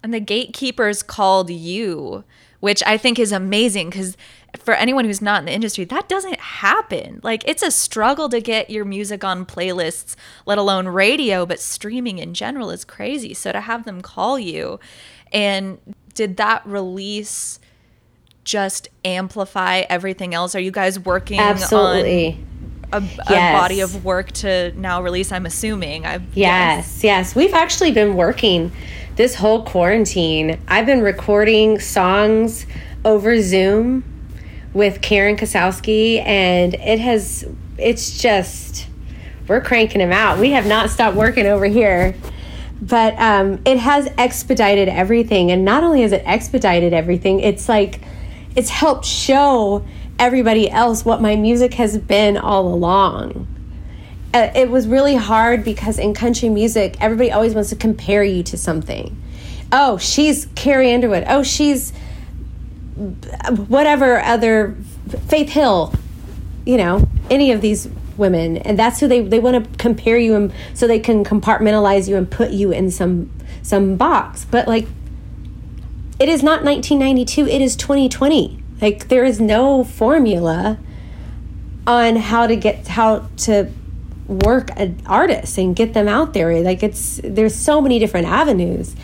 And 0.04 0.12
the 0.14 0.20
gatekeepers 0.20 1.04
called 1.04 1.52
you, 1.52 2.24
which 2.60 2.82
I 2.88 2.98
think 2.98 3.20
is 3.20 3.32
amazing 3.32 3.92
because 3.92 4.18
for 4.60 4.74
anyone 4.74 5.06
who's 5.06 5.22
not 5.22 5.40
in 5.40 5.46
the 5.46 5.54
industry, 5.54 5.86
that 5.86 6.10
doesn't 6.10 6.40
happen. 6.40 7.20
Like, 7.24 7.48
it's 7.48 7.64
a 7.64 7.72
struggle 7.72 8.30
to 8.30 8.42
get 8.42 8.70
your 8.70 8.84
music 8.86 9.24
on 9.24 9.46
playlists, 9.46 10.16
let 10.46 10.58
alone 10.58 10.88
radio, 10.88 11.46
but 11.46 11.60
streaming 11.60 12.20
in 12.20 12.34
general 12.34 12.70
is 12.70 12.84
crazy. 12.84 13.34
So 13.34 13.52
to 13.52 13.62
have 13.62 13.86
them 13.86 14.02
call 14.02 14.38
you, 14.38 14.80
and 15.32 15.78
did 16.14 16.38
that 16.38 16.66
release 16.66 17.60
just 18.44 18.90
amplify 19.06 19.84
everything 19.90 20.34
else? 20.34 20.54
Are 20.56 20.60
you 20.60 20.72
guys 20.72 21.00
working 21.00 21.40
absolutely 21.40 22.44
on 22.92 23.04
a, 23.04 23.06
a 23.28 23.32
Yes. 23.32 23.62
body 23.62 23.80
of 23.80 24.04
work 24.04 24.32
to 24.34 24.74
now 24.78 25.02
release? 25.02 25.32
I'm 25.32 25.46
assuming. 25.46 26.06
I 26.06 26.20
Yes, 26.34 27.04
yes. 27.04 27.36
We've 27.36 27.54
actually 27.54 27.92
been 27.92 28.16
working 28.16 28.72
this 29.16 29.36
whole 29.36 29.64
quarantine. 29.64 30.60
I've 30.68 30.86
been 30.86 31.02
recording 31.02 31.80
songs 31.80 32.66
over 33.06 33.42
Zoom 33.42 34.04
with 34.74 35.02
Karen 35.02 35.36
Kosowski, 35.36 36.24
and 36.26 36.74
it 36.76 37.00
has, 37.00 37.46
it's 37.78 38.22
just, 38.22 38.88
we're 39.48 39.62
cranking 39.62 40.00
them 40.00 40.12
out. 40.12 40.40
We 40.40 40.52
have 40.52 40.66
not 40.66 40.90
stopped 40.90 41.18
working 41.18 41.46
over 41.46 41.66
here. 41.66 42.16
But 42.82 43.14
um, 43.20 43.62
it 43.64 43.78
has 43.78 44.12
expedited 44.18 44.90
everything. 44.90 45.52
And 45.52 45.64
not 45.64 45.84
only 45.84 46.02
has 46.02 46.14
it 46.14 46.24
expedited 46.26 46.94
everything, 46.94 47.40
it's 47.40 47.70
like, 47.70 48.02
it's 48.56 48.70
helped 48.70 49.06
show 49.06 49.86
everybody 50.18 50.70
else 50.70 51.06
what 51.06 51.22
my 51.22 51.36
music 51.36 51.76
has 51.76 51.98
been 51.98 52.38
all 52.38 52.74
along 52.74 53.48
uh, 54.34 54.52
it 54.56 54.70
was 54.70 54.88
really 54.88 55.16
hard 55.16 55.64
because 55.64 56.00
in 56.00 56.14
country 56.14 56.50
music, 56.50 56.96
everybody 57.02 57.32
always 57.32 57.54
wants 57.54 57.70
to 57.70 57.76
compare 57.76 58.24
you 58.24 58.44
to 58.44 58.58
something. 58.58 59.22
Oh, 59.72 59.98
she's 59.98 60.48
Carrie 60.56 60.94
Underwood. 60.94 61.26
Oh, 61.28 61.44
she's 61.44 61.92
whatever 63.68 64.20
other 64.22 64.76
Faith 65.28 65.50
Hill. 65.50 65.94
You 66.66 66.78
know, 66.78 67.10
any 67.30 67.52
of 67.52 67.62
these 67.62 67.90
women, 68.18 68.58
and 68.58 68.78
that's 68.78 69.00
who 69.00 69.08
they 69.08 69.22
they 69.22 69.40
want 69.40 69.64
to 69.64 69.78
compare 69.78 70.18
you, 70.18 70.36
and 70.36 70.54
so 70.74 70.88
they 70.88 71.00
can 71.00 71.24
compartmentalize 71.24 72.08
you 72.08 72.16
and 72.16 72.30
put 72.30 72.52
you 72.52 72.72
in 72.72 72.92
some 72.92 73.32
some 73.64 73.96
box. 73.96 74.46
But 74.46 74.68
like, 74.68 74.88
it 76.20 76.30
is 76.30 76.44
not 76.44 76.64
1992. 76.64 77.48
It 77.48 77.62
is 77.62 77.76
2020. 77.76 78.64
Like, 78.82 79.08
there 79.10 79.26
is 79.26 79.40
no 79.40 79.84
formula 79.84 80.80
on 81.88 82.16
how 82.16 82.48
to 82.48 82.56
get 82.56 82.88
how 82.88 83.28
to 83.38 83.72
work 84.28 84.70
an 84.78 85.02
artist 85.06 85.58
and 85.58 85.76
get 85.76 85.94
them 85.94 86.08
out 86.08 86.34
there 86.34 86.62
like 86.62 86.84
it's 86.84 87.20
there's 87.24 87.54
so 87.54 87.82
many 87.82 88.00
different 88.00 88.28
avenues 88.28 88.96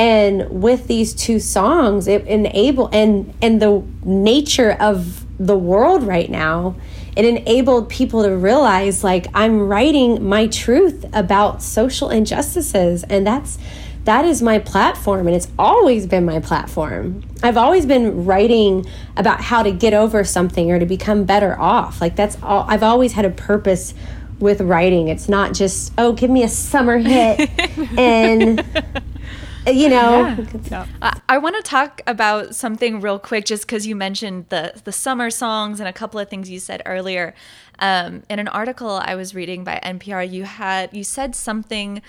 and 0.00 0.48
with 0.62 0.86
these 0.86 1.12
two 1.12 1.38
songs 1.38 2.08
it 2.08 2.26
enable 2.26 2.88
and 2.88 3.34
and 3.42 3.60
the 3.60 3.82
nature 4.02 4.72
of 4.80 5.26
the 5.38 5.56
world 5.56 6.02
right 6.02 6.30
now 6.30 6.74
it 7.16 7.26
enabled 7.26 7.86
people 7.90 8.22
to 8.22 8.34
realize 8.34 9.04
like 9.04 9.26
i'm 9.34 9.68
writing 9.68 10.26
my 10.26 10.46
truth 10.46 11.04
about 11.12 11.62
social 11.62 12.08
injustices 12.08 13.04
and 13.04 13.26
that's 13.26 13.58
that 14.04 14.24
is 14.24 14.40
my 14.40 14.58
platform 14.58 15.26
and 15.26 15.36
it's 15.36 15.48
always 15.58 16.06
been 16.06 16.24
my 16.24 16.40
platform. 16.40 17.22
I've 17.42 17.58
always 17.58 17.84
been 17.84 18.24
writing 18.24 18.86
about 19.18 19.42
how 19.42 19.62
to 19.62 19.70
get 19.70 19.92
over 19.92 20.24
something 20.24 20.70
or 20.70 20.78
to 20.78 20.86
become 20.86 21.24
better 21.24 21.54
off. 21.60 22.00
Like 22.00 22.16
that's 22.16 22.38
all 22.42 22.64
i've 22.66 22.82
always 22.82 23.12
had 23.12 23.26
a 23.26 23.30
purpose 23.30 23.92
with 24.38 24.62
writing. 24.62 25.08
It's 25.08 25.28
not 25.28 25.52
just 25.52 25.92
oh 25.98 26.12
give 26.12 26.30
me 26.30 26.42
a 26.42 26.48
summer 26.48 26.96
hit 26.96 27.50
and 27.98 28.64
you 29.70 29.88
know 29.88 30.36
I, 31.02 31.20
I 31.28 31.38
want 31.38 31.56
to 31.56 31.62
talk 31.62 32.02
about 32.06 32.54
something 32.54 33.00
real 33.00 33.18
quick, 33.18 33.44
just 33.44 33.66
because 33.66 33.86
you 33.86 33.96
mentioned 33.96 34.46
the 34.48 34.80
the 34.84 34.92
summer 34.92 35.30
songs 35.30 35.80
and 35.80 35.88
a 35.88 35.92
couple 35.92 36.20
of 36.20 36.28
things 36.28 36.50
you 36.50 36.58
said 36.58 36.82
earlier. 36.86 37.34
Um, 37.78 38.22
in 38.28 38.38
an 38.38 38.48
article 38.48 38.90
I 38.90 39.14
was 39.14 39.34
reading 39.34 39.64
by 39.64 39.80
NPR, 39.82 40.30
you 40.30 40.44
had 40.44 40.90
you 40.92 41.04
said 41.04 41.34
something 41.34 42.02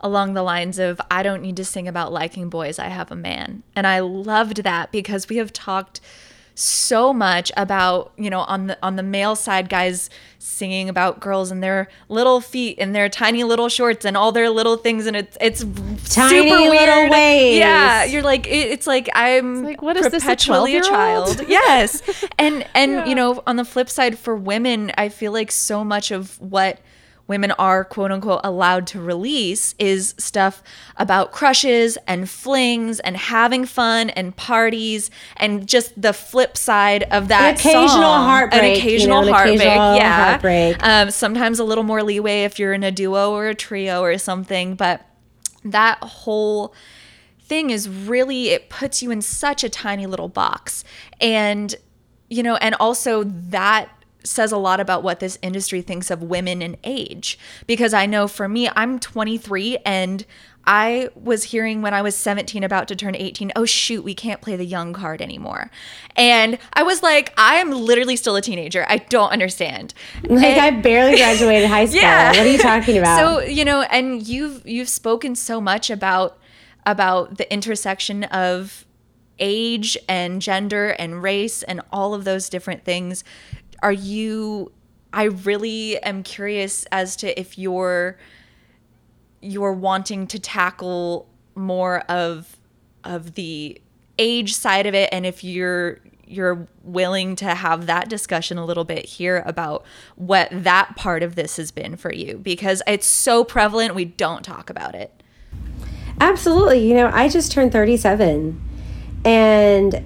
along 0.00 0.34
the 0.34 0.42
lines 0.42 0.78
of 0.78 1.00
"I 1.10 1.22
don't 1.22 1.42
need 1.42 1.56
to 1.56 1.64
sing 1.64 1.88
about 1.88 2.12
liking 2.12 2.48
boys, 2.48 2.78
I 2.78 2.88
have 2.88 3.10
a 3.10 3.16
man," 3.16 3.62
and 3.74 3.86
I 3.86 4.00
loved 4.00 4.62
that 4.62 4.92
because 4.92 5.28
we 5.28 5.36
have 5.36 5.52
talked 5.52 6.00
so 6.58 7.12
much 7.12 7.52
about 7.54 8.12
you 8.16 8.30
know 8.30 8.40
on 8.40 8.66
the 8.66 8.78
on 8.82 8.96
the 8.96 9.02
male 9.02 9.36
side 9.36 9.68
guys 9.68 10.08
singing 10.38 10.88
about 10.88 11.20
girls 11.20 11.50
and 11.50 11.62
their 11.62 11.86
little 12.08 12.40
feet 12.40 12.78
and 12.80 12.94
their 12.94 13.10
tiny 13.10 13.44
little 13.44 13.68
shorts 13.68 14.06
and 14.06 14.16
all 14.16 14.32
their 14.32 14.48
little 14.48 14.78
things 14.78 15.04
and 15.04 15.14
it's 15.14 15.36
it's 15.38 15.60
Tiny 16.14 16.48
super 16.48 16.58
little 16.58 16.70
weird. 16.70 17.10
Ways. 17.10 17.58
yeah 17.58 18.04
you're 18.04 18.22
like 18.22 18.46
it, 18.46 18.70
it's 18.70 18.86
like 18.86 19.10
i'm 19.14 19.64
like, 19.64 19.82
what 19.82 19.98
is 19.98 20.08
this, 20.08 20.14
a 20.14 20.26
perpetually 20.26 20.76
a 20.78 20.82
child. 20.82 21.42
yes. 21.48 22.02
And 22.38 22.66
and 22.74 23.06
you 23.08 23.14
know 23.14 23.42
on 23.46 23.56
the 23.56 23.64
flip 23.64 23.90
side 23.90 24.18
for 24.18 24.34
women 24.34 24.92
i 24.96 25.10
feel 25.10 25.32
like 25.32 25.52
so 25.52 25.84
much 25.84 26.10
of 26.10 26.40
what 26.40 26.80
women 27.28 27.50
are 27.52 27.84
quote 27.84 28.12
unquote 28.12 28.40
allowed 28.44 28.86
to 28.86 29.00
release 29.00 29.74
is 29.78 30.14
stuff 30.18 30.62
about 30.96 31.32
crushes 31.32 31.98
and 32.06 32.28
flings 32.30 33.00
and 33.00 33.16
having 33.16 33.64
fun 33.64 34.10
and 34.10 34.36
parties 34.36 35.10
and 35.36 35.66
just 35.66 36.00
the 36.00 36.12
flip 36.12 36.56
side 36.56 37.02
of 37.10 37.28
that 37.28 37.54
an 37.54 37.54
occasional 37.54 37.88
song. 37.88 38.24
heartbreak, 38.24 38.62
an 38.62 38.68
you 38.70 38.76
occasional 38.76 39.22
know, 39.22 39.28
an 39.28 39.34
heartbreak 39.34 39.60
occasional 39.60 39.96
yeah 39.96 40.30
heartbreak. 40.30 40.76
um, 40.86 41.10
sometimes 41.10 41.58
a 41.58 41.64
little 41.64 41.84
more 41.84 42.02
leeway 42.02 42.42
if 42.44 42.58
you're 42.58 42.72
in 42.72 42.82
a 42.82 42.90
duo 42.92 43.32
or 43.32 43.48
a 43.48 43.54
trio 43.54 44.02
or 44.02 44.16
something 44.18 44.74
but 44.74 45.04
that 45.64 45.98
whole 46.02 46.74
thing 47.42 47.70
is 47.70 47.88
really 47.88 48.48
it 48.50 48.68
puts 48.68 49.02
you 49.02 49.10
in 49.10 49.20
such 49.22 49.62
a 49.64 49.68
tiny 49.68 50.06
little 50.06 50.28
box 50.28 50.84
and 51.20 51.76
you 52.28 52.42
know 52.42 52.56
and 52.56 52.74
also 52.76 53.22
that 53.24 53.88
says 54.26 54.52
a 54.52 54.56
lot 54.56 54.80
about 54.80 55.02
what 55.02 55.20
this 55.20 55.38
industry 55.42 55.80
thinks 55.82 56.10
of 56.10 56.22
women 56.22 56.60
and 56.62 56.76
age 56.84 57.38
because 57.66 57.94
i 57.94 58.06
know 58.06 58.26
for 58.28 58.48
me 58.48 58.68
i'm 58.76 58.98
23 58.98 59.78
and 59.84 60.24
I 60.68 61.10
was 61.14 61.44
hearing 61.44 61.80
when 61.80 61.94
I 61.94 62.02
was 62.02 62.16
17, 62.16 62.64
about 62.64 62.88
to 62.88 62.96
turn 62.96 63.14
18, 63.14 63.52
oh 63.54 63.64
shoot, 63.64 64.02
we 64.02 64.14
can't 64.14 64.40
play 64.40 64.56
the 64.56 64.64
young 64.64 64.92
card 64.92 65.22
anymore. 65.22 65.70
And 66.16 66.58
I 66.72 66.82
was 66.82 67.04
like, 67.04 67.32
I 67.38 67.56
am 67.56 67.70
literally 67.70 68.16
still 68.16 68.34
a 68.34 68.42
teenager. 68.42 68.84
I 68.88 68.96
don't 68.96 69.30
understand. 69.30 69.94
Like 70.24 70.44
And- 70.44 70.60
I 70.60 70.80
barely 70.80 71.18
graduated 71.18 71.68
high 71.68 71.86
school. 71.86 72.00
Yeah. 72.00 72.30
What 72.30 72.40
are 72.40 72.48
you 72.50 72.58
talking 72.58 72.98
about? 72.98 73.16
So, 73.16 73.40
you 73.42 73.64
know, 73.64 73.82
and 73.82 74.26
you've 74.26 74.66
you've 74.66 74.88
spoken 74.88 75.36
so 75.36 75.60
much 75.60 75.88
about 75.88 76.36
about 76.84 77.38
the 77.38 77.52
intersection 77.52 78.24
of 78.24 78.84
age 79.38 79.96
and 80.08 80.42
gender 80.42 80.90
and 80.98 81.22
race 81.22 81.62
and 81.62 81.80
all 81.92 82.12
of 82.12 82.24
those 82.24 82.48
different 82.48 82.84
things. 82.84 83.22
Are 83.86 83.92
you 83.92 84.72
I 85.12 85.24
really 85.24 85.96
am 86.02 86.24
curious 86.24 86.86
as 86.90 87.14
to 87.16 87.40
if 87.40 87.56
you're 87.56 88.18
you're 89.40 89.72
wanting 89.72 90.26
to 90.26 90.40
tackle 90.40 91.28
more 91.54 92.00
of 92.10 92.56
of 93.04 93.34
the 93.34 93.80
age 94.18 94.54
side 94.54 94.86
of 94.86 94.94
it 94.96 95.08
and 95.12 95.24
if 95.24 95.44
you're 95.44 96.00
you're 96.26 96.66
willing 96.82 97.36
to 97.36 97.54
have 97.54 97.86
that 97.86 98.08
discussion 98.08 98.58
a 98.58 98.64
little 98.64 98.82
bit 98.82 99.06
here 99.06 99.44
about 99.46 99.84
what 100.16 100.48
that 100.50 100.96
part 100.96 101.22
of 101.22 101.36
this 101.36 101.56
has 101.58 101.70
been 101.70 101.94
for 101.94 102.12
you 102.12 102.38
because 102.38 102.82
it's 102.88 103.06
so 103.06 103.44
prevalent 103.44 103.94
we 103.94 104.04
don't 104.04 104.42
talk 104.42 104.68
about 104.68 104.96
it. 104.96 105.22
Absolutely. 106.20 106.88
You 106.88 106.94
know, 106.94 107.08
I 107.14 107.28
just 107.28 107.52
turned 107.52 107.70
37. 107.70 108.60
And 109.24 110.04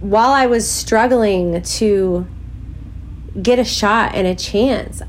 while 0.00 0.30
I 0.30 0.46
was 0.46 0.68
struggling 0.68 1.62
to 1.62 2.26
get 3.40 3.58
a 3.58 3.64
shot 3.64 4.14
and 4.14 4.26
a 4.26 4.34
chance, 4.34 5.02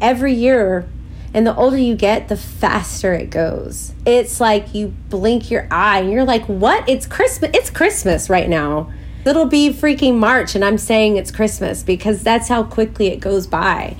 every 0.00 0.32
year, 0.32 0.88
and 1.34 1.46
the 1.46 1.54
older 1.54 1.78
you 1.78 1.94
get, 1.94 2.28
the 2.28 2.36
faster 2.36 3.14
it 3.14 3.30
goes. 3.30 3.92
It's 4.04 4.40
like 4.40 4.74
you 4.74 4.88
blink 5.08 5.50
your 5.50 5.66
eye 5.70 6.00
and 6.00 6.12
you're 6.12 6.24
like, 6.24 6.44
what? 6.44 6.88
It's 6.88 7.06
Christmas. 7.06 7.50
It's 7.54 7.70
Christmas 7.70 8.28
right 8.28 8.48
now. 8.48 8.92
It'll 9.24 9.46
be 9.46 9.72
freaking 9.72 10.16
March, 10.16 10.54
and 10.54 10.64
I'm 10.64 10.78
saying 10.78 11.16
it's 11.16 11.30
Christmas 11.30 11.82
because 11.82 12.22
that's 12.22 12.48
how 12.48 12.64
quickly 12.64 13.06
it 13.06 13.20
goes 13.20 13.46
by. 13.46 13.96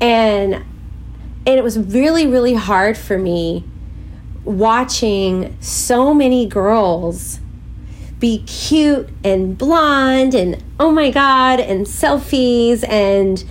And 0.00 0.54
and 1.46 1.58
it 1.58 1.64
was 1.64 1.78
really 1.78 2.26
really 2.26 2.54
hard 2.54 2.98
for 2.98 3.18
me 3.18 3.64
watching 4.44 5.56
so 5.60 6.12
many 6.12 6.46
girls 6.46 7.40
be 8.20 8.42
cute 8.44 9.08
and 9.24 9.58
blonde 9.58 10.34
and 10.34 10.62
oh 10.78 10.92
my 10.92 11.10
god 11.10 11.58
and 11.58 11.86
selfies 11.86 12.86
and 12.88 13.44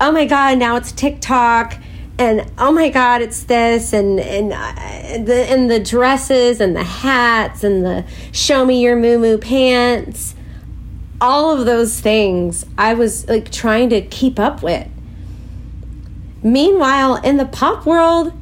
oh 0.00 0.10
my 0.10 0.24
god 0.24 0.56
now 0.56 0.76
it's 0.76 0.92
TikTok 0.92 1.76
and 2.18 2.50
oh 2.56 2.72
my 2.72 2.88
god 2.88 3.20
it's 3.20 3.42
this 3.42 3.92
and 3.92 4.18
and 4.18 4.52
uh, 4.52 5.24
the 5.24 5.46
and 5.50 5.70
the 5.70 5.80
dresses 5.80 6.60
and 6.60 6.74
the 6.74 6.84
hats 6.84 7.62
and 7.62 7.84
the 7.84 8.04
show 8.32 8.64
me 8.64 8.80
your 8.80 8.96
moo 8.96 9.18
moo 9.18 9.36
pants 9.36 10.34
all 11.20 11.50
of 11.50 11.66
those 11.66 12.00
things 12.00 12.64
I 12.78 12.94
was 12.94 13.28
like 13.28 13.50
trying 13.50 13.90
to 13.90 14.00
keep 14.00 14.38
up 14.38 14.62
with 14.62 14.88
Meanwhile, 16.42 17.16
in 17.16 17.36
the 17.36 17.44
pop 17.44 17.84
world, 17.84 18.32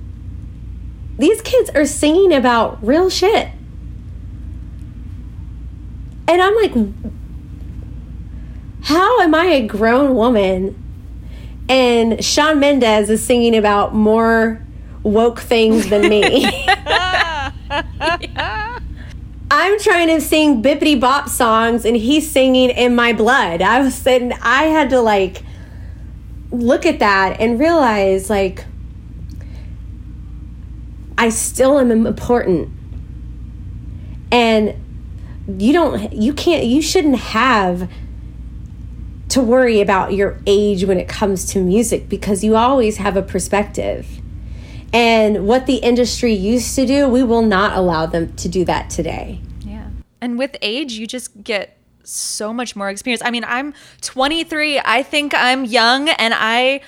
these 1.18 1.42
kids 1.42 1.68
are 1.70 1.84
singing 1.84 2.32
about 2.32 2.84
real 2.84 3.11
shit. 3.11 3.49
And 6.29 6.43
I'm 6.43 6.55
like, 6.57 6.72
how 8.83 9.20
am 9.20 9.35
I 9.35 9.47
a 9.47 9.66
grown 9.66 10.14
woman 10.14 10.76
and 11.68 12.22
Shawn 12.22 12.61
Mendes 12.61 13.11
is 13.11 13.24
singing 13.24 13.57
about 13.57 13.95
more 13.95 14.62
woke 15.03 15.41
things 15.41 15.89
than 15.89 16.09
me? 16.09 16.45
I'm 19.51 19.79
trying 19.79 20.09
to 20.09 20.20
sing 20.20 20.62
bippity 20.62 21.01
bop 21.01 21.29
songs 21.29 21.85
and 21.85 21.97
he's 21.97 22.31
singing 22.31 22.70
in 22.70 22.95
my 22.95 23.12
blood. 23.14 23.62
I 23.62 23.81
was 23.81 23.95
saying 23.95 24.33
I 24.43 24.64
had 24.64 24.91
to 24.91 25.01
like 25.01 25.43
look 26.51 26.85
at 26.87 26.99
that 26.99 27.41
and 27.41 27.59
realize 27.59 28.29
like 28.29 28.66
I 31.16 31.31
still 31.31 31.79
am 31.79 31.91
important. 31.91 32.70
And 34.31 34.74
you 35.57 35.72
don't 35.72 36.12
you 36.12 36.34
can't 36.34 36.64
you 36.66 36.82
shouldn't 36.82 37.18
have 37.18 37.90
to 39.30 39.40
worry 39.40 39.80
about 39.80 40.14
your 40.14 40.38
age 40.46 40.84
when 40.84 40.99
it 40.99 41.09
comes 41.09 41.44
to 41.44 41.61
music 41.61 42.09
because 42.09 42.42
you 42.42 42.57
always 42.57 42.96
have 42.96 43.16
a 43.16 43.22
perspective. 43.22 44.07
And 44.92 45.46
what 45.46 45.66
the 45.66 45.76
industry 45.76 46.32
used 46.32 46.74
to 46.76 46.86
do, 46.86 47.09
we 47.09 47.22
will 47.22 47.42
not 47.42 47.76
allow 47.76 48.07
them 48.07 48.34
to 48.36 48.49
do 48.49 48.64
that 48.64 48.88
today. 48.88 49.40
Yeah. 49.61 49.90
And 50.20 50.38
with 50.38 50.57
age, 50.62 50.92
you 50.92 51.07
just 51.07 51.42
get 51.44 51.76
so 52.05 52.55
much 52.55 52.74
more 52.74 52.88
experience. 52.88 53.20
I 53.22 53.30
mean, 53.30 53.44
I'm 53.44 53.74
23. 54.01 54.80
I 54.82 55.03
think 55.03 55.34
I'm 55.34 55.66
young 55.66 56.09
and 56.09 56.32
I 56.34 56.80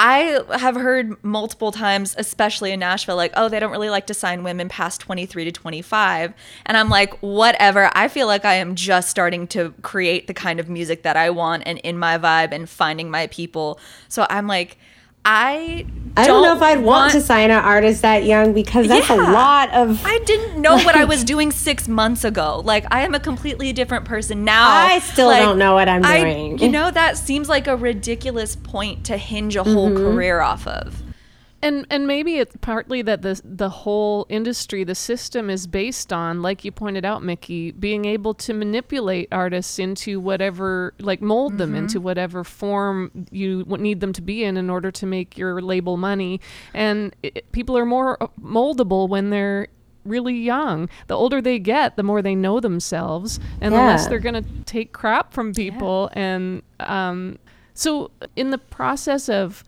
I 0.00 0.44
have 0.56 0.76
heard 0.76 1.22
multiple 1.24 1.72
times, 1.72 2.14
especially 2.16 2.70
in 2.70 2.78
Nashville, 2.78 3.16
like, 3.16 3.32
oh, 3.34 3.48
they 3.48 3.58
don't 3.58 3.72
really 3.72 3.90
like 3.90 4.06
to 4.06 4.14
sign 4.14 4.44
women 4.44 4.68
past 4.68 5.00
23 5.00 5.46
to 5.46 5.50
25. 5.50 6.34
And 6.66 6.76
I'm 6.76 6.88
like, 6.88 7.18
whatever. 7.18 7.90
I 7.94 8.06
feel 8.06 8.28
like 8.28 8.44
I 8.44 8.54
am 8.54 8.76
just 8.76 9.10
starting 9.10 9.48
to 9.48 9.74
create 9.82 10.28
the 10.28 10.34
kind 10.34 10.60
of 10.60 10.68
music 10.68 11.02
that 11.02 11.16
I 11.16 11.30
want 11.30 11.64
and 11.66 11.78
in 11.78 11.98
my 11.98 12.16
vibe 12.16 12.52
and 12.52 12.70
finding 12.70 13.10
my 13.10 13.26
people. 13.26 13.80
So 14.08 14.24
I'm 14.30 14.46
like, 14.46 14.78
I 15.24 15.86
I 16.16 16.26
don't, 16.26 16.42
know 16.42 16.56
if 16.56 16.62
I'd 16.62 16.80
want, 16.82 17.12
to 17.12 17.20
sign 17.20 17.50
an 17.52 17.62
artist 17.62 18.02
that 18.02 18.24
young 18.24 18.52
because 18.52 18.88
that's 18.88 19.08
a 19.08 19.14
lot 19.14 19.72
of 19.72 20.04
I 20.04 20.18
didn't 20.20 20.60
know 20.60 20.74
what 20.76 20.96
I 20.96 21.04
was 21.04 21.22
doing 21.32 21.52
six 21.52 21.86
months 21.86 22.24
ago. 22.24 22.60
Like 22.64 22.86
I 22.90 23.02
am 23.04 23.14
a 23.14 23.20
completely 23.20 23.72
different 23.72 24.04
person 24.04 24.44
now. 24.44 24.68
I 24.68 24.98
still 24.98 25.28
Like, 25.28 25.42
don't 25.42 25.58
know 25.58 25.74
what 25.74 25.88
I'm 25.88 26.04
I- 26.04 26.20
doing. 26.20 26.58
You 26.58 26.70
know, 26.70 26.90
that 26.90 27.16
seems 27.18 27.48
like 27.48 27.68
a 27.68 27.76
ridiculous 27.76 28.56
point 28.56 29.04
to 29.06 29.16
hinge 29.16 29.54
a 29.54 29.62
whole 29.62 29.90
Mm-hmm. 29.90 29.96
career 29.98 30.40
off 30.40 30.66
of. 30.66 31.02
And 31.60 31.86
and 31.90 32.06
maybe 32.06 32.36
it's 32.36 32.54
partly 32.60 33.02
that 33.02 33.22
the 33.22 33.40
the 33.44 33.68
whole 33.68 34.26
industry, 34.28 34.84
the 34.84 34.94
system 34.94 35.50
is 35.50 35.66
based 35.66 36.12
on, 36.12 36.40
like 36.40 36.64
you 36.64 36.70
pointed 36.70 37.04
out, 37.04 37.24
Mickey, 37.24 37.72
being 37.72 38.04
able 38.04 38.32
to 38.34 38.54
manipulate 38.54 39.28
artists 39.32 39.78
into 39.80 40.20
whatever, 40.20 40.94
like 41.00 41.20
mold 41.20 41.58
them 41.58 41.74
into 41.74 42.00
whatever 42.00 42.44
form 42.44 43.26
you 43.32 43.64
need 43.64 44.00
them 44.00 44.12
to 44.12 44.22
be 44.22 44.44
in 44.44 44.56
in 44.56 44.70
order 44.70 44.92
to 44.92 45.06
make 45.06 45.36
your 45.36 45.60
label 45.60 45.96
money. 45.96 46.40
And 46.74 47.14
it, 47.24 47.50
people 47.50 47.76
are 47.76 47.86
more 47.86 48.22
uh, 48.22 48.28
moldable 48.40 49.08
when 49.08 49.30
they're 49.30 49.66
really 50.04 50.36
young. 50.36 50.88
The 51.08 51.16
older 51.16 51.40
they 51.40 51.58
get, 51.58 51.96
the 51.96 52.02
more 52.04 52.22
they 52.22 52.34
know 52.36 52.60
themselves, 52.60 53.40
and 53.60 53.74
the 53.74 53.78
less 53.78 54.06
they're 54.06 54.18
gonna 54.20 54.44
take 54.64 54.92
crap 54.92 55.32
from 55.32 55.52
people. 55.52 56.08
And 56.12 56.62
um, 56.80 57.38
so, 57.74 58.10
in 58.36 58.50
the 58.50 58.58
process 58.58 59.28
of 59.28 59.64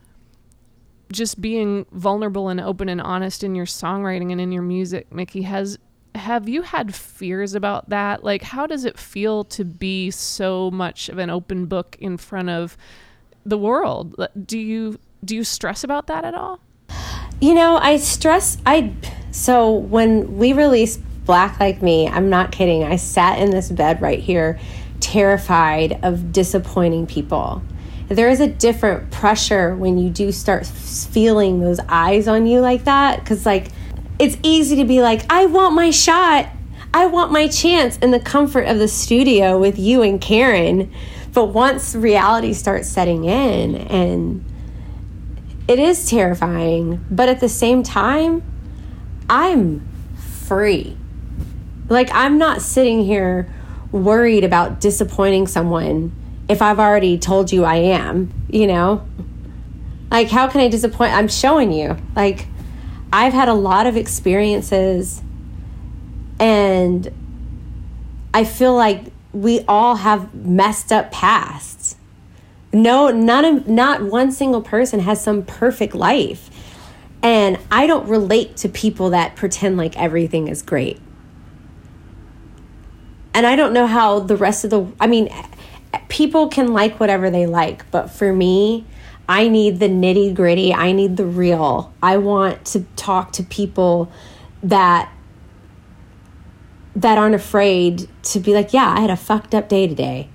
just 1.13 1.41
being 1.41 1.87
vulnerable 1.93 2.49
and 2.49 2.61
open 2.61 2.89
and 2.89 3.01
honest 3.01 3.43
in 3.43 3.55
your 3.55 3.67
songwriting 3.67 4.33
and 4.33 4.41
in 4.41 4.53
your 4.53 4.63
music, 4.63 5.13
Mickey, 5.13 5.43
has 5.43 5.79
have 6.15 6.49
you 6.49 6.63
had 6.63 6.95
fears 6.95 7.55
about 7.55 7.89
that? 7.89 8.25
Like 8.25 8.43
how 8.43 8.67
does 8.67 8.85
it 8.85 8.99
feel 8.99 9.45
to 9.45 9.65
be 9.65 10.11
so 10.11 10.71
much 10.71 11.09
of 11.09 11.19
an 11.19 11.31
open 11.31 11.67
book 11.67 11.97
in 12.01 12.17
front 12.17 12.51
of 12.51 12.77
the 13.45 13.59
world? 13.59 14.15
Do 14.47 14.59
you 14.59 14.99
do 15.25 15.37
you 15.37 15.45
stress 15.45 15.85
about 15.85 16.07
that 16.09 16.25
at 16.25 16.35
all? 16.35 16.61
You 17.41 17.55
know, 17.55 17.77
I 17.77 17.97
stress 17.97 18.59
I 18.67 18.93
so 19.31 19.71
when 19.71 20.37
we 20.37 20.53
released 20.53 21.01
Black 21.25 21.61
Like 21.61 21.81
Me, 21.81 22.09
I'm 22.09 22.29
not 22.29 22.51
kidding. 22.51 22.83
I 22.83 22.97
sat 22.97 23.39
in 23.39 23.51
this 23.51 23.71
bed 23.71 24.03
right 24.03 24.19
here 24.19 24.59
terrified 25.01 25.99
of 26.03 26.33
disappointing 26.33 27.07
people. 27.07 27.63
There 28.11 28.29
is 28.29 28.41
a 28.41 28.49
different 28.49 29.13
pressure 29.13 29.77
when 29.77 29.97
you 29.97 30.11
do 30.11 30.33
start 30.33 30.67
feeling 30.67 31.61
those 31.61 31.79
eyes 31.89 32.27
on 32.27 32.45
you 32.45 32.59
like 32.59 32.83
that 32.85 33.25
cuz 33.25 33.47
like 33.47 33.69
it's 34.19 34.37
easy 34.43 34.75
to 34.77 34.85
be 34.85 35.01
like 35.01 35.23
I 35.31 35.47
want 35.47 35.77
my 35.77 35.91
shot. 35.91 36.49
I 36.93 37.07
want 37.07 37.31
my 37.31 37.47
chance 37.47 37.97
in 37.99 38.11
the 38.11 38.19
comfort 38.19 38.67
of 38.67 38.81
the 38.81 38.89
studio 38.89 39.61
with 39.61 39.79
you 39.79 40.03
and 40.03 40.21
Karen. 40.21 40.91
But 41.33 41.47
once 41.55 41.95
reality 41.95 42.53
starts 42.53 42.89
setting 42.89 43.27
in 43.27 43.77
and 43.77 44.45
it 45.69 45.79
is 45.79 46.11
terrifying, 46.11 47.05
but 47.13 47.29
at 47.29 47.39
the 47.39 47.49
same 47.49 47.85
time, 47.85 48.43
I'm 49.29 49.87
free. 50.17 50.97
Like, 51.89 52.11
I'm 52.13 52.39
not 52.39 52.61
sitting 52.61 53.05
here 53.05 53.49
worried 53.93 54.43
about 54.43 54.81
disappointing 54.81 55.47
someone 55.47 56.11
if 56.51 56.61
I've 56.61 56.79
already 56.79 57.17
told 57.19 57.53
you 57.53 57.65
I 57.65 57.77
am, 57.77 58.33
you 58.49 58.67
know? 58.67 59.07
Like, 60.11 60.29
how 60.29 60.49
can 60.49 60.61
I 60.61 60.69
disappoint? 60.69 61.13
I'm 61.15 61.29
showing 61.29 61.73
you. 61.73 61.97
Like, 62.17 62.47
I've 63.13 63.33
had 63.33 63.49
a 63.49 63.55
lot 63.55 63.87
of 63.87 63.97
experiences, 63.97 65.23
and 66.39 67.11
I 68.35 68.45
feel 68.45 68.75
like 68.75 69.05
we 69.33 69.65
all 69.69 69.97
have 69.97 70.35
messed 70.35 70.93
up 70.93 71.13
pasts 71.13 71.97
no 72.73 73.11
none 73.11 73.45
of 73.45 73.69
not 73.69 74.03
one 74.03 74.31
single 74.33 74.63
person 74.63 75.01
has 75.01 75.23
some 75.23 75.43
perfect 75.45 75.95
life 75.95 76.51
And 77.23 77.59
I 77.71 77.87
don't 77.87 78.09
relate 78.09 78.57
to 78.59 78.69
people 78.69 79.11
that 79.11 79.37
pretend 79.37 79.77
like 79.77 79.97
everything 79.97 80.49
is 80.49 80.63
great. 80.63 81.01
And 83.35 83.47
I 83.47 83.57
don't 83.57 83.73
know 83.73 83.87
how 83.87 84.21
the 84.21 84.37
rest 84.37 84.65
of 84.65 84.71
the, 84.71 84.87
I 84.99 85.07
mean, 85.07 85.29
people 86.09 86.49
can 86.49 86.73
like 86.73 87.01
whatever 87.01 87.31
they 87.31 87.47
like, 87.47 87.91
but 87.91 88.11
for 88.11 88.33
me, 88.33 88.87
I 89.29 89.49
need 89.49 89.79
the 89.79 89.89
nitty 89.89 90.35
gritty. 90.35 90.75
I 90.75 90.93
need 90.93 91.17
the 91.17 91.25
real. 91.25 91.93
I 92.03 92.17
want 92.17 92.65
to 92.67 92.81
talk 92.97 93.33
to 93.35 93.43
people 93.43 94.11
that 94.63 95.13
that 96.97 97.17
aren't 97.17 97.37
afraid 97.37 98.09
to 98.25 98.41
be 98.41 98.53
like, 98.53 98.73
yeah, 98.73 98.93
I 98.97 99.01
had 99.01 99.11
a 99.11 99.17
fucked 99.17 99.55
up 99.55 99.69
day 99.69 99.87
today. 99.87 100.29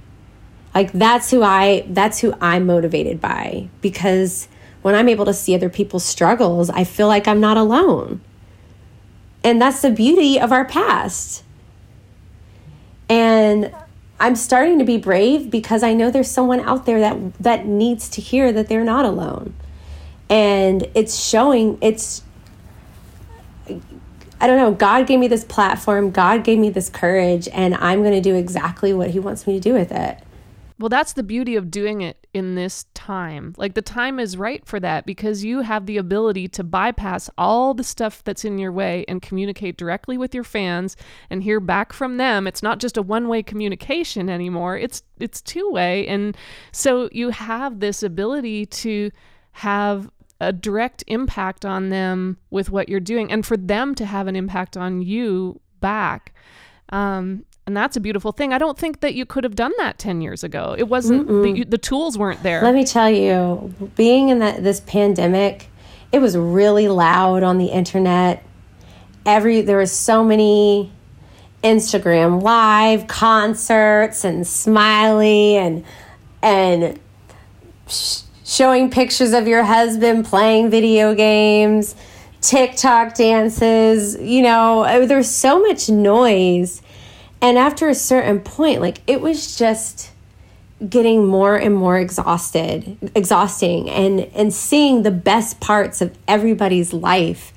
Like 0.74 0.92
that's 0.94 1.32
who 1.32 1.44
I 1.44 1.86
that's 1.90 2.20
who 2.20 2.34
I'm 2.42 2.66
motivated 2.66 3.22
by 3.22 3.70
because 3.82 4.48
when 4.82 4.96
I'm 4.96 5.10
able 5.10 5.26
to 5.26 5.34
see 5.34 5.56
other 5.56 5.70
people's 5.70 6.06
struggles, 6.06 6.70
I 6.70 6.84
feel 6.84 7.08
like 7.08 7.28
I'm 7.28 7.40
not 7.40 7.58
alone. 7.58 8.22
And 9.44 9.62
that's 9.62 9.82
the 9.82 9.92
beauty 9.92 10.40
of 10.40 10.52
our 10.52 10.66
past. 10.66 11.44
And 13.10 13.74
I'm 14.20 14.36
starting 14.36 14.80
to 14.80 14.86
be 14.86 14.98
brave 14.98 15.52
because 15.52 15.84
I 15.84 15.94
know 15.94 16.10
there's 16.10 16.32
someone 16.32 16.62
out 16.62 16.86
there 16.86 17.00
that 17.00 17.34
that 17.40 17.66
needs 17.66 18.10
to 18.10 18.22
hear 18.22 18.52
that 18.54 18.70
they're 18.70 18.84
not 18.84 19.06
alone. 19.06 19.54
And 20.30 20.88
it's 20.96 21.20
showing 21.20 21.78
it's 21.82 22.24
I 24.40 24.48
don't 24.48 24.58
know, 24.58 24.72
God 24.74 25.08
gave 25.08 25.20
me 25.20 25.28
this 25.28 25.44
platform, 25.44 26.12
God 26.12 26.44
gave 26.44 26.60
me 26.60 26.70
this 26.70 26.90
courage 26.90 27.48
and 27.54 27.76
I'm 27.76 28.02
going 28.02 28.14
to 28.14 28.22
do 28.22 28.36
exactly 28.36 28.94
what 28.94 29.12
he 29.12 29.20
wants 29.20 29.48
me 29.48 29.54
to 29.54 29.60
do 29.60 29.74
with 29.74 29.92
it. 29.92 30.20
Well, 30.78 30.90
that's 30.90 31.14
the 31.14 31.24
beauty 31.24 31.56
of 31.56 31.72
doing 31.72 32.02
it 32.02 32.28
in 32.34 32.56
this 32.56 32.86
time. 32.94 33.54
Like 33.58 33.76
the 33.76 33.82
time 33.82 34.20
is 34.20 34.36
right 34.36 34.66
for 34.66 34.78
that 34.82 35.06
because 35.06 35.46
you 35.46 35.62
have 35.62 35.86
the 35.86 35.96
ability 35.96 36.50
to 36.50 36.66
bypass 36.66 37.30
all 37.38 37.74
the 37.74 37.84
stuff 37.84 38.22
that's 38.26 38.44
in 38.44 38.58
your 38.58 38.74
way 38.74 39.06
and 39.08 39.22
communicate 39.22 39.78
directly 39.78 40.18
with 40.18 40.36
your 40.36 40.44
fans 40.44 40.98
and 41.30 41.44
hear 41.44 41.62
back 41.62 41.94
from 41.94 42.18
them. 42.18 42.46
It's 42.46 42.62
not 42.62 42.80
just 42.80 42.98
a 42.98 43.02
one-way 43.02 43.42
communication 43.42 44.30
anymore. 44.30 44.78
It's 44.78 45.02
it's 45.18 45.42
two-way 45.42 46.06
and 46.08 46.36
so 46.74 47.08
you 47.14 47.30
have 47.30 47.80
this 47.80 48.04
ability 48.04 48.66
to 48.66 49.12
have 49.54 50.10
a 50.42 50.52
direct 50.52 51.06
impact 51.08 51.64
on 51.64 51.88
them 51.88 52.38
with 52.50 52.70
what 52.70 52.90
you're 52.90 53.00
doing 53.00 53.32
and 53.32 53.46
for 53.46 53.56
them 53.56 53.96
to 53.96 54.06
have 54.06 54.28
an 54.28 54.36
impact 54.36 54.76
on 54.76 55.02
you 55.02 55.62
back. 55.80 56.34
Um, 56.90 57.46
and 57.68 57.76
that's 57.76 57.98
a 57.98 58.00
beautiful 58.00 58.32
thing. 58.32 58.54
I 58.54 58.58
don't 58.60 58.78
think 58.78 59.00
that 59.00 59.16
you 59.16 59.26
could 59.26 59.44
have 59.44 59.56
done 59.56 59.72
that 59.78 59.98
10 59.98 60.22
years 60.22 60.44
ago. 60.44 60.76
It 60.78 60.88
wasn't, 60.88 61.28
the, 61.28 61.64
the, 61.64 61.78
tools 61.80 62.18
weren't 62.18 62.44
there. 62.44 62.62
Let 62.62 62.76
me 62.76 62.86
tell 62.86 63.10
you, 63.10 63.74
being 63.96 64.30
in 64.30 64.40
that, 64.40 64.64
this 64.64 64.82
pandemic, 64.82 65.70
it 66.12 66.20
was 66.20 66.38
really 66.38 66.88
loud 66.88 67.42
on 67.42 67.58
the 67.58 67.68
internet. 67.68 68.44
Every, 69.26 69.62
there 69.62 69.78
was 69.78 69.92
so 69.92 70.24
many 70.24 70.92
Instagram 71.64 72.44
live 72.44 73.08
concerts 73.08 74.24
and 74.24 74.46
smiley 74.46 75.58
and, 75.58 75.84
and 76.44 77.00
sh- 77.88 78.22
showing 78.44 78.92
pictures 78.92 79.34
of 79.34 79.48
your 79.48 79.64
husband 79.64 80.26
playing 80.26 80.70
video 80.70 81.16
games, 81.16 81.96
TikTok 82.42 83.16
dances, 83.16 84.16
you 84.22 84.44
know, 84.44 85.08
there's 85.08 85.32
so 85.32 85.60
much 85.60 85.90
noise 85.90 86.84
and 87.42 87.58
after 87.58 87.90
a 87.90 87.96
certain 87.96 88.40
point, 88.40 88.82
like 88.82 89.00
it 89.08 89.22
was 89.22 89.58
just 89.58 90.12
getting 90.90 91.26
more 91.26 91.56
and 91.56 91.76
more 91.76 91.98
exhausted, 91.98 92.98
exhausting 93.16 93.90
and 93.90 94.22
and 94.36 94.54
seeing 94.54 95.04
the 95.04 95.12
best 95.12 95.60
parts 95.60 96.02
of 96.02 96.18
everybody's 96.28 96.94
life 96.94 97.54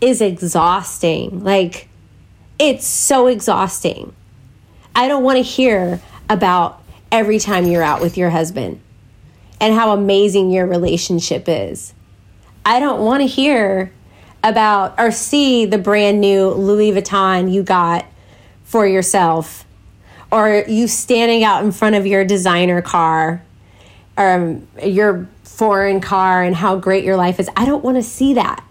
is 0.00 0.20
exhausting. 0.20 1.42
Like 1.44 1.88
it's 2.58 2.86
so 2.86 3.26
exhausting. 3.26 4.14
I 4.94 5.08
don't 5.08 5.22
want 5.22 5.38
to 5.38 5.42
hear 5.42 6.00
about 6.28 6.82
every 7.10 7.38
time 7.38 7.66
you're 7.66 7.82
out 7.82 8.00
with 8.00 8.16
your 8.16 8.30
husband 8.30 8.80
and 9.60 9.74
how 9.74 9.92
amazing 9.92 10.50
your 10.50 10.66
relationship 10.66 11.44
is. 11.46 11.94
I 12.64 12.80
don't 12.80 13.00
want 13.00 13.22
to 13.22 13.26
hear 13.26 13.92
about 14.44 14.98
or 14.98 15.10
see 15.10 15.66
the 15.66 15.78
brand 15.78 16.20
new 16.20 16.50
Louis 16.50 16.92
Vuitton 16.92 17.52
you 17.52 17.62
got 17.62 18.06
for 18.72 18.86
yourself 18.86 19.66
or 20.30 20.64
you 20.66 20.88
standing 20.88 21.44
out 21.44 21.62
in 21.62 21.70
front 21.70 21.94
of 21.94 22.06
your 22.06 22.24
designer 22.24 22.80
car 22.80 23.44
or 24.16 24.32
um, 24.32 24.66
your 24.82 25.28
foreign 25.44 26.00
car 26.00 26.42
and 26.42 26.56
how 26.56 26.76
great 26.76 27.04
your 27.04 27.16
life 27.16 27.38
is. 27.38 27.50
I 27.54 27.66
don't 27.66 27.84
want 27.84 27.98
to 27.98 28.02
see 28.02 28.32
that 28.32 28.64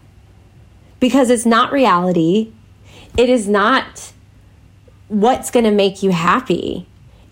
because 1.00 1.30
it's 1.30 1.46
not 1.46 1.72
reality. 1.72 2.52
It 3.16 3.30
is 3.30 3.48
not 3.48 4.12
what's 5.08 5.52
going 5.52 5.66
to 5.66 5.72
make 5.72 6.02
you 6.02 6.10
happy. 6.10 6.88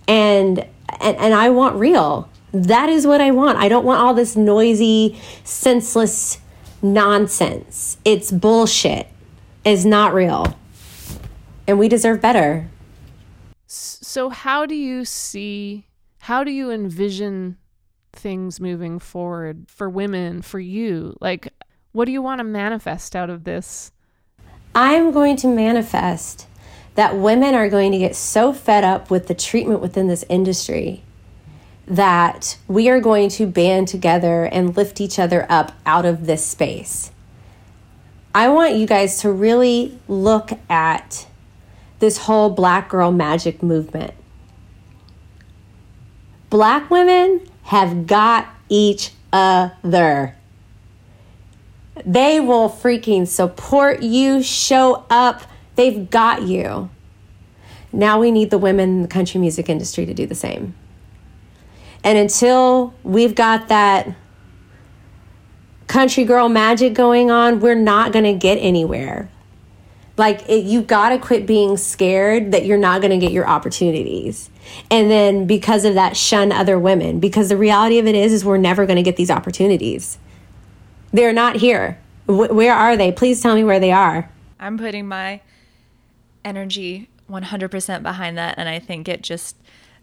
And, 0.07 0.59
and 0.99 1.17
and 1.17 1.34
I 1.34 1.49
want 1.49 1.76
real. 1.76 2.30
That 2.51 2.89
is 2.89 3.07
what 3.07 3.20
I 3.20 3.32
want. 3.32 3.57
I 3.57 3.67
don't 3.67 3.86
want 3.86 3.99
all 3.99 4.13
this 4.13 4.36
noisy, 4.36 5.20
senseless 5.43 6.39
nonsense. 6.84 7.97
It's 8.05 8.32
bullshit. 8.32 9.07
It's 9.65 9.86
not 9.86 10.13
real 10.13 10.59
and 11.70 11.78
we 11.78 11.88
deserve 11.88 12.20
better. 12.20 12.67
So, 13.67 14.30
how 14.30 14.65
do 14.65 14.74
you 14.74 15.05
see, 15.05 15.86
how 16.17 16.43
do 16.43 16.49
you 16.49 16.72
envision 16.72 17.57
things 18.11 18.59
moving 18.59 18.97
forward 18.97 19.65
for 19.67 19.88
women, 19.88 20.41
for 20.41 20.59
you? 20.59 21.15
Like, 21.22 21.53
what 21.91 22.05
do 22.05 22.11
you 22.11 22.24
want 22.24 22.39
to 22.39 22.43
manifest 22.43 23.15
out 23.15 23.30
of 23.30 23.43
this? 23.43 23.91
I'm 24.74 25.11
going 25.11 25.38
to 25.38 25.47
manifest 25.47 26.47
that 26.95 27.15
women 27.15 27.53
are 27.53 27.70
going 27.70 27.91
to 27.91 27.99
get 27.99 28.15
so 28.15 28.51
fed 28.51 28.84
up 28.84 29.11
with 29.11 29.28
the 29.28 29.36
treatment 29.36 29.80
within 29.80 30.07
this 30.07 30.26
industry 30.28 31.03
that 31.86 32.57
we 32.67 32.89
are 32.89 32.99
going 32.99 33.30
to 33.30 33.45
band 33.45 33.88
together 33.88 34.45
and 34.45 34.76
lift 34.76 34.99
each 34.99 35.20
other 35.20 35.45
up 35.49 35.74
out 35.86 36.05
of 36.05 36.26
this 36.26 36.43
space. 36.43 37.11
I 38.34 38.49
want 38.49 38.76
you 38.76 38.88
guys 38.88 39.22
to 39.22 39.32
really 39.32 39.99
look 40.07 40.51
at 40.67 41.28
this 41.99 42.17
whole 42.17 42.49
black 42.49 42.89
girl 42.89 43.11
magic 43.11 43.61
movement. 43.61 44.13
Black 46.49 46.89
women 46.89 47.47
have 47.63 48.07
got 48.07 48.47
each 48.69 49.11
other. 49.31 50.35
They 52.05 52.39
will 52.39 52.69
freaking 52.69 53.27
support 53.27 54.01
you, 54.01 54.41
show 54.41 55.05
up. 55.09 55.43
They've 55.75 56.09
got 56.09 56.43
you. 56.43 56.89
Now 57.91 58.19
we 58.19 58.31
need 58.31 58.49
the 58.49 58.57
women 58.57 58.89
in 58.89 59.01
the 59.01 59.07
country 59.07 59.39
music 59.39 59.69
industry 59.69 60.05
to 60.05 60.13
do 60.13 60.25
the 60.25 60.35
same. 60.35 60.75
And 62.03 62.17
until 62.17 62.93
we've 63.03 63.35
got 63.35 63.67
that 63.67 64.15
country 65.87 66.23
girl 66.23 66.47
magic 66.47 66.93
going 66.93 67.29
on, 67.29 67.59
we're 67.59 67.75
not 67.75 68.13
going 68.13 68.25
to 68.25 68.33
get 68.33 68.55
anywhere. 68.55 69.29
Like 70.20 70.47
it, 70.49 70.65
you 70.65 70.82
got 70.82 71.09
to 71.09 71.17
quit 71.17 71.45
being 71.47 71.78
scared 71.78 72.51
that 72.51 72.65
you're 72.65 72.78
not 72.78 73.01
going 73.01 73.17
to 73.17 73.26
get 73.26 73.32
your 73.32 73.47
opportunities. 73.47 74.49
And 74.91 75.09
then 75.09 75.47
because 75.47 75.86
of 75.86 75.93
that 75.93 76.17
shun 76.17 76.51
other 76.51 76.78
women 76.78 77.22
because 77.22 77.47
the 77.47 77.55
reality 77.55 77.99
of 77.99 78.05
it 78.05 78.15
is 78.15 78.34
is 78.34 78.43
we're 78.43 78.57
never 78.57 78.86
going 78.86 78.97
to 78.97 79.01
get 79.01 79.15
these 79.15 79.32
opportunities. 79.32 80.20
They're 81.13 81.32
not 81.32 81.55
here. 81.55 81.99
W- 82.28 82.53
where 82.53 82.74
are 82.74 82.97
they? 82.97 83.13
Please 83.13 83.41
tell 83.41 83.55
me 83.55 83.63
where 83.63 83.80
they 83.80 83.93
are. 83.93 84.30
I'm 84.59 84.78
putting 84.78 85.07
my 85.07 85.39
energy 86.43 87.07
100% 87.30 88.03
behind 88.03 88.38
that 88.38 88.55
and 88.57 88.67
I 88.67 88.78
think 88.78 89.07
it 89.07 89.24
just 89.24 89.55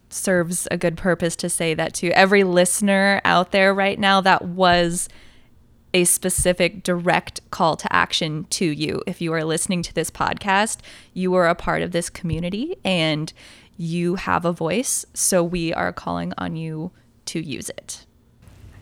serves 0.09 0.67
a 0.71 0.79
good 0.79 0.97
purpose 0.97 1.37
to 1.37 1.51
say 1.51 1.75
that 1.75 1.93
to 1.93 2.09
every 2.12 2.43
listener 2.43 3.21
out 3.23 3.53
there 3.53 3.75
right 3.75 3.99
now 3.99 4.23
that 4.23 4.47
was 4.47 5.11
a 5.97 6.05
specific 6.05 6.82
direct 6.82 7.40
call 7.51 7.74
to 7.74 7.90
action 7.90 8.44
to 8.51 8.66
you. 8.66 9.03
If 9.07 9.22
you 9.22 9.32
are 9.32 9.44
listening 9.44 9.82
to 9.84 9.94
this 9.94 10.11
podcast, 10.11 10.80
you 11.14 11.34
are 11.36 11.49
a 11.49 11.55
part 11.55 11.80
of 11.80 11.92
this 11.92 12.11
community 12.11 12.76
and 12.84 13.32
you 13.78 14.16
have 14.16 14.44
a 14.44 14.53
voice. 14.53 15.07
So 15.14 15.42
we 15.42 15.72
are 15.72 15.94
calling 15.94 16.34
on 16.36 16.55
you 16.55 16.90
to 17.26 17.40
use 17.40 17.70
it. 17.70 18.05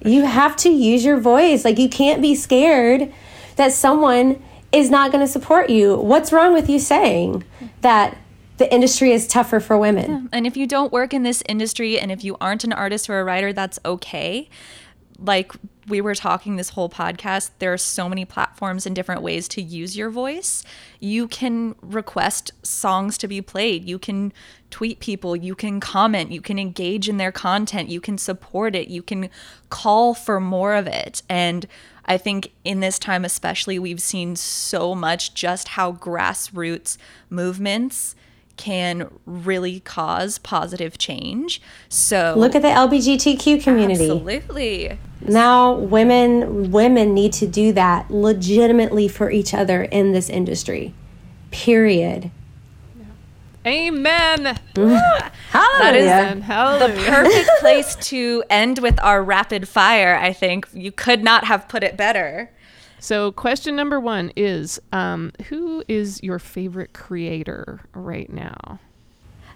You 0.04 0.24
have 0.24 0.56
to 0.56 0.68
use 0.68 1.04
your 1.04 1.20
voice. 1.20 1.64
Like, 1.64 1.78
you 1.78 1.88
can't 1.88 2.20
be 2.20 2.34
scared 2.34 3.12
that 3.54 3.70
someone 3.70 4.42
is 4.72 4.90
not 4.90 5.12
going 5.12 5.24
to 5.24 5.30
support 5.30 5.70
you. 5.70 5.96
What's 5.96 6.32
wrong 6.32 6.52
with 6.52 6.68
you 6.68 6.80
saying 6.80 7.44
that 7.82 8.18
the 8.56 8.72
industry 8.74 9.12
is 9.12 9.28
tougher 9.28 9.60
for 9.60 9.78
women? 9.78 10.10
Yeah. 10.10 10.20
And 10.32 10.48
if 10.48 10.56
you 10.56 10.66
don't 10.66 10.92
work 10.92 11.14
in 11.14 11.22
this 11.22 11.44
industry 11.48 11.96
and 11.96 12.10
if 12.10 12.24
you 12.24 12.36
aren't 12.40 12.64
an 12.64 12.72
artist 12.72 13.08
or 13.08 13.20
a 13.20 13.24
writer, 13.24 13.52
that's 13.52 13.78
okay 13.84 14.48
like 15.18 15.52
we 15.86 16.00
were 16.00 16.14
talking 16.14 16.56
this 16.56 16.70
whole 16.70 16.88
podcast, 16.88 17.50
there 17.58 17.72
are 17.72 17.78
so 17.78 18.08
many 18.08 18.24
platforms 18.24 18.86
and 18.86 18.96
different 18.96 19.22
ways 19.22 19.48
to 19.48 19.62
use 19.62 19.96
your 19.96 20.10
voice. 20.10 20.64
You 20.98 21.28
can 21.28 21.74
request 21.82 22.52
songs 22.62 23.18
to 23.18 23.28
be 23.28 23.42
played. 23.42 23.84
You 23.84 23.98
can 23.98 24.32
tweet 24.70 24.98
people. 24.98 25.36
You 25.36 25.54
can 25.54 25.80
comment. 25.80 26.32
You 26.32 26.40
can 26.40 26.58
engage 26.58 27.08
in 27.08 27.18
their 27.18 27.32
content. 27.32 27.90
You 27.90 28.00
can 28.00 28.18
support 28.18 28.74
it. 28.74 28.88
You 28.88 29.02
can 29.02 29.28
call 29.68 30.14
for 30.14 30.40
more 30.40 30.74
of 30.74 30.86
it. 30.86 31.22
And 31.28 31.66
I 32.06 32.18
think 32.18 32.52
in 32.64 32.80
this 32.80 32.98
time, 32.98 33.24
especially, 33.24 33.78
we've 33.78 34.02
seen 34.02 34.36
so 34.36 34.94
much 34.94 35.34
just 35.34 35.68
how 35.68 35.92
grassroots 35.92 36.96
movements 37.30 38.14
can 38.56 39.10
really 39.26 39.80
cause 39.80 40.38
positive 40.38 40.96
change. 40.98 41.60
So 41.88 42.34
Look 42.36 42.54
at 42.54 42.62
the 42.62 42.68
LGBTQ 42.68 43.62
community. 43.62 44.04
absolutely. 44.10 44.98
Now 45.20 45.72
women 45.72 46.70
women 46.70 47.14
need 47.14 47.32
to 47.34 47.46
do 47.46 47.72
that 47.72 48.10
legitimately 48.10 49.08
for 49.08 49.30
each 49.30 49.52
other 49.54 49.82
in 49.84 50.12
this 50.12 50.28
industry. 50.28 50.94
Period. 51.50 52.30
Amen. 53.66 54.58
That 54.74 55.32
Hallelujah. 55.50 56.00
is 56.04 56.10
And 56.32 56.42
hallelujah. 56.44 57.08
perfect 57.10 57.48
place 57.60 57.94
to 58.08 58.42
end 58.50 58.80
with 58.80 59.00
our 59.02 59.22
rapid 59.22 59.68
fire. 59.68 60.16
I 60.16 60.32
think 60.32 60.68
you 60.74 60.90
could 60.92 61.22
not 61.22 61.44
have 61.44 61.68
put 61.68 61.82
it 61.84 61.96
better. 61.96 62.50
So, 63.04 63.32
question 63.32 63.76
number 63.76 64.00
one 64.00 64.32
is 64.34 64.80
um, 64.90 65.32
Who 65.48 65.84
is 65.88 66.22
your 66.22 66.38
favorite 66.38 66.94
creator 66.94 67.80
right 67.92 68.32
now? 68.32 68.78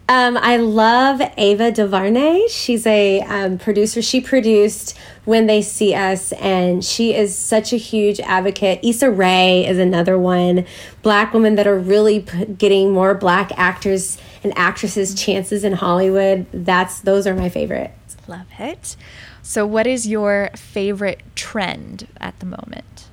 Um, 0.07 0.37
I 0.37 0.59
love 0.59 1.23
Ava 1.39 1.73
DuVernay. 1.73 2.49
She's 2.49 2.87
a 2.87 3.23
um, 3.23 3.57
producer. 3.57 4.03
She 4.03 4.21
produced 4.21 4.99
When 5.25 5.47
They 5.47 5.63
See 5.63 5.95
Us, 5.95 6.33
and 6.33 6.85
she 6.85 7.15
is 7.15 7.35
such 7.35 7.73
a 7.73 7.79
huge 7.79 8.21
advocate. 8.21 8.81
Issa 8.83 9.11
Rae 9.11 9.65
is 9.67 9.79
another 9.79 10.19
one. 10.19 10.67
Black 11.01 11.33
women 11.33 11.55
that 11.55 11.67
are 11.67 11.79
really 11.79 12.21
p- 12.21 12.45
getting 12.45 12.93
more 12.93 13.15
black 13.15 13.51
actors 13.57 14.19
and 14.45 14.53
actresses 14.59 15.15
chances 15.15 15.65
in 15.65 15.73
Hollywood. 15.73 16.45
That's 16.53 17.01
those 17.01 17.27
are 17.27 17.35
my 17.35 17.49
favorites. 17.49 18.19
Love 18.27 18.49
it. 18.59 18.95
So, 19.41 19.65
what 19.65 19.87
is 19.87 20.07
your 20.07 20.51
favorite 20.55 21.23
trend 21.35 22.09
at 22.21 22.39
the 22.41 22.45
moment? 22.45 23.08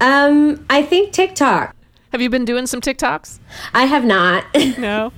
Um, 0.00 0.64
I 0.68 0.82
think 0.82 1.12
TikTok. 1.12 1.74
Have 2.12 2.20
you 2.20 2.30
been 2.30 2.44
doing 2.44 2.66
some 2.66 2.80
TikToks? 2.80 3.38
I 3.74 3.84
have 3.86 4.04
not. 4.04 4.44
No. 4.78 5.12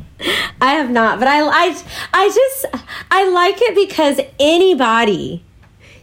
I 0.60 0.72
have 0.72 0.90
not, 0.90 1.20
but 1.20 1.28
I, 1.28 1.42
I, 1.42 1.82
I 2.12 2.28
just, 2.28 2.66
I 3.08 3.28
like 3.28 3.54
it 3.60 3.76
because 3.76 4.20
anybody 4.40 5.44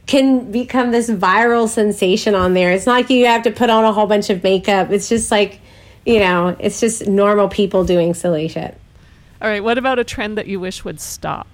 can 0.05 0.51
become 0.53 0.91
this 0.91 1.09
viral 1.09 1.67
sensation 1.67 2.34
on 2.34 2.53
there. 2.53 2.71
It's 2.71 2.86
not 2.86 2.93
like 2.93 3.09
you 3.09 3.26
have 3.26 3.43
to 3.43 3.51
put 3.51 3.69
on 3.69 3.84
a 3.84 3.91
whole 3.91 4.07
bunch 4.07 4.30
of 4.30 4.41
makeup. 4.41 4.89
It's 4.91 5.09
just 5.09 5.32
like, 5.32 5.59
you 6.05 6.19
know, 6.19 6.55
it's 6.59 6.80
just 6.80 7.07
normal 7.07 7.49
people 7.49 7.84
doing 7.84 8.13
silly 8.13 8.47
shit. 8.47 8.78
All 9.41 9.49
right. 9.49 9.63
What 9.63 9.78
about 9.78 9.99
a 9.99 10.03
trend 10.05 10.38
that 10.38 10.47
you 10.47 10.59
wish 10.59 10.86
would 10.86 11.01
stop? 11.01 11.47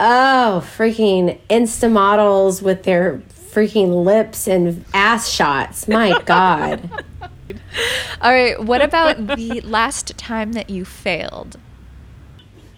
Oh, 0.00 0.64
freaking 0.76 1.38
Insta 1.48 1.90
models 1.90 2.62
with 2.62 2.82
their 2.82 3.22
freaking 3.52 4.04
lips 4.04 4.46
and 4.48 4.84
ass 4.94 5.28
shots. 5.28 5.86
My 5.88 6.20
God. 6.26 6.88
All 8.20 8.32
right. 8.32 8.58
What 8.62 8.80
about 8.82 9.26
the 9.36 9.60
last 9.62 10.16
time 10.16 10.52
that 10.52 10.70
you 10.70 10.84
failed? 10.84 11.58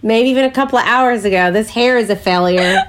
Maybe 0.03 0.29
even 0.31 0.45
a 0.45 0.51
couple 0.51 0.79
of 0.79 0.87
hours 0.87 1.25
ago. 1.25 1.51
This 1.53 1.71
hair 1.71 1.97
is 1.97 2.11
a 2.11 2.17
failure. 2.17 2.83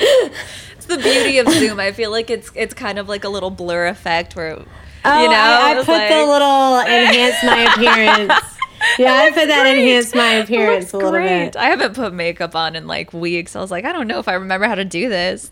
It's 0.00 0.86
the 0.86 0.96
beauty 0.98 1.38
of 1.38 1.48
Zoom. 1.48 1.80
I 1.80 1.92
feel 1.92 2.10
like 2.10 2.30
it's 2.30 2.50
it's 2.54 2.74
kind 2.74 2.98
of 2.98 3.08
like 3.08 3.24
a 3.24 3.28
little 3.28 3.50
blur 3.50 3.86
effect 3.88 4.36
where 4.36 4.58
Oh, 5.04 5.22
you 5.22 5.28
know 5.28 5.34
I, 5.36 5.70
I 5.70 5.74
put 5.76 5.88
like- 5.88 6.08
the 6.10 6.26
little 6.26 6.80
enhance 6.80 7.42
my 7.44 7.72
appearance. 7.74 8.44
Yeah, 8.98 9.12
I 9.12 9.30
put 9.32 9.46
that 9.48 9.62
great. 9.62 9.78
enhance 9.78 10.14
my 10.14 10.32
appearance 10.42 10.84
Looks 10.84 10.92
a 10.94 10.96
little 10.98 11.10
great. 11.12 11.46
bit. 11.46 11.56
I 11.56 11.66
haven't 11.66 11.94
put 11.94 12.12
makeup 12.14 12.54
on 12.54 12.76
in 12.76 12.86
like 12.86 13.12
weeks. 13.12 13.56
I 13.56 13.60
was 13.60 13.70
like, 13.70 13.84
I 13.84 13.92
don't 13.92 14.06
know 14.06 14.18
if 14.18 14.28
I 14.28 14.34
remember 14.34 14.66
how 14.66 14.74
to 14.76 14.84
do 14.84 15.08
this. 15.08 15.50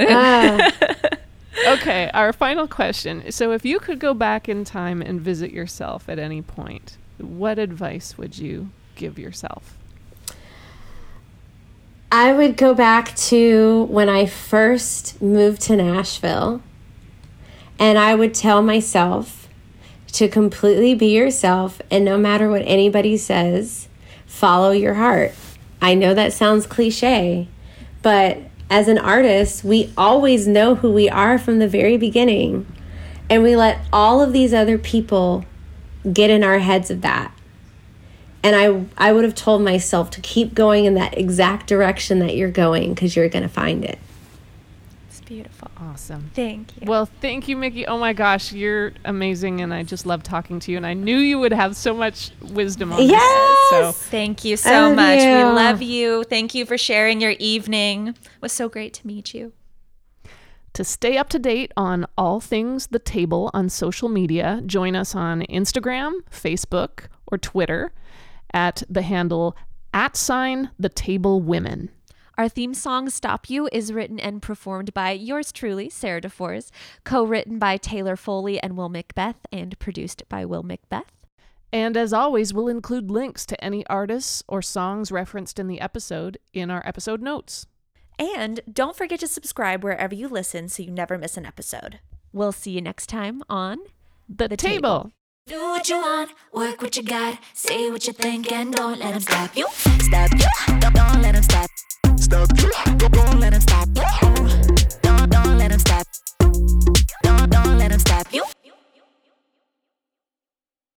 Ah. 0.00 0.70
Okay. 1.68 2.10
Our 2.14 2.32
final 2.32 2.66
question. 2.66 3.30
So, 3.30 3.52
if 3.52 3.64
you 3.64 3.78
could 3.78 3.98
go 4.00 4.14
back 4.14 4.48
in 4.48 4.64
time 4.64 5.02
and 5.02 5.20
visit 5.20 5.52
yourself 5.52 6.08
at 6.08 6.18
any 6.18 6.40
point, 6.40 6.96
what 7.18 7.58
advice 7.58 8.16
would 8.16 8.38
you 8.38 8.70
give 8.96 9.18
yourself? 9.18 9.76
I 12.10 12.32
would 12.32 12.56
go 12.56 12.74
back 12.74 13.14
to 13.16 13.84
when 13.84 14.08
I 14.08 14.26
first 14.26 15.20
moved 15.22 15.60
to 15.62 15.76
Nashville 15.76 16.62
and 17.78 17.98
I 17.98 18.14
would 18.14 18.34
tell 18.34 18.62
myself 18.62 19.41
to 20.12 20.28
completely 20.28 20.94
be 20.94 21.14
yourself 21.16 21.80
and 21.90 22.04
no 22.04 22.18
matter 22.18 22.48
what 22.48 22.62
anybody 22.62 23.16
says, 23.16 23.88
follow 24.26 24.70
your 24.70 24.94
heart. 24.94 25.32
I 25.80 25.94
know 25.94 26.14
that 26.14 26.32
sounds 26.32 26.66
cliche, 26.66 27.48
but 28.02 28.38
as 28.72 28.88
an 28.88 28.98
artist, 28.98 29.64
we 29.64 29.92
always 29.98 30.46
know 30.46 30.76
who 30.76 30.90
we 30.90 31.08
are 31.10 31.38
from 31.38 31.58
the 31.58 31.68
very 31.68 31.98
beginning. 31.98 32.66
And 33.28 33.42
we 33.42 33.54
let 33.54 33.80
all 33.92 34.22
of 34.22 34.32
these 34.32 34.54
other 34.54 34.78
people 34.78 35.44
get 36.10 36.30
in 36.30 36.42
our 36.42 36.58
heads 36.58 36.90
of 36.90 37.02
that. 37.02 37.32
And 38.42 38.56
I 38.56 39.08
I 39.08 39.12
would 39.12 39.24
have 39.24 39.34
told 39.34 39.62
myself 39.62 40.10
to 40.12 40.20
keep 40.20 40.54
going 40.54 40.84
in 40.84 40.94
that 40.94 41.16
exact 41.16 41.66
direction 41.66 42.18
that 42.20 42.34
you're 42.34 42.50
going 42.50 42.94
because 42.94 43.14
you're 43.14 43.28
going 43.28 43.44
to 43.44 43.48
find 43.48 43.84
it. 43.84 43.98
It's 45.08 45.20
beautiful. 45.20 45.61
Awesome. 45.90 46.30
Thank 46.34 46.76
you. 46.80 46.86
Well, 46.86 47.06
thank 47.06 47.48
you, 47.48 47.56
Mickey. 47.56 47.86
Oh 47.86 47.98
my 47.98 48.12
gosh, 48.12 48.52
you're 48.52 48.92
amazing, 49.04 49.60
and 49.60 49.74
I 49.74 49.82
just 49.82 50.06
love 50.06 50.22
talking 50.22 50.60
to 50.60 50.70
you. 50.70 50.76
And 50.76 50.86
I 50.86 50.94
knew 50.94 51.16
you 51.16 51.38
would 51.40 51.52
have 51.52 51.74
so 51.76 51.92
much 51.92 52.30
wisdom 52.40 52.92
on 52.92 52.98
this. 52.98 53.10
Yes! 53.10 53.68
So 53.70 53.92
Thank 53.92 54.44
you 54.44 54.56
so 54.56 54.70
Love 54.70 54.96
much. 54.96 55.18
We 55.18 55.44
love 55.44 55.82
you. 55.82 56.24
Thank 56.24 56.54
you 56.54 56.66
for 56.66 56.78
sharing 56.78 57.20
your 57.20 57.34
evening. 57.38 58.08
It 58.08 58.16
was 58.40 58.52
so 58.52 58.68
great 58.68 58.94
to 58.94 59.06
meet 59.06 59.34
you. 59.34 59.52
To 60.74 60.84
stay 60.84 61.18
up 61.18 61.28
to 61.30 61.38
date 61.38 61.72
on 61.76 62.06
all 62.16 62.40
things 62.40 62.86
The 62.88 62.98
Table 62.98 63.50
on 63.52 63.68
social 63.68 64.08
media, 64.08 64.62
join 64.64 64.94
us 64.94 65.14
on 65.14 65.42
Instagram, 65.42 66.20
Facebook, 66.30 67.06
or 67.26 67.38
Twitter 67.38 67.92
at 68.54 68.82
the 68.88 69.02
handle 69.02 69.56
at 69.92 70.16
sign 70.16 70.70
The 70.78 70.88
Table 70.88 71.40
Women. 71.40 71.90
Our 72.38 72.48
theme 72.48 72.72
song, 72.72 73.10
Stop 73.10 73.50
You, 73.50 73.68
is 73.72 73.92
written 73.92 74.18
and 74.18 74.40
performed 74.40 74.94
by 74.94 75.10
yours 75.12 75.52
truly, 75.52 75.90
Sarah 75.90 76.20
DeForest, 76.20 76.70
co 77.04 77.24
written 77.24 77.58
by 77.58 77.76
Taylor 77.76 78.16
Foley 78.16 78.58
and 78.62 78.76
Will 78.76 78.88
Macbeth, 78.88 79.46
and 79.52 79.78
produced 79.78 80.22
by 80.28 80.44
Will 80.46 80.62
Macbeth. 80.62 81.12
And 81.72 81.96
as 81.96 82.12
always, 82.12 82.54
we'll 82.54 82.68
include 82.68 83.10
links 83.10 83.44
to 83.46 83.64
any 83.64 83.86
artists 83.86 84.42
or 84.48 84.62
songs 84.62 85.12
referenced 85.12 85.58
in 85.58 85.68
the 85.68 85.80
episode 85.80 86.38
in 86.52 86.70
our 86.70 86.82
episode 86.86 87.22
notes. 87.22 87.66
And 88.18 88.60
don't 88.70 88.96
forget 88.96 89.20
to 89.20 89.26
subscribe 89.26 89.82
wherever 89.82 90.14
you 90.14 90.28
listen 90.28 90.68
so 90.68 90.82
you 90.82 90.90
never 90.90 91.18
miss 91.18 91.36
an 91.36 91.46
episode. 91.46 92.00
We'll 92.32 92.52
see 92.52 92.72
you 92.72 92.80
next 92.80 93.08
time 93.08 93.42
on 93.48 93.78
The, 94.28 94.48
The 94.48 94.56
table. 94.56 94.98
Table. 94.98 95.12
Do 95.44 95.58
what 95.60 95.88
you 95.88 95.96
want, 95.96 96.30
work 96.52 96.82
what 96.82 96.96
you 96.96 97.02
got, 97.02 97.36
say 97.52 97.90
what 97.90 98.06
you 98.06 98.12
think, 98.12 98.52
and 98.52 98.72
don't 98.72 99.00
let 99.00 99.12
them 99.12 99.20
stop 99.20 99.56
you. 99.56 99.66
Stop 99.72 100.30
you, 100.34 100.78
don't, 100.78 100.94
don't 100.94 101.20
let 101.20 101.32
them 101.34 101.42
stop. 101.42 101.68
Stop 102.16 102.48
you, 102.60 102.70
don't, 102.96 103.12
don't 103.12 103.40
let 103.40 103.50
them 103.50 103.60
stop 103.60 103.88
you. 103.88 104.04
Don't, 105.02 105.30
don't 105.30 105.58
let 105.58 105.70
them 105.70 105.80
stop. 105.80 106.06
Don't, 107.24 107.50
don't 107.50 107.76
let 107.76 107.90
them 107.90 107.98
stop 107.98 108.32
you. 108.32 108.44